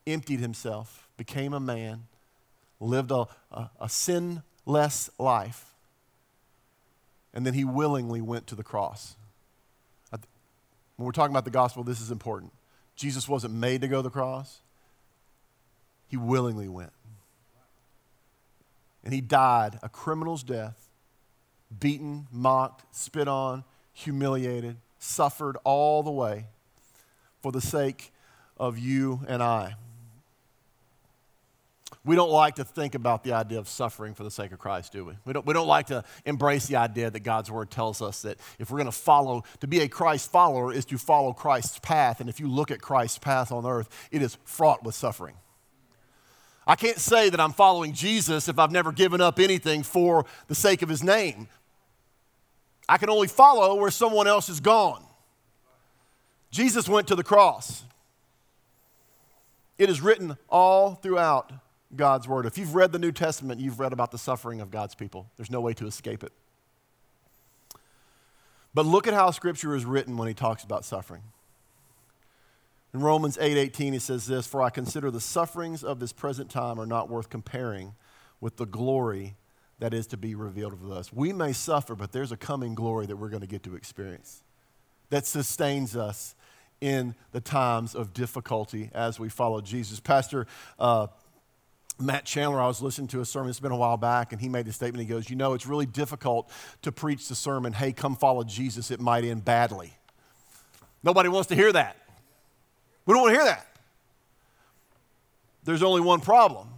emptied 0.07 0.41
himself, 0.41 1.09
became 1.17 1.53
a 1.53 1.61
man, 1.61 2.05
lived 2.83 3.11
a, 3.11 3.27
a, 3.51 3.71
a 3.81 3.89
sinless 3.89 5.11
life, 5.19 5.73
and 7.33 7.47
then 7.47 7.55
he 7.55 7.65
willingly 7.65 8.21
went 8.21 8.47
to 8.49 8.55
the 8.55 8.65
cross. 8.65 9.17
When 10.97 11.07
we're 11.07 11.13
talking 11.13 11.33
about 11.33 11.45
the 11.45 11.51
gospel, 11.51 11.83
this 11.83 12.01
is 12.01 12.11
important. 12.11 12.53
Jesus 12.95 13.29
wasn't 13.29 13.55
made 13.55 13.81
to 13.81 13.89
go 13.89 13.97
to 13.97 14.03
the 14.03 14.11
cross, 14.11 14.61
he 16.07 16.17
willingly 16.17 16.69
went. 16.69 16.93
And 19.03 19.13
he 19.13 19.21
died 19.21 19.81
a 19.83 19.89
criminal's 19.89 20.45
death, 20.45 20.89
beaten, 21.81 22.29
mocked, 22.31 22.95
spit 22.95 23.27
on, 23.27 23.65
humiliated, 23.93 24.77
suffered 24.99 25.57
all 25.65 26.05
the 26.05 26.11
way 26.11 26.47
for 27.41 27.51
the 27.51 27.61
sake 27.61 28.13
of 28.57 28.79
you 28.79 29.23
and 29.27 29.43
I. 29.43 29.75
We 32.05 32.17
don't 32.17 32.31
like 32.31 32.57
to 32.57 32.65
think 32.65 32.95
about 32.95 33.23
the 33.23 33.33
idea 33.33 33.59
of 33.59 33.69
suffering 33.69 34.15
for 34.15 34.25
the 34.25 34.31
sake 34.31 34.53
of 34.53 34.59
Christ, 34.59 34.93
do 34.93 35.05
we? 35.05 35.15
We 35.25 35.33
don't, 35.33 35.47
we 35.47 35.55
don't 35.55 35.69
like 35.69 35.87
to 35.87 36.05
embrace 36.25 36.67
the 36.67 36.77
idea 36.77 37.11
that 37.11 37.21
God's 37.21 37.51
word 37.51 37.71
tells 37.71 38.03
us 38.03 38.23
that 38.23 38.39
if 38.59 38.71
we're 38.71 38.79
going 38.79 38.87
to 38.87 38.93
follow, 38.93 39.45
to 39.61 39.67
be 39.67 39.81
a 39.81 39.89
Christ 39.89 40.31
follower 40.31 40.73
is 40.73 40.85
to 40.87 40.99
follow 40.99 41.33
Christ's 41.33 41.79
path. 41.79 42.21
And 42.21 42.29
if 42.29 42.41
you 42.41 42.49
look 42.49 42.71
at 42.71 42.81
Christ's 42.81 43.19
path 43.19 43.53
on 43.53 43.67
earth, 43.67 43.89
it 44.11 44.23
is 44.23 44.39
fraught 44.45 44.83
with 44.83 44.95
suffering. 44.95 45.35
I 46.67 46.77
can't 46.77 46.99
say 46.99 47.29
that 47.29 47.41
I'm 47.41 47.53
following 47.53 47.93
Jesus 47.93 48.49
if 48.49 48.59
I've 48.59 48.71
never 48.71 48.93
given 48.93 49.21
up 49.21 49.39
anything 49.39 49.83
for 49.83 50.27
the 50.49 50.55
sake 50.55 50.83
of 50.83 50.89
his 50.89 51.03
name. 51.03 51.49
I 52.89 52.99
can 52.99 53.11
only 53.11 53.29
follow 53.29 53.75
where 53.77 53.91
someone 53.91 54.27
else 54.27 54.49
is 54.49 54.61
gone. 54.61 55.05
Jesus 56.51 56.89
went 56.89 57.09
to 57.09 57.15
the 57.15 57.25
cross. 57.25 57.85
It 59.79 59.89
is 59.91 60.01
written 60.01 60.37
all 60.49 60.95
throughout 60.95 61.53
God's 61.95 62.27
word. 62.27 62.47
If 62.47 62.59
you've 62.59 62.75
read 62.75 62.93
the 62.93 62.99
New 62.99 63.13
Testament, 63.13 63.61
you've 63.61 63.81
read 63.81 63.93
about 63.93 64.11
the 64.11 64.19
suffering 64.19 64.61
of 64.61 64.71
God's 64.71 64.95
people. 64.95 65.31
There's 65.37 65.51
no 65.51 65.61
way 65.61 65.75
to 65.75 65.87
escape 65.87 66.23
it. 66.23 66.33
But 68.75 68.87
look 68.87 69.07
at 69.07 69.15
how 69.15 69.31
scripture 69.31 69.75
is 69.75 69.85
written 69.85 70.17
when 70.17 70.29
he 70.29 70.35
talks 70.35 70.65
about 70.65 70.85
suffering. 70.85 71.23
In 72.95 73.01
Romans 73.01 73.39
8:18 73.39 73.93
he 73.93 73.99
says 73.99 74.27
this, 74.27 74.47
"For 74.47 74.63
I 74.63 74.71
consider 74.71 75.11
the 75.11 75.21
sufferings 75.21 75.83
of 75.83 75.99
this 75.99 76.13
present 76.13 76.51
time 76.51 76.79
are 76.79 76.87
not 76.87 77.09
worth 77.09 77.29
comparing 77.29 77.95
with 78.41 78.57
the 78.57 78.67
glory 78.67 79.37
that 79.79 79.95
is 79.95 80.07
to 80.09 80.17
be 80.17 80.35
revealed 80.35 80.73
of 80.73 80.91
us." 80.91 81.13
We 81.13 81.33
may 81.33 81.53
suffer, 81.53 81.95
but 81.95 82.13
there's 82.13 82.33
a 82.33 82.37
coming 82.37 82.75
glory 82.75 83.07
that 83.07 83.17
we're 83.17 83.29
going 83.29 83.43
to 83.43 83.47
get 83.47 83.63
to 83.65 83.75
experience 83.75 84.43
that 85.13 85.27
sustains 85.27 85.95
us 85.95 86.35
in 86.81 87.15
the 87.33 87.41
times 87.41 87.95
of 87.95 88.15
difficulty 88.15 88.91
as 88.95 89.21
we 89.21 89.29
follow 89.29 89.61
Jesus. 89.61 90.01
Pastor 90.01 90.47
uh, 90.79 91.07
Matt 92.01 92.25
Chandler, 92.25 92.61
I 92.61 92.67
was 92.67 92.81
listening 92.81 93.09
to 93.09 93.21
a 93.21 93.25
sermon, 93.25 93.51
it's 93.51 93.61
been 93.61 93.73
a 93.73 93.77
while 93.77 93.97
back, 93.97 94.33
and 94.33 94.41
he 94.41 94.49
made 94.49 94.67
the 94.67 94.73
statement. 94.73 95.07
He 95.07 95.09
goes, 95.09 95.31
You 95.31 95.37
know, 95.37 95.55
it's 95.55 95.67
really 95.67 95.87
difficult 95.87 96.51
to 96.83 96.93
preach 96.93 97.29
the 97.29 97.35
sermon, 97.35 97.73
hey, 97.73 97.93
come 97.93 98.17
follow 98.17 98.45
Jesus, 98.45 98.91
it 98.91 99.01
might 99.01 99.25
end 99.25 99.45
badly. 99.45 99.95
Nobody 101.03 101.29
wants 101.29 101.49
to 101.49 101.55
hear 101.55 101.73
that. 101.73 101.97
We 103.07 103.15
don't 103.15 103.23
want 103.23 103.35
to 103.35 103.41
hear 103.41 103.49
that. 103.49 103.67
There's 105.65 105.83
only 105.83 106.01
one 106.01 106.21
problem 106.21 106.69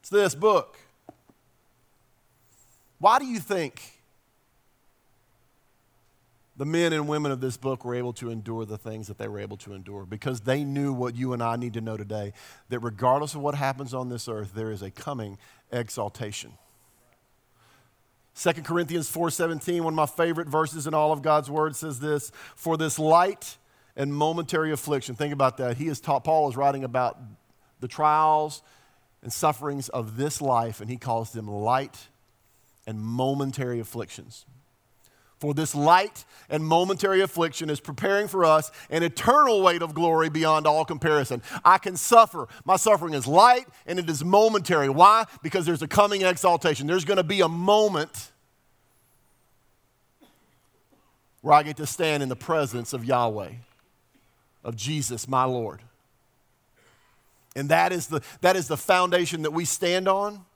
it's 0.00 0.10
this 0.10 0.34
book. 0.34 0.76
Why 2.98 3.18
do 3.18 3.26
you 3.26 3.38
think 3.38 3.93
the 6.56 6.64
men 6.64 6.92
and 6.92 7.08
women 7.08 7.32
of 7.32 7.40
this 7.40 7.56
book 7.56 7.84
were 7.84 7.94
able 7.94 8.12
to 8.14 8.30
endure 8.30 8.64
the 8.64 8.78
things 8.78 9.08
that 9.08 9.18
they 9.18 9.26
were 9.26 9.40
able 9.40 9.56
to 9.58 9.74
endure 9.74 10.06
because 10.06 10.40
they 10.40 10.62
knew 10.62 10.92
what 10.92 11.16
you 11.16 11.32
and 11.32 11.42
I 11.42 11.56
need 11.56 11.74
to 11.74 11.80
know 11.80 11.96
today 11.96 12.32
that 12.68 12.78
regardless 12.78 13.34
of 13.34 13.40
what 13.40 13.56
happens 13.56 13.92
on 13.92 14.08
this 14.08 14.28
earth, 14.28 14.52
there 14.54 14.70
is 14.70 14.82
a 14.82 14.90
coming 14.90 15.38
exaltation. 15.72 16.52
2 18.36 18.52
Corinthians 18.64 19.10
4:17, 19.10 19.82
one 19.82 19.94
of 19.94 19.96
my 19.96 20.06
favorite 20.06 20.48
verses 20.48 20.86
in 20.86 20.94
all 20.94 21.12
of 21.12 21.22
God's 21.22 21.50
word 21.50 21.74
says 21.74 22.00
this, 22.00 22.30
for 22.56 22.76
this 22.76 22.98
light 22.98 23.56
and 23.96 24.14
momentary 24.14 24.72
affliction. 24.72 25.14
Think 25.14 25.32
about 25.32 25.56
that. 25.58 25.76
He 25.76 25.88
is 25.88 26.00
taught 26.00 26.24
Paul 26.24 26.48
is 26.48 26.56
writing 26.56 26.84
about 26.84 27.18
the 27.80 27.88
trials 27.88 28.62
and 29.22 29.32
sufferings 29.32 29.88
of 29.88 30.16
this 30.16 30.40
life 30.40 30.80
and 30.80 30.88
he 30.88 30.96
calls 30.96 31.32
them 31.32 31.48
light 31.48 32.08
and 32.86 33.00
momentary 33.00 33.80
afflictions. 33.80 34.46
For 35.44 35.52
this 35.52 35.74
light 35.74 36.24
and 36.48 36.64
momentary 36.64 37.20
affliction 37.20 37.68
is 37.68 37.78
preparing 37.78 38.28
for 38.28 38.46
us 38.46 38.72
an 38.88 39.02
eternal 39.02 39.60
weight 39.60 39.82
of 39.82 39.92
glory 39.92 40.30
beyond 40.30 40.66
all 40.66 40.86
comparison. 40.86 41.42
I 41.62 41.76
can 41.76 41.98
suffer. 41.98 42.48
My 42.64 42.76
suffering 42.76 43.12
is 43.12 43.26
light 43.26 43.66
and 43.84 43.98
it 43.98 44.08
is 44.08 44.24
momentary. 44.24 44.88
Why? 44.88 45.26
Because 45.42 45.66
there's 45.66 45.82
a 45.82 45.86
coming 45.86 46.22
exaltation. 46.22 46.86
There's 46.86 47.04
going 47.04 47.18
to 47.18 47.22
be 47.22 47.42
a 47.42 47.48
moment 47.48 48.30
where 51.42 51.52
I 51.52 51.62
get 51.62 51.76
to 51.76 51.86
stand 51.86 52.22
in 52.22 52.30
the 52.30 52.36
presence 52.36 52.94
of 52.94 53.04
Yahweh, 53.04 53.50
of 54.64 54.76
Jesus, 54.76 55.28
my 55.28 55.44
Lord. 55.44 55.82
And 57.54 57.68
that 57.68 57.92
is 57.92 58.06
the, 58.06 58.22
that 58.40 58.56
is 58.56 58.66
the 58.66 58.78
foundation 58.78 59.42
that 59.42 59.50
we 59.50 59.66
stand 59.66 60.08
on 60.08 60.46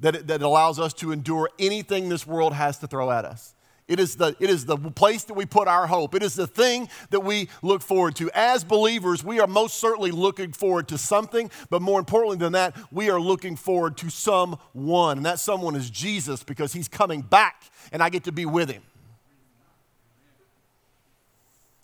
that, 0.00 0.26
that 0.26 0.42
allows 0.42 0.78
us 0.78 0.92
to 0.92 1.10
endure 1.10 1.48
anything 1.58 2.10
this 2.10 2.26
world 2.26 2.52
has 2.52 2.76
to 2.80 2.86
throw 2.86 3.10
at 3.10 3.24
us. 3.24 3.54
It 3.88 4.00
is, 4.00 4.16
the, 4.16 4.34
it 4.40 4.50
is 4.50 4.66
the 4.66 4.76
place 4.76 5.22
that 5.24 5.34
we 5.34 5.46
put 5.46 5.68
our 5.68 5.86
hope. 5.86 6.16
It 6.16 6.22
is 6.24 6.34
the 6.34 6.48
thing 6.48 6.88
that 7.10 7.20
we 7.20 7.48
look 7.62 7.82
forward 7.82 8.16
to. 8.16 8.28
As 8.34 8.64
believers, 8.64 9.22
we 9.22 9.38
are 9.38 9.46
most 9.46 9.78
certainly 9.78 10.10
looking 10.10 10.50
forward 10.50 10.88
to 10.88 10.98
something, 10.98 11.52
but 11.70 11.80
more 11.80 12.00
importantly 12.00 12.36
than 12.36 12.52
that, 12.54 12.76
we 12.90 13.10
are 13.10 13.20
looking 13.20 13.54
forward 13.54 13.96
to 13.98 14.10
someone. 14.10 15.18
And 15.18 15.26
that 15.26 15.38
someone 15.38 15.76
is 15.76 15.88
Jesus 15.88 16.42
because 16.42 16.72
he's 16.72 16.88
coming 16.88 17.20
back 17.20 17.62
and 17.92 18.02
I 18.02 18.08
get 18.08 18.24
to 18.24 18.32
be 18.32 18.44
with 18.44 18.70
him. 18.70 18.82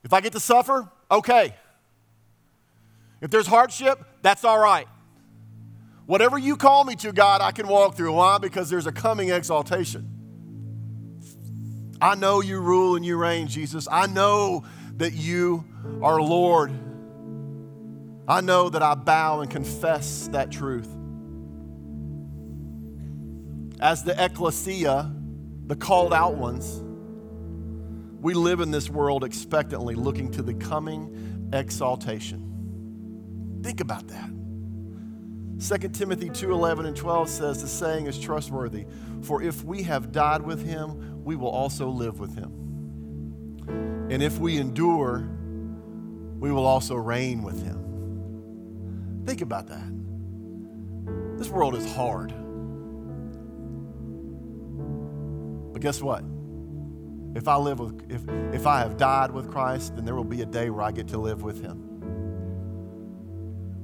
If 0.03 0.13
I 0.13 0.21
get 0.21 0.33
to 0.33 0.41
suffer, 0.41 0.89
okay. 1.09 1.55
If 3.21 3.31
there's 3.31 3.47
hardship, 3.47 4.05
that's 4.23 4.45
all 4.45 4.59
right. 4.59 4.89
Whatever 6.07 6.37
you 6.37 6.57
call 6.57 6.83
me 6.83 6.97
to, 6.97 7.13
God, 7.13 7.41
I 7.41 7.53
can 7.53 7.69
walk 7.69 7.95
through. 7.95 8.13
Why? 8.15 8.39
Because 8.39 8.69
there's 8.69 8.89
a 8.89 8.93
coming 8.93 9.29
exaltation. 9.29 10.22
I 12.03 12.17
know 12.17 12.41
you 12.41 12.59
rule 12.59 12.97
and 12.97 13.07
you 13.07 13.17
reign, 13.17 13.47
Jesus. 13.47 13.87
I 13.89 14.09
know 14.09 14.65
that 14.97 15.13
you 15.13 15.65
are 16.03 16.21
Lord. 16.21 16.73
I 18.27 18.41
know 18.41 18.69
that 18.69 18.83
I 18.83 18.97
bow 18.97 19.41
and 19.41 19.49
confess 19.49 20.29
that 20.33 20.51
truth. 20.51 20.89
As 23.81 24.03
the 24.03 24.17
ecclesia, 24.19 25.15
the 25.69 25.77
called 25.77 26.13
out 26.13 26.35
ones, 26.35 26.83
we 28.21 28.35
live 28.35 28.59
in 28.59 28.73
this 28.73 28.91
world 28.91 29.23
expectantly 29.23 29.95
looking 29.95 30.33
to 30.33 30.43
the 30.43 30.55
coming 30.55 31.51
exaltation. 31.53 33.61
Think 33.63 33.81
about 33.81 34.09
that. 34.09 34.29
2 35.61 35.89
Timothy 35.91 36.31
2:11 36.31 36.87
and 36.87 36.97
12 36.97 37.29
says 37.29 37.63
the 37.63 37.69
saying 37.69 38.07
is 38.07 38.19
trustworthy, 38.19 38.87
for 39.21 39.41
if 39.41 39.65
we 39.65 39.85
have 39.85 40.11
died 40.11 40.43
with 40.43 40.65
him, 40.65 41.12
we 41.25 41.37
will 41.37 41.51
also 41.51 41.89
live 41.89 42.19
with 42.19 42.35
him. 42.35 42.51
And 44.11 44.23
if 44.23 44.39
we 44.39 44.59
endure, 44.59 45.29
we 46.39 46.51
will 46.51 46.67
also 46.67 46.95
reign 46.95 47.43
with 47.43 47.63
him. 47.63 49.23
Think 49.25 49.41
about 49.41 49.69
that. 49.69 51.39
This 51.39 51.49
world 51.49 51.75
is 51.75 51.91
hard. 51.95 52.35
But 55.73 55.81
guess 55.81 56.03
what? 56.03 56.25
If 57.35 57.49
I 57.49 57.57
live 57.57 57.79
with 57.79 58.11
if 58.11 58.29
if 58.55 58.67
I 58.67 58.81
have 58.81 58.97
died 58.97 59.31
with 59.31 59.51
Christ, 59.51 59.97
then 59.97 60.05
there 60.05 60.15
will 60.15 60.25
be 60.25 60.43
a 60.43 60.47
day 60.47 60.69
where 60.71 60.83
I 60.83 60.93
get 60.93 61.09
to 61.09 61.19
live 61.19 61.43
with 61.43 61.63
him 61.63 61.92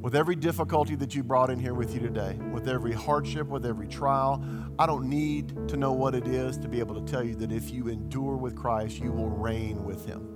with 0.01 0.15
every 0.15 0.37
difficulty 0.37 0.95
that 0.95 1.15
you 1.15 1.25
brought 1.25 1.51
in 1.51 1.59
here 1.59 1.75
with 1.75 1.93
you 1.93 2.01
today, 2.01 2.39
with 2.53 2.69
every 2.69 2.93
hardship, 2.93 3.49
with 3.49 3.67
every 3.67 3.89
trial, 3.89 4.43
I 4.79 4.87
don't 4.87 5.09
need 5.09 5.69
to 5.69 5.77
know 5.77 5.93
what 5.93 6.15
it 6.15 6.29
is 6.29 6.57
to 6.59 6.69
be 6.69 6.79
able 6.79 6.95
to 6.95 7.11
tell 7.11 7.25
you 7.25 7.35
that 7.37 7.51
if 7.51 7.71
you 7.71 7.89
endure 7.89 8.37
with 8.37 8.55
Christ, 8.55 8.99
you 9.01 9.11
will 9.11 9.29
reign 9.29 9.85
with 9.85 10.07
him. 10.07 10.35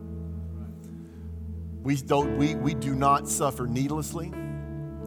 We, 1.83 1.97
don't, 1.97 2.37
we, 2.37 2.57
we 2.57 2.75
do 2.75 2.95
not 2.95 3.29
suffer 3.29 3.67
needlessly. 3.67 4.33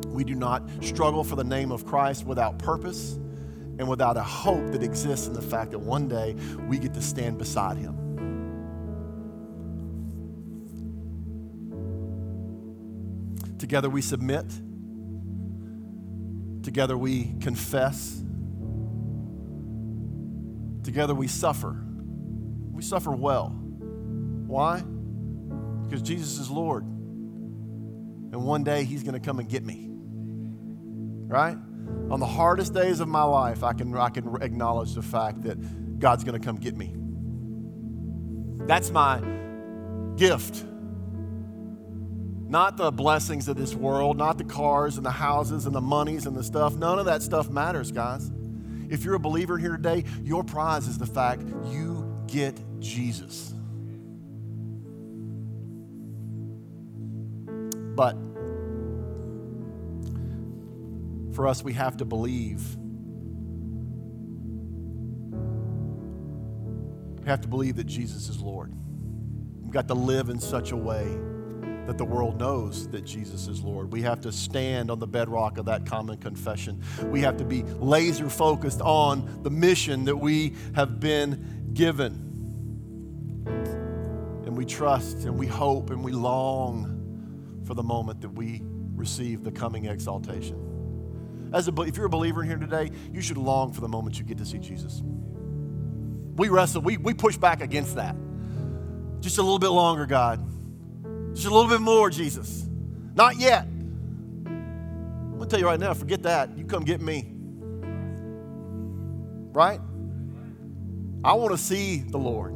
We 0.08 0.24
do 0.24 0.36
not 0.36 0.64
struggle 0.82 1.24
for 1.24 1.36
the 1.36 1.44
name 1.44 1.72
of 1.72 1.86
Christ 1.86 2.26
without 2.26 2.58
purpose 2.58 3.14
and 3.78 3.88
without 3.90 4.16
a 4.16 4.24
hope 4.24 4.72
that 4.72 4.84
exists 4.84 5.28
in 5.28 5.34
the 5.34 5.42
fact 5.42 5.72
that 5.72 5.80
one 5.80 6.08
day 6.08 6.36
we 6.68 6.80
get 6.80 6.94
to 6.94 7.02
stand 7.02 7.38
beside 7.38 7.78
him. 7.78 8.05
Together 13.58 13.90
we 13.90 14.02
submit. 14.02 14.46
Together 16.64 16.98
we 16.98 17.36
confess. 17.40 18.22
Together 20.84 21.14
we 21.14 21.28
suffer. 21.28 21.76
We 22.72 22.82
suffer 22.82 23.12
well. 23.12 23.50
Why? 23.50 24.84
Because 25.84 26.02
Jesus 26.02 26.40
is 26.40 26.50
Lord. 26.50 26.84
And 26.84 28.44
one 28.44 28.64
day 28.64 28.84
he's 28.84 29.04
going 29.04 29.14
to 29.14 29.20
come 29.20 29.40
and 29.40 29.48
get 29.48 29.64
me. 29.64 29.88
Right? 29.90 31.58
On 32.10 32.20
the 32.20 32.26
hardest 32.26 32.74
days 32.74 33.00
of 33.00 33.08
my 33.08 33.24
life, 33.24 33.64
I 33.64 33.74
can, 33.74 33.96
I 33.96 34.10
can 34.10 34.42
acknowledge 34.42 34.94
the 34.94 35.02
fact 35.02 35.44
that 35.44 36.00
God's 36.00 36.24
going 36.24 36.40
to 36.40 36.46
come 36.46 36.58
get 36.58 36.76
me. 36.76 36.96
That's 38.68 38.92
my 38.92 39.22
gift 40.18 40.66
not 42.48 42.78
the 42.78 42.92
blessings 42.92 43.48
of 43.48 43.58
this 43.58 43.74
world, 43.74 44.18
not 44.18 44.38
the 44.38 44.44
cars 44.44 44.98
and 44.98 45.06
the 45.06 45.12
houses 45.12 45.66
and 45.66 45.74
the 45.74 45.82
monies 45.82 46.26
and 46.26 46.36
the 46.36 46.44
stuff. 46.44 46.76
None 46.76 47.00
of 47.00 47.06
that 47.06 47.24
stuff 47.24 47.50
matters, 47.50 47.92
guys. 47.92 48.32
If 48.90 49.04
you're 49.04 49.16
a 49.16 49.20
believer 49.20 49.58
here 49.58 49.76
today, 49.76 50.06
your 50.24 50.44
prize 50.44 50.88
is 50.88 50.98
the 50.98 51.08
fact 51.08 51.42
you 51.66 52.24
get 52.28 52.60
Jesus. 52.80 53.54
But 57.96 58.16
for 61.34 61.48
us, 61.48 61.64
we 61.64 61.74
have 61.74 61.98
to 61.98 62.06
believe. 62.06 62.76
We 67.24 67.30
have 67.30 67.42
to 67.42 67.48
believe 67.48 67.78
that 67.78 67.88
Jesus 67.88 68.30
is 68.30 68.40
Lord. 68.40 68.72
We've 69.62 69.72
got 69.72 69.88
to 69.88 69.96
live 69.96 70.30
in 70.30 70.40
such 70.40 70.72
a 70.72 70.78
way 70.78 71.18
that 71.88 71.98
the 71.98 72.06
world 72.06 72.40
knows 72.40 72.88
that 72.90 73.06
Jesus 73.06 73.48
is 73.48 73.64
Lord. 73.64 73.92
We 73.92 74.02
have 74.02 74.22
to 74.22 74.32
stand 74.32 74.90
on 74.90 75.00
the 75.00 75.08
bedrock 75.08 75.58
of 75.58 75.66
that 75.66 75.86
common 75.86 76.18
confession. 76.18 76.82
We 77.06 77.22
have 77.22 77.38
to 77.38 77.46
be 77.46 77.64
laser 77.64 78.30
focused 78.30 78.82
on 78.82 79.44
the 79.44 79.52
mission 79.52 80.06
that 80.06 80.16
we 80.16 80.56
have 80.74 81.00
been 81.00 81.70
given. 81.74 82.14
And 83.46 84.58
we 84.58 84.66
trust 84.66 85.26
and 85.26 85.38
we 85.38 85.48
hope 85.48 85.90
and 85.92 86.04
we 86.04 86.12
long 86.12 87.62
for 87.66 87.74
the 87.74 87.84
moment 87.84 88.22
that 88.22 88.30
we 88.30 88.62
receive 88.96 89.44
the 89.44 89.52
coming 89.52 89.86
exaltation. 89.86 90.62
As 91.54 91.68
a, 91.68 91.82
if 91.82 91.98
you're 91.98 92.08
a 92.08 92.10
believer 92.10 92.42
in 92.42 92.50
here 92.50 92.58
today, 92.58 92.92
you 93.14 93.22
should 93.22 93.38
long 93.38 93.72
for 93.72 93.82
the 93.82 93.88
moment 93.88 94.18
you 94.18 94.26
get 94.26 94.38
to 94.40 94.46
see 94.46 94.58
Jesus. 94.58 95.02
We 96.36 96.50
wrestle, 96.50 96.82
we, 96.82 96.98
we 96.98 97.14
push 97.14 97.38
back 97.38 97.62
against 97.62 97.96
that. 97.96 98.16
Just 99.20 99.38
a 99.38 99.42
little 99.42 99.60
bit 99.60 99.70
longer, 99.70 100.06
God. 100.06 100.55
Just 101.36 101.48
a 101.48 101.54
little 101.54 101.70
bit 101.70 101.82
more, 101.82 102.10
Jesus. 102.10 102.66
Not 103.14 103.38
yet. 103.38 103.64
I'm 103.66 105.32
going 105.32 105.42
to 105.42 105.48
tell 105.48 105.60
you 105.60 105.66
right 105.66 105.80
now, 105.80 105.94
forget 105.94 106.24
that. 106.24 106.58
You 106.58 106.64
come 106.64 106.86
get 106.86 107.02
me. 107.02 107.34
Right? 109.52 109.82
I 111.26 111.34
want 111.34 111.52
to 111.52 111.58
see 111.58 111.98
the 111.98 112.18
Lord. 112.18 112.54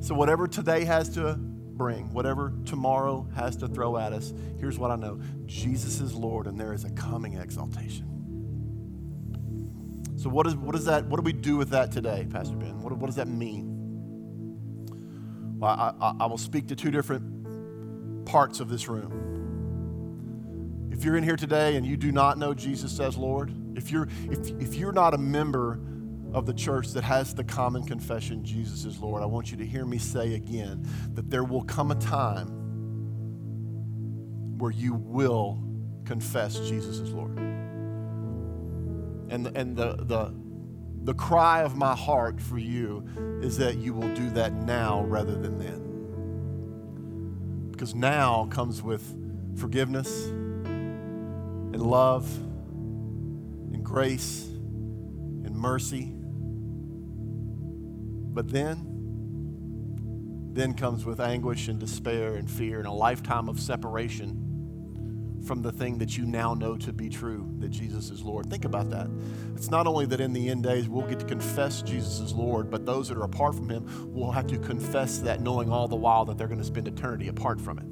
So, 0.00 0.14
whatever 0.14 0.46
today 0.46 0.84
has 0.84 1.08
to 1.10 1.36
bring, 1.38 2.12
whatever 2.12 2.52
tomorrow 2.66 3.26
has 3.34 3.56
to 3.56 3.66
throw 3.66 3.96
at 3.96 4.12
us, 4.12 4.34
here's 4.60 4.78
what 4.78 4.90
I 4.90 4.96
know 4.96 5.18
Jesus 5.46 6.00
is 6.00 6.14
Lord, 6.14 6.46
and 6.46 6.60
there 6.60 6.74
is 6.74 6.84
a 6.84 6.90
coming 6.90 7.38
exaltation. 7.38 8.04
So, 10.16 10.28
what, 10.28 10.46
is, 10.46 10.54
what, 10.54 10.74
is 10.74 10.84
that, 10.84 11.06
what 11.06 11.16
do 11.16 11.22
we 11.22 11.32
do 11.32 11.56
with 11.56 11.70
that 11.70 11.92
today, 11.92 12.26
Pastor 12.30 12.56
Ben? 12.56 12.82
What, 12.82 12.92
what 12.92 13.06
does 13.06 13.16
that 13.16 13.28
mean? 13.28 13.76
Well, 15.58 15.70
I, 15.70 15.94
I, 16.00 16.14
I 16.20 16.26
will 16.26 16.38
speak 16.38 16.68
to 16.68 16.76
two 16.76 16.90
different 16.90 17.37
parts 18.28 18.60
of 18.60 18.68
this 18.68 18.88
room. 18.88 19.24
If 20.92 21.04
you're 21.04 21.16
in 21.16 21.24
here 21.24 21.36
today 21.36 21.76
and 21.76 21.86
you 21.86 21.96
do 21.96 22.12
not 22.12 22.38
know 22.38 22.52
Jesus 22.52 23.00
as 23.00 23.16
Lord, 23.16 23.52
if 23.74 23.90
you're, 23.90 24.06
if, 24.30 24.50
if 24.60 24.74
you're 24.74 24.92
not 24.92 25.14
a 25.14 25.18
member 25.18 25.80
of 26.34 26.44
the 26.44 26.52
church 26.52 26.88
that 26.88 27.04
has 27.04 27.34
the 27.34 27.42
common 27.42 27.84
confession, 27.84 28.44
Jesus 28.44 28.84
is 28.84 29.00
Lord, 29.00 29.22
I 29.22 29.26
want 29.26 29.50
you 29.50 29.56
to 29.56 29.66
hear 29.66 29.86
me 29.86 29.96
say 29.96 30.34
again 30.34 30.86
that 31.14 31.30
there 31.30 31.42
will 31.42 31.62
come 31.62 31.90
a 31.90 31.94
time 31.94 32.48
where 34.58 34.72
you 34.72 34.92
will 34.92 35.58
confess 36.04 36.58
Jesus 36.68 36.98
is 36.98 37.10
Lord. 37.10 37.38
And, 39.30 39.46
and 39.56 39.74
the, 39.74 39.96
the, 40.04 40.34
the 41.04 41.14
cry 41.14 41.62
of 41.62 41.76
my 41.76 41.94
heart 41.94 42.42
for 42.42 42.58
you 42.58 43.08
is 43.40 43.56
that 43.56 43.78
you 43.78 43.94
will 43.94 44.14
do 44.14 44.28
that 44.30 44.52
now 44.52 45.02
rather 45.04 45.34
than 45.34 45.58
then. 45.58 45.77
Because 47.78 47.94
now 47.94 48.48
comes 48.50 48.82
with 48.82 49.16
forgiveness 49.56 50.26
and 50.26 51.80
love 51.80 52.28
and 53.72 53.84
grace 53.84 54.48
and 54.48 55.54
mercy. 55.54 56.12
But 58.34 58.48
then, 58.48 60.50
then 60.54 60.74
comes 60.74 61.04
with 61.04 61.20
anguish 61.20 61.68
and 61.68 61.78
despair 61.78 62.34
and 62.34 62.50
fear 62.50 62.78
and 62.78 62.88
a 62.88 62.92
lifetime 62.92 63.48
of 63.48 63.60
separation 63.60 64.47
from 65.44 65.62
the 65.62 65.72
thing 65.72 65.98
that 65.98 66.16
you 66.16 66.26
now 66.26 66.54
know 66.54 66.76
to 66.76 66.92
be 66.92 67.08
true 67.08 67.48
that 67.58 67.68
Jesus 67.68 68.10
is 68.10 68.22
Lord. 68.22 68.50
Think 68.50 68.64
about 68.64 68.90
that. 68.90 69.08
It's 69.54 69.70
not 69.70 69.86
only 69.86 70.06
that 70.06 70.20
in 70.20 70.32
the 70.32 70.48
end 70.48 70.64
days 70.64 70.88
we'll 70.88 71.06
get 71.06 71.20
to 71.20 71.26
confess 71.26 71.82
Jesus 71.82 72.20
is 72.20 72.32
Lord, 72.32 72.70
but 72.70 72.84
those 72.84 73.08
that 73.08 73.16
are 73.16 73.24
apart 73.24 73.54
from 73.54 73.68
Him 73.68 74.12
will 74.12 74.32
have 74.32 74.46
to 74.48 74.58
confess 74.58 75.18
that, 75.20 75.40
knowing 75.40 75.70
all 75.70 75.88
the 75.88 75.96
while 75.96 76.24
that 76.26 76.38
they're 76.38 76.48
going 76.48 76.60
to 76.60 76.64
spend 76.64 76.88
eternity 76.88 77.28
apart 77.28 77.60
from 77.60 77.78
it. 77.78 77.84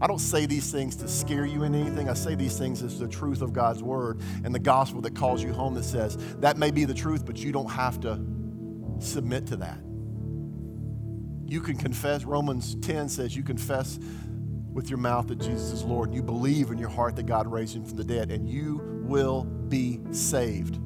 I 0.00 0.06
don't 0.06 0.18
say 0.18 0.44
these 0.44 0.70
things 0.70 0.96
to 0.96 1.08
scare 1.08 1.46
you 1.46 1.62
in 1.62 1.74
anything. 1.74 2.08
I 2.08 2.14
say 2.14 2.34
these 2.34 2.58
things 2.58 2.82
as 2.82 2.98
the 2.98 3.08
truth 3.08 3.42
of 3.42 3.52
God's 3.52 3.82
word 3.82 4.20
and 4.44 4.54
the 4.54 4.58
gospel 4.58 5.00
that 5.02 5.14
calls 5.14 5.42
you 5.42 5.52
home 5.52 5.74
that 5.74 5.84
says 5.84 6.18
that 6.40 6.58
may 6.58 6.70
be 6.70 6.84
the 6.84 6.94
truth, 6.94 7.24
but 7.24 7.38
you 7.38 7.52
don't 7.52 7.70
have 7.70 8.00
to 8.00 8.20
submit 8.98 9.46
to 9.46 9.56
that. 9.56 9.78
You 11.46 11.60
can 11.60 11.76
confess, 11.76 12.24
Romans 12.24 12.74
10 12.76 13.08
says 13.08 13.36
you 13.36 13.42
confess 13.42 13.98
with 14.74 14.90
your 14.90 14.98
mouth 14.98 15.28
that 15.28 15.38
Jesus 15.38 15.70
is 15.70 15.84
Lord, 15.84 16.12
you 16.12 16.22
believe 16.22 16.70
in 16.70 16.78
your 16.78 16.88
heart 16.88 17.14
that 17.16 17.26
God 17.26 17.46
raised 17.46 17.76
him 17.76 17.84
from 17.84 17.96
the 17.96 18.04
dead, 18.04 18.30
and 18.30 18.48
you 18.48 18.80
will 19.04 19.44
be 19.44 20.00
saved. 20.10 20.80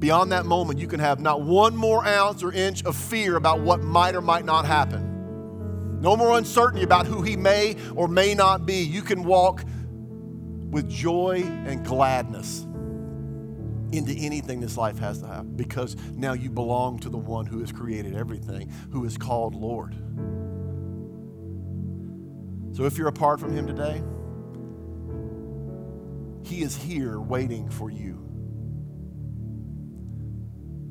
Beyond 0.00 0.32
that 0.32 0.44
moment, 0.44 0.80
you 0.80 0.88
can 0.88 0.98
have 0.98 1.20
not 1.20 1.42
one 1.42 1.76
more 1.76 2.04
ounce 2.04 2.42
or 2.42 2.52
inch 2.52 2.84
of 2.84 2.96
fear 2.96 3.36
about 3.36 3.60
what 3.60 3.82
might 3.82 4.16
or 4.16 4.20
might 4.20 4.44
not 4.44 4.66
happen. 4.66 6.00
No 6.00 6.16
more 6.16 6.36
uncertainty 6.36 6.82
about 6.82 7.06
who 7.06 7.22
he 7.22 7.36
may 7.36 7.76
or 7.94 8.08
may 8.08 8.34
not 8.34 8.66
be. 8.66 8.82
You 8.82 9.02
can 9.02 9.22
walk 9.22 9.64
with 10.70 10.90
joy 10.90 11.44
and 11.44 11.86
gladness 11.86 12.66
into 13.92 14.12
anything 14.14 14.58
this 14.58 14.76
life 14.76 14.98
has 14.98 15.20
to 15.20 15.26
have 15.28 15.56
because 15.56 15.94
now 16.16 16.32
you 16.32 16.50
belong 16.50 16.98
to 16.98 17.08
the 17.08 17.18
one 17.18 17.46
who 17.46 17.60
has 17.60 17.70
created 17.70 18.16
everything, 18.16 18.72
who 18.90 19.04
is 19.04 19.16
called 19.16 19.54
Lord. 19.54 19.94
So 22.72 22.84
if 22.84 22.96
you're 22.96 23.08
apart 23.08 23.38
from 23.38 23.52
Him 23.54 23.66
today, 23.66 24.02
He 26.48 26.62
is 26.62 26.76
here 26.76 27.20
waiting 27.20 27.68
for 27.68 27.90
you. 27.90 28.14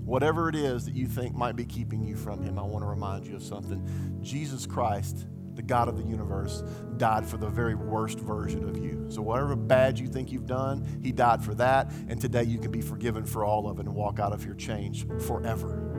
Whatever 0.03 0.49
it 0.49 0.55
is 0.55 0.85
that 0.85 0.93
you 0.93 1.07
think 1.07 1.35
might 1.35 1.55
be 1.55 1.65
keeping 1.65 2.03
you 2.03 2.15
from 2.15 2.43
Him, 2.43 2.59
I 2.59 2.63
want 2.63 2.83
to 2.83 2.87
remind 2.87 3.25
you 3.25 3.35
of 3.35 3.43
something. 3.43 4.19
Jesus 4.21 4.65
Christ, 4.65 5.25
the 5.55 5.61
God 5.61 5.87
of 5.87 5.97
the 5.97 6.03
universe, 6.03 6.63
died 6.97 7.25
for 7.25 7.37
the 7.37 7.49
very 7.49 7.75
worst 7.75 8.19
version 8.19 8.67
of 8.67 8.77
you. 8.77 9.07
So, 9.09 9.21
whatever 9.21 9.55
bad 9.55 9.97
you 9.97 10.07
think 10.07 10.31
you've 10.31 10.45
done, 10.45 10.99
He 11.01 11.11
died 11.11 11.43
for 11.43 11.55
that. 11.55 11.91
And 12.07 12.21
today 12.21 12.43
you 12.43 12.59
can 12.59 12.71
be 12.71 12.81
forgiven 12.81 13.25
for 13.25 13.43
all 13.43 13.67
of 13.67 13.79
it 13.79 13.87
and 13.87 13.95
walk 13.95 14.19
out 14.19 14.33
of 14.33 14.43
here 14.43 14.53
changed 14.53 15.07
forever. 15.23 15.90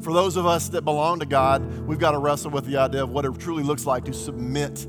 For 0.00 0.12
those 0.12 0.36
of 0.36 0.46
us 0.46 0.68
that 0.70 0.82
belong 0.82 1.20
to 1.20 1.26
God, 1.26 1.62
we've 1.86 1.98
got 1.98 2.12
to 2.12 2.18
wrestle 2.18 2.50
with 2.50 2.64
the 2.64 2.78
idea 2.78 3.02
of 3.02 3.10
what 3.10 3.24
it 3.24 3.38
truly 3.38 3.62
looks 3.62 3.84
like 3.84 4.04
to 4.06 4.14
submit 4.14 4.86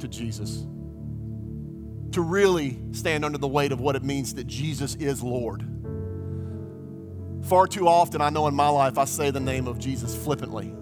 to 0.00 0.08
Jesus. 0.08 0.66
To 2.12 2.20
really 2.20 2.78
stand 2.92 3.24
under 3.24 3.38
the 3.38 3.48
weight 3.48 3.70
of 3.70 3.80
what 3.80 3.94
it 3.94 4.02
means 4.02 4.34
that 4.34 4.46
Jesus 4.46 4.96
is 4.96 5.22
Lord. 5.22 5.64
Far 7.44 7.66
too 7.66 7.86
often, 7.86 8.20
I 8.20 8.30
know 8.30 8.48
in 8.48 8.54
my 8.54 8.68
life, 8.68 8.98
I 8.98 9.04
say 9.04 9.30
the 9.30 9.40
name 9.40 9.68
of 9.68 9.78
Jesus 9.78 10.16
flippantly. 10.16 10.74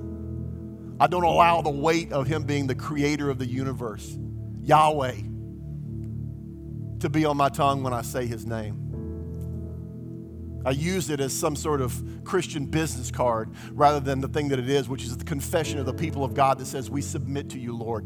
I 0.98 1.06
don't 1.06 1.24
allow 1.24 1.60
the 1.60 1.70
weight 1.70 2.12
of 2.12 2.26
Him 2.26 2.44
being 2.44 2.66
the 2.66 2.74
creator 2.74 3.28
of 3.28 3.38
the 3.38 3.46
universe, 3.46 4.16
Yahweh, 4.62 5.16
to 7.00 7.08
be 7.10 7.26
on 7.26 7.36
my 7.36 7.50
tongue 7.50 7.82
when 7.82 7.92
I 7.92 8.00
say 8.00 8.24
His 8.26 8.46
name. 8.46 8.85
I 10.66 10.70
use 10.70 11.10
it 11.10 11.20
as 11.20 11.32
some 11.32 11.54
sort 11.54 11.80
of 11.80 12.24
Christian 12.24 12.66
business 12.66 13.12
card 13.12 13.50
rather 13.70 14.00
than 14.00 14.20
the 14.20 14.26
thing 14.26 14.48
that 14.48 14.58
it 14.58 14.68
is, 14.68 14.88
which 14.88 15.04
is 15.04 15.16
the 15.16 15.24
confession 15.24 15.78
of 15.78 15.86
the 15.86 15.94
people 15.94 16.24
of 16.24 16.34
God 16.34 16.58
that 16.58 16.66
says, 16.66 16.90
We 16.90 17.02
submit 17.02 17.50
to 17.50 17.58
you, 17.60 17.76
Lord. 17.76 18.04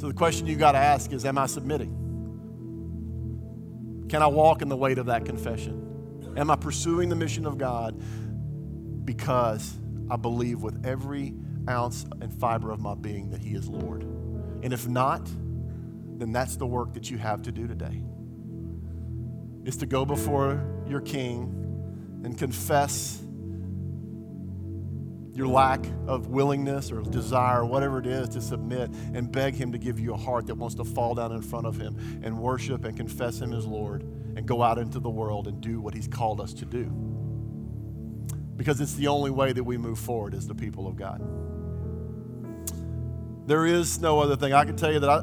So 0.00 0.08
the 0.08 0.14
question 0.14 0.48
you 0.48 0.56
got 0.56 0.72
to 0.72 0.78
ask 0.78 1.12
is, 1.12 1.24
Am 1.24 1.38
I 1.38 1.46
submitting? 1.46 1.94
Can 4.08 4.22
I 4.22 4.26
walk 4.26 4.60
in 4.60 4.68
the 4.68 4.76
weight 4.76 4.98
of 4.98 5.06
that 5.06 5.24
confession? 5.24 6.34
Am 6.36 6.50
I 6.50 6.56
pursuing 6.56 7.10
the 7.10 7.16
mission 7.16 7.46
of 7.46 7.58
God 7.58 7.94
because 9.04 9.72
I 10.10 10.16
believe 10.16 10.62
with 10.62 10.84
every 10.84 11.32
ounce 11.68 12.06
and 12.20 12.34
fiber 12.34 12.72
of 12.72 12.80
my 12.80 12.96
being 12.96 13.30
that 13.30 13.40
He 13.40 13.54
is 13.54 13.68
Lord? 13.68 14.02
And 14.64 14.72
if 14.72 14.88
not, 14.88 15.24
then 16.16 16.32
that's 16.32 16.56
the 16.56 16.66
work 16.66 16.94
that 16.94 17.08
you 17.08 17.18
have 17.18 17.42
to 17.42 17.52
do 17.52 17.68
today 17.68 18.02
is 19.68 19.76
to 19.76 19.84
go 19.84 20.06
before 20.06 20.64
your 20.88 21.02
king 21.02 21.42
and 22.24 22.38
confess 22.38 23.20
your 25.34 25.46
lack 25.46 25.84
of 26.06 26.28
willingness 26.28 26.90
or 26.90 27.02
desire, 27.02 27.66
whatever 27.66 27.98
it 27.98 28.06
is, 28.06 28.30
to 28.30 28.40
submit 28.40 28.90
and 29.12 29.30
beg 29.30 29.54
Him 29.54 29.70
to 29.72 29.78
give 29.78 30.00
you 30.00 30.14
a 30.14 30.16
heart 30.16 30.46
that 30.46 30.54
wants 30.54 30.74
to 30.76 30.84
fall 30.84 31.14
down 31.14 31.32
in 31.32 31.42
front 31.42 31.66
of 31.66 31.76
Him 31.76 32.20
and 32.22 32.38
worship 32.38 32.86
and 32.86 32.96
confess 32.96 33.40
Him 33.40 33.52
as 33.52 33.66
Lord 33.66 34.04
and 34.36 34.46
go 34.46 34.62
out 34.62 34.78
into 34.78 35.00
the 35.00 35.10
world 35.10 35.46
and 35.46 35.60
do 35.60 35.82
what 35.82 35.92
He's 35.92 36.08
called 36.08 36.40
us 36.40 36.54
to 36.54 36.64
do. 36.64 36.84
Because 38.56 38.80
it's 38.80 38.94
the 38.94 39.08
only 39.08 39.30
way 39.30 39.52
that 39.52 39.62
we 39.62 39.76
move 39.76 39.98
forward 39.98 40.32
as 40.34 40.48
the 40.48 40.54
people 40.54 40.88
of 40.88 40.96
God. 40.96 41.20
There 43.46 43.66
is 43.66 44.00
no 44.00 44.18
other 44.18 44.34
thing. 44.34 44.54
I 44.54 44.64
can 44.64 44.76
tell 44.76 44.92
you 44.92 45.00
that 45.00 45.10
I 45.10 45.20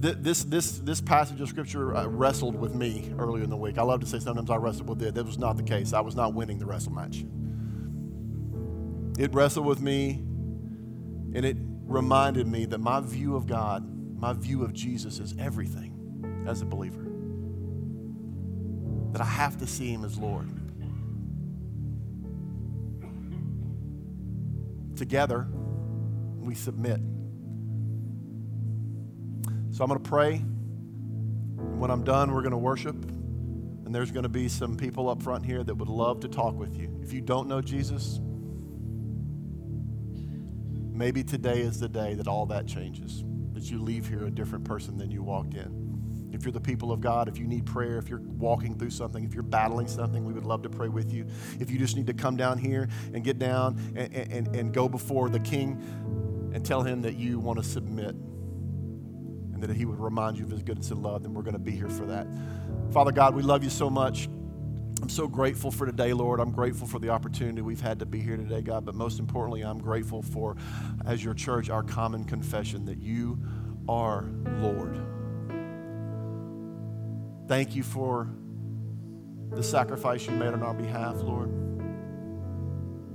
this, 0.00 0.44
this, 0.44 0.78
this 0.78 1.00
passage 1.00 1.40
of 1.40 1.48
scripture 1.48 1.94
uh, 1.94 2.06
wrestled 2.06 2.56
with 2.56 2.74
me 2.74 3.12
earlier 3.18 3.44
in 3.44 3.50
the 3.50 3.56
week. 3.56 3.78
I 3.78 3.82
love 3.82 4.00
to 4.00 4.06
say 4.06 4.18
sometimes 4.18 4.50
I 4.50 4.56
wrestled 4.56 4.88
with 4.88 5.02
it. 5.02 5.14
That 5.14 5.26
was 5.26 5.38
not 5.38 5.56
the 5.56 5.62
case. 5.62 5.92
I 5.92 6.00
was 6.00 6.16
not 6.16 6.32
winning 6.34 6.58
the 6.58 6.66
wrestle 6.66 6.92
match. 6.92 7.24
It 9.18 9.34
wrestled 9.34 9.66
with 9.66 9.80
me, 9.80 10.12
and 11.34 11.44
it 11.44 11.56
reminded 11.60 12.46
me 12.46 12.64
that 12.66 12.78
my 12.78 13.00
view 13.00 13.36
of 13.36 13.46
God, 13.46 13.84
my 14.18 14.32
view 14.32 14.64
of 14.64 14.72
Jesus 14.72 15.18
is 15.18 15.34
everything 15.38 16.44
as 16.46 16.62
a 16.62 16.64
believer. 16.64 17.06
That 19.12 19.20
I 19.20 19.26
have 19.26 19.58
to 19.58 19.66
see 19.66 19.92
Him 19.92 20.04
as 20.04 20.16
Lord. 20.16 20.48
Together, 24.96 25.48
we 26.38 26.54
submit. 26.54 27.00
So 29.72 29.84
I'm 29.84 29.88
going 29.88 30.02
to 30.02 30.08
pray. 30.08 30.34
And 30.34 31.78
when 31.78 31.90
I'm 31.90 32.02
done, 32.02 32.32
we're 32.32 32.42
going 32.42 32.52
to 32.52 32.58
worship. 32.58 32.96
And 32.96 33.94
there's 33.94 34.10
going 34.10 34.24
to 34.24 34.28
be 34.28 34.48
some 34.48 34.76
people 34.76 35.08
up 35.08 35.22
front 35.22 35.44
here 35.44 35.62
that 35.64 35.74
would 35.74 35.88
love 35.88 36.20
to 36.20 36.28
talk 36.28 36.54
with 36.54 36.76
you. 36.76 37.00
If 37.02 37.12
you 37.12 37.20
don't 37.20 37.48
know 37.48 37.60
Jesus, 37.60 38.20
maybe 40.92 41.24
today 41.24 41.60
is 41.60 41.80
the 41.80 41.88
day 41.88 42.14
that 42.14 42.28
all 42.28 42.46
that 42.46 42.66
changes, 42.66 43.24
that 43.52 43.70
you 43.70 43.80
leave 43.80 44.06
here 44.06 44.26
a 44.26 44.30
different 44.30 44.64
person 44.64 44.98
than 44.98 45.10
you 45.10 45.22
walked 45.22 45.54
in. 45.54 46.30
If 46.32 46.44
you're 46.44 46.52
the 46.52 46.60
people 46.60 46.92
of 46.92 47.00
God, 47.00 47.28
if 47.28 47.38
you 47.38 47.46
need 47.46 47.66
prayer, 47.66 47.98
if 47.98 48.08
you're 48.08 48.20
walking 48.20 48.78
through 48.78 48.90
something, 48.90 49.24
if 49.24 49.34
you're 49.34 49.42
battling 49.42 49.88
something, 49.88 50.24
we 50.24 50.32
would 50.32 50.44
love 50.44 50.62
to 50.62 50.70
pray 50.70 50.88
with 50.88 51.12
you. 51.12 51.26
If 51.58 51.70
you 51.70 51.78
just 51.78 51.96
need 51.96 52.06
to 52.06 52.14
come 52.14 52.36
down 52.36 52.58
here 52.58 52.88
and 53.12 53.24
get 53.24 53.38
down 53.38 53.80
and, 53.96 54.14
and, 54.14 54.54
and 54.54 54.72
go 54.72 54.88
before 54.88 55.28
the 55.28 55.40
King 55.40 56.50
and 56.54 56.64
tell 56.64 56.82
him 56.82 57.02
that 57.02 57.16
you 57.16 57.40
want 57.40 57.58
to 57.58 57.64
submit 57.64 58.14
and 59.62 59.70
that 59.70 59.76
He 59.76 59.84
would 59.84 60.00
remind 60.00 60.38
you 60.38 60.44
of 60.44 60.50
His 60.50 60.62
goodness 60.62 60.90
and 60.90 61.02
love, 61.02 61.22
then 61.22 61.34
we're 61.34 61.42
going 61.42 61.54
to 61.54 61.58
be 61.58 61.72
here 61.72 61.88
for 61.88 62.06
that. 62.06 62.26
Father 62.92 63.12
God, 63.12 63.34
we 63.34 63.42
love 63.42 63.62
you 63.62 63.70
so 63.70 63.90
much. 63.90 64.28
I'm 65.02 65.08
so 65.08 65.26
grateful 65.26 65.70
for 65.70 65.86
today, 65.86 66.12
Lord. 66.12 66.40
I'm 66.40 66.50
grateful 66.50 66.86
for 66.86 66.98
the 66.98 67.08
opportunity 67.08 67.62
we've 67.62 67.80
had 67.80 67.98
to 68.00 68.06
be 68.06 68.20
here 68.20 68.36
today, 68.36 68.60
God. 68.60 68.84
But 68.84 68.94
most 68.94 69.18
importantly, 69.18 69.62
I'm 69.62 69.78
grateful 69.78 70.22
for, 70.22 70.56
as 71.06 71.24
your 71.24 71.34
church, 71.34 71.70
our 71.70 71.82
common 71.82 72.24
confession 72.24 72.84
that 72.86 72.98
you 72.98 73.38
are 73.88 74.28
Lord. 74.58 75.00
Thank 77.48 77.74
you 77.74 77.82
for 77.82 78.28
the 79.50 79.62
sacrifice 79.62 80.26
you 80.26 80.32
made 80.32 80.52
on 80.52 80.62
our 80.62 80.74
behalf, 80.74 81.16
Lord. 81.16 81.50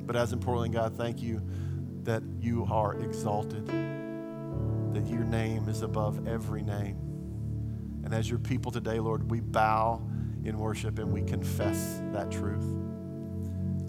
But 0.07 0.15
as 0.15 0.33
importantly, 0.33 0.69
God, 0.69 0.97
thank 0.97 1.21
you 1.21 1.41
that 2.03 2.23
you 2.39 2.67
are 2.69 2.95
exalted 2.99 3.94
that 4.95 5.07
your 5.07 5.25
name 5.25 5.67
is 5.67 5.81
above 5.81 6.25
every 6.25 6.61
name. 6.61 6.97
And 8.05 8.13
as 8.13 8.29
your 8.29 8.39
people 8.39 8.71
today, 8.71 8.99
Lord, 8.99 9.29
we 9.29 9.41
bow 9.41 10.01
in 10.45 10.57
worship 10.57 10.99
and 10.99 11.11
we 11.11 11.21
confess 11.21 12.01
that 12.13 12.31
truth. 12.31 12.63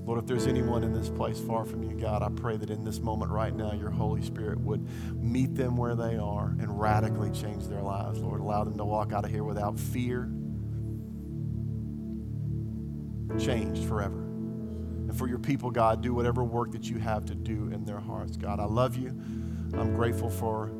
Lord, 0.04 0.18
if 0.18 0.26
there's 0.26 0.48
anyone 0.48 0.82
in 0.82 0.92
this 0.92 1.08
place 1.08 1.38
far 1.38 1.64
from 1.64 1.84
you, 1.84 1.96
God, 1.96 2.22
I 2.22 2.28
pray 2.28 2.56
that 2.56 2.70
in 2.70 2.82
this 2.82 2.98
moment 2.98 3.30
right 3.30 3.54
now, 3.54 3.72
your 3.72 3.90
Holy 3.90 4.20
Spirit 4.20 4.58
would 4.60 4.88
meet 5.14 5.54
them 5.54 5.76
where 5.76 5.94
they 5.94 6.16
are 6.16 6.56
and 6.58 6.80
radically 6.80 7.30
change 7.30 7.68
their 7.68 7.82
lives, 7.82 8.18
Lord. 8.18 8.40
Allow 8.40 8.64
them 8.64 8.76
to 8.76 8.84
walk 8.84 9.12
out 9.12 9.24
of 9.24 9.30
here 9.30 9.44
without 9.44 9.78
fear, 9.78 10.28
changed 13.38 13.84
forever. 13.84 14.18
And 14.18 15.16
for 15.16 15.28
your 15.28 15.38
people, 15.38 15.70
God, 15.70 16.02
do 16.02 16.14
whatever 16.14 16.42
work 16.42 16.72
that 16.72 16.90
you 16.90 16.98
have 16.98 17.26
to 17.26 17.34
do 17.36 17.68
in 17.72 17.84
their 17.84 18.00
hearts. 18.00 18.36
God, 18.36 18.58
I 18.58 18.64
love 18.64 18.96
you. 18.96 19.10
I'm 19.74 19.94
grateful 19.94 20.30
for 20.30 20.72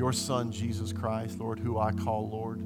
your 0.00 0.14
Son, 0.14 0.50
Jesus 0.50 0.94
Christ, 0.94 1.38
Lord, 1.38 1.58
who 1.58 1.78
I 1.78 1.92
call 1.92 2.30
Lord. 2.30 2.60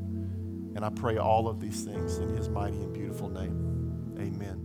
And 0.76 0.84
I 0.84 0.88
pray 0.90 1.16
all 1.16 1.48
of 1.48 1.58
these 1.58 1.82
things 1.82 2.18
in 2.18 2.28
his 2.28 2.48
mighty 2.48 2.76
and 2.76 2.92
beautiful 2.92 3.28
name. 3.28 4.14
Amen. 4.20 4.63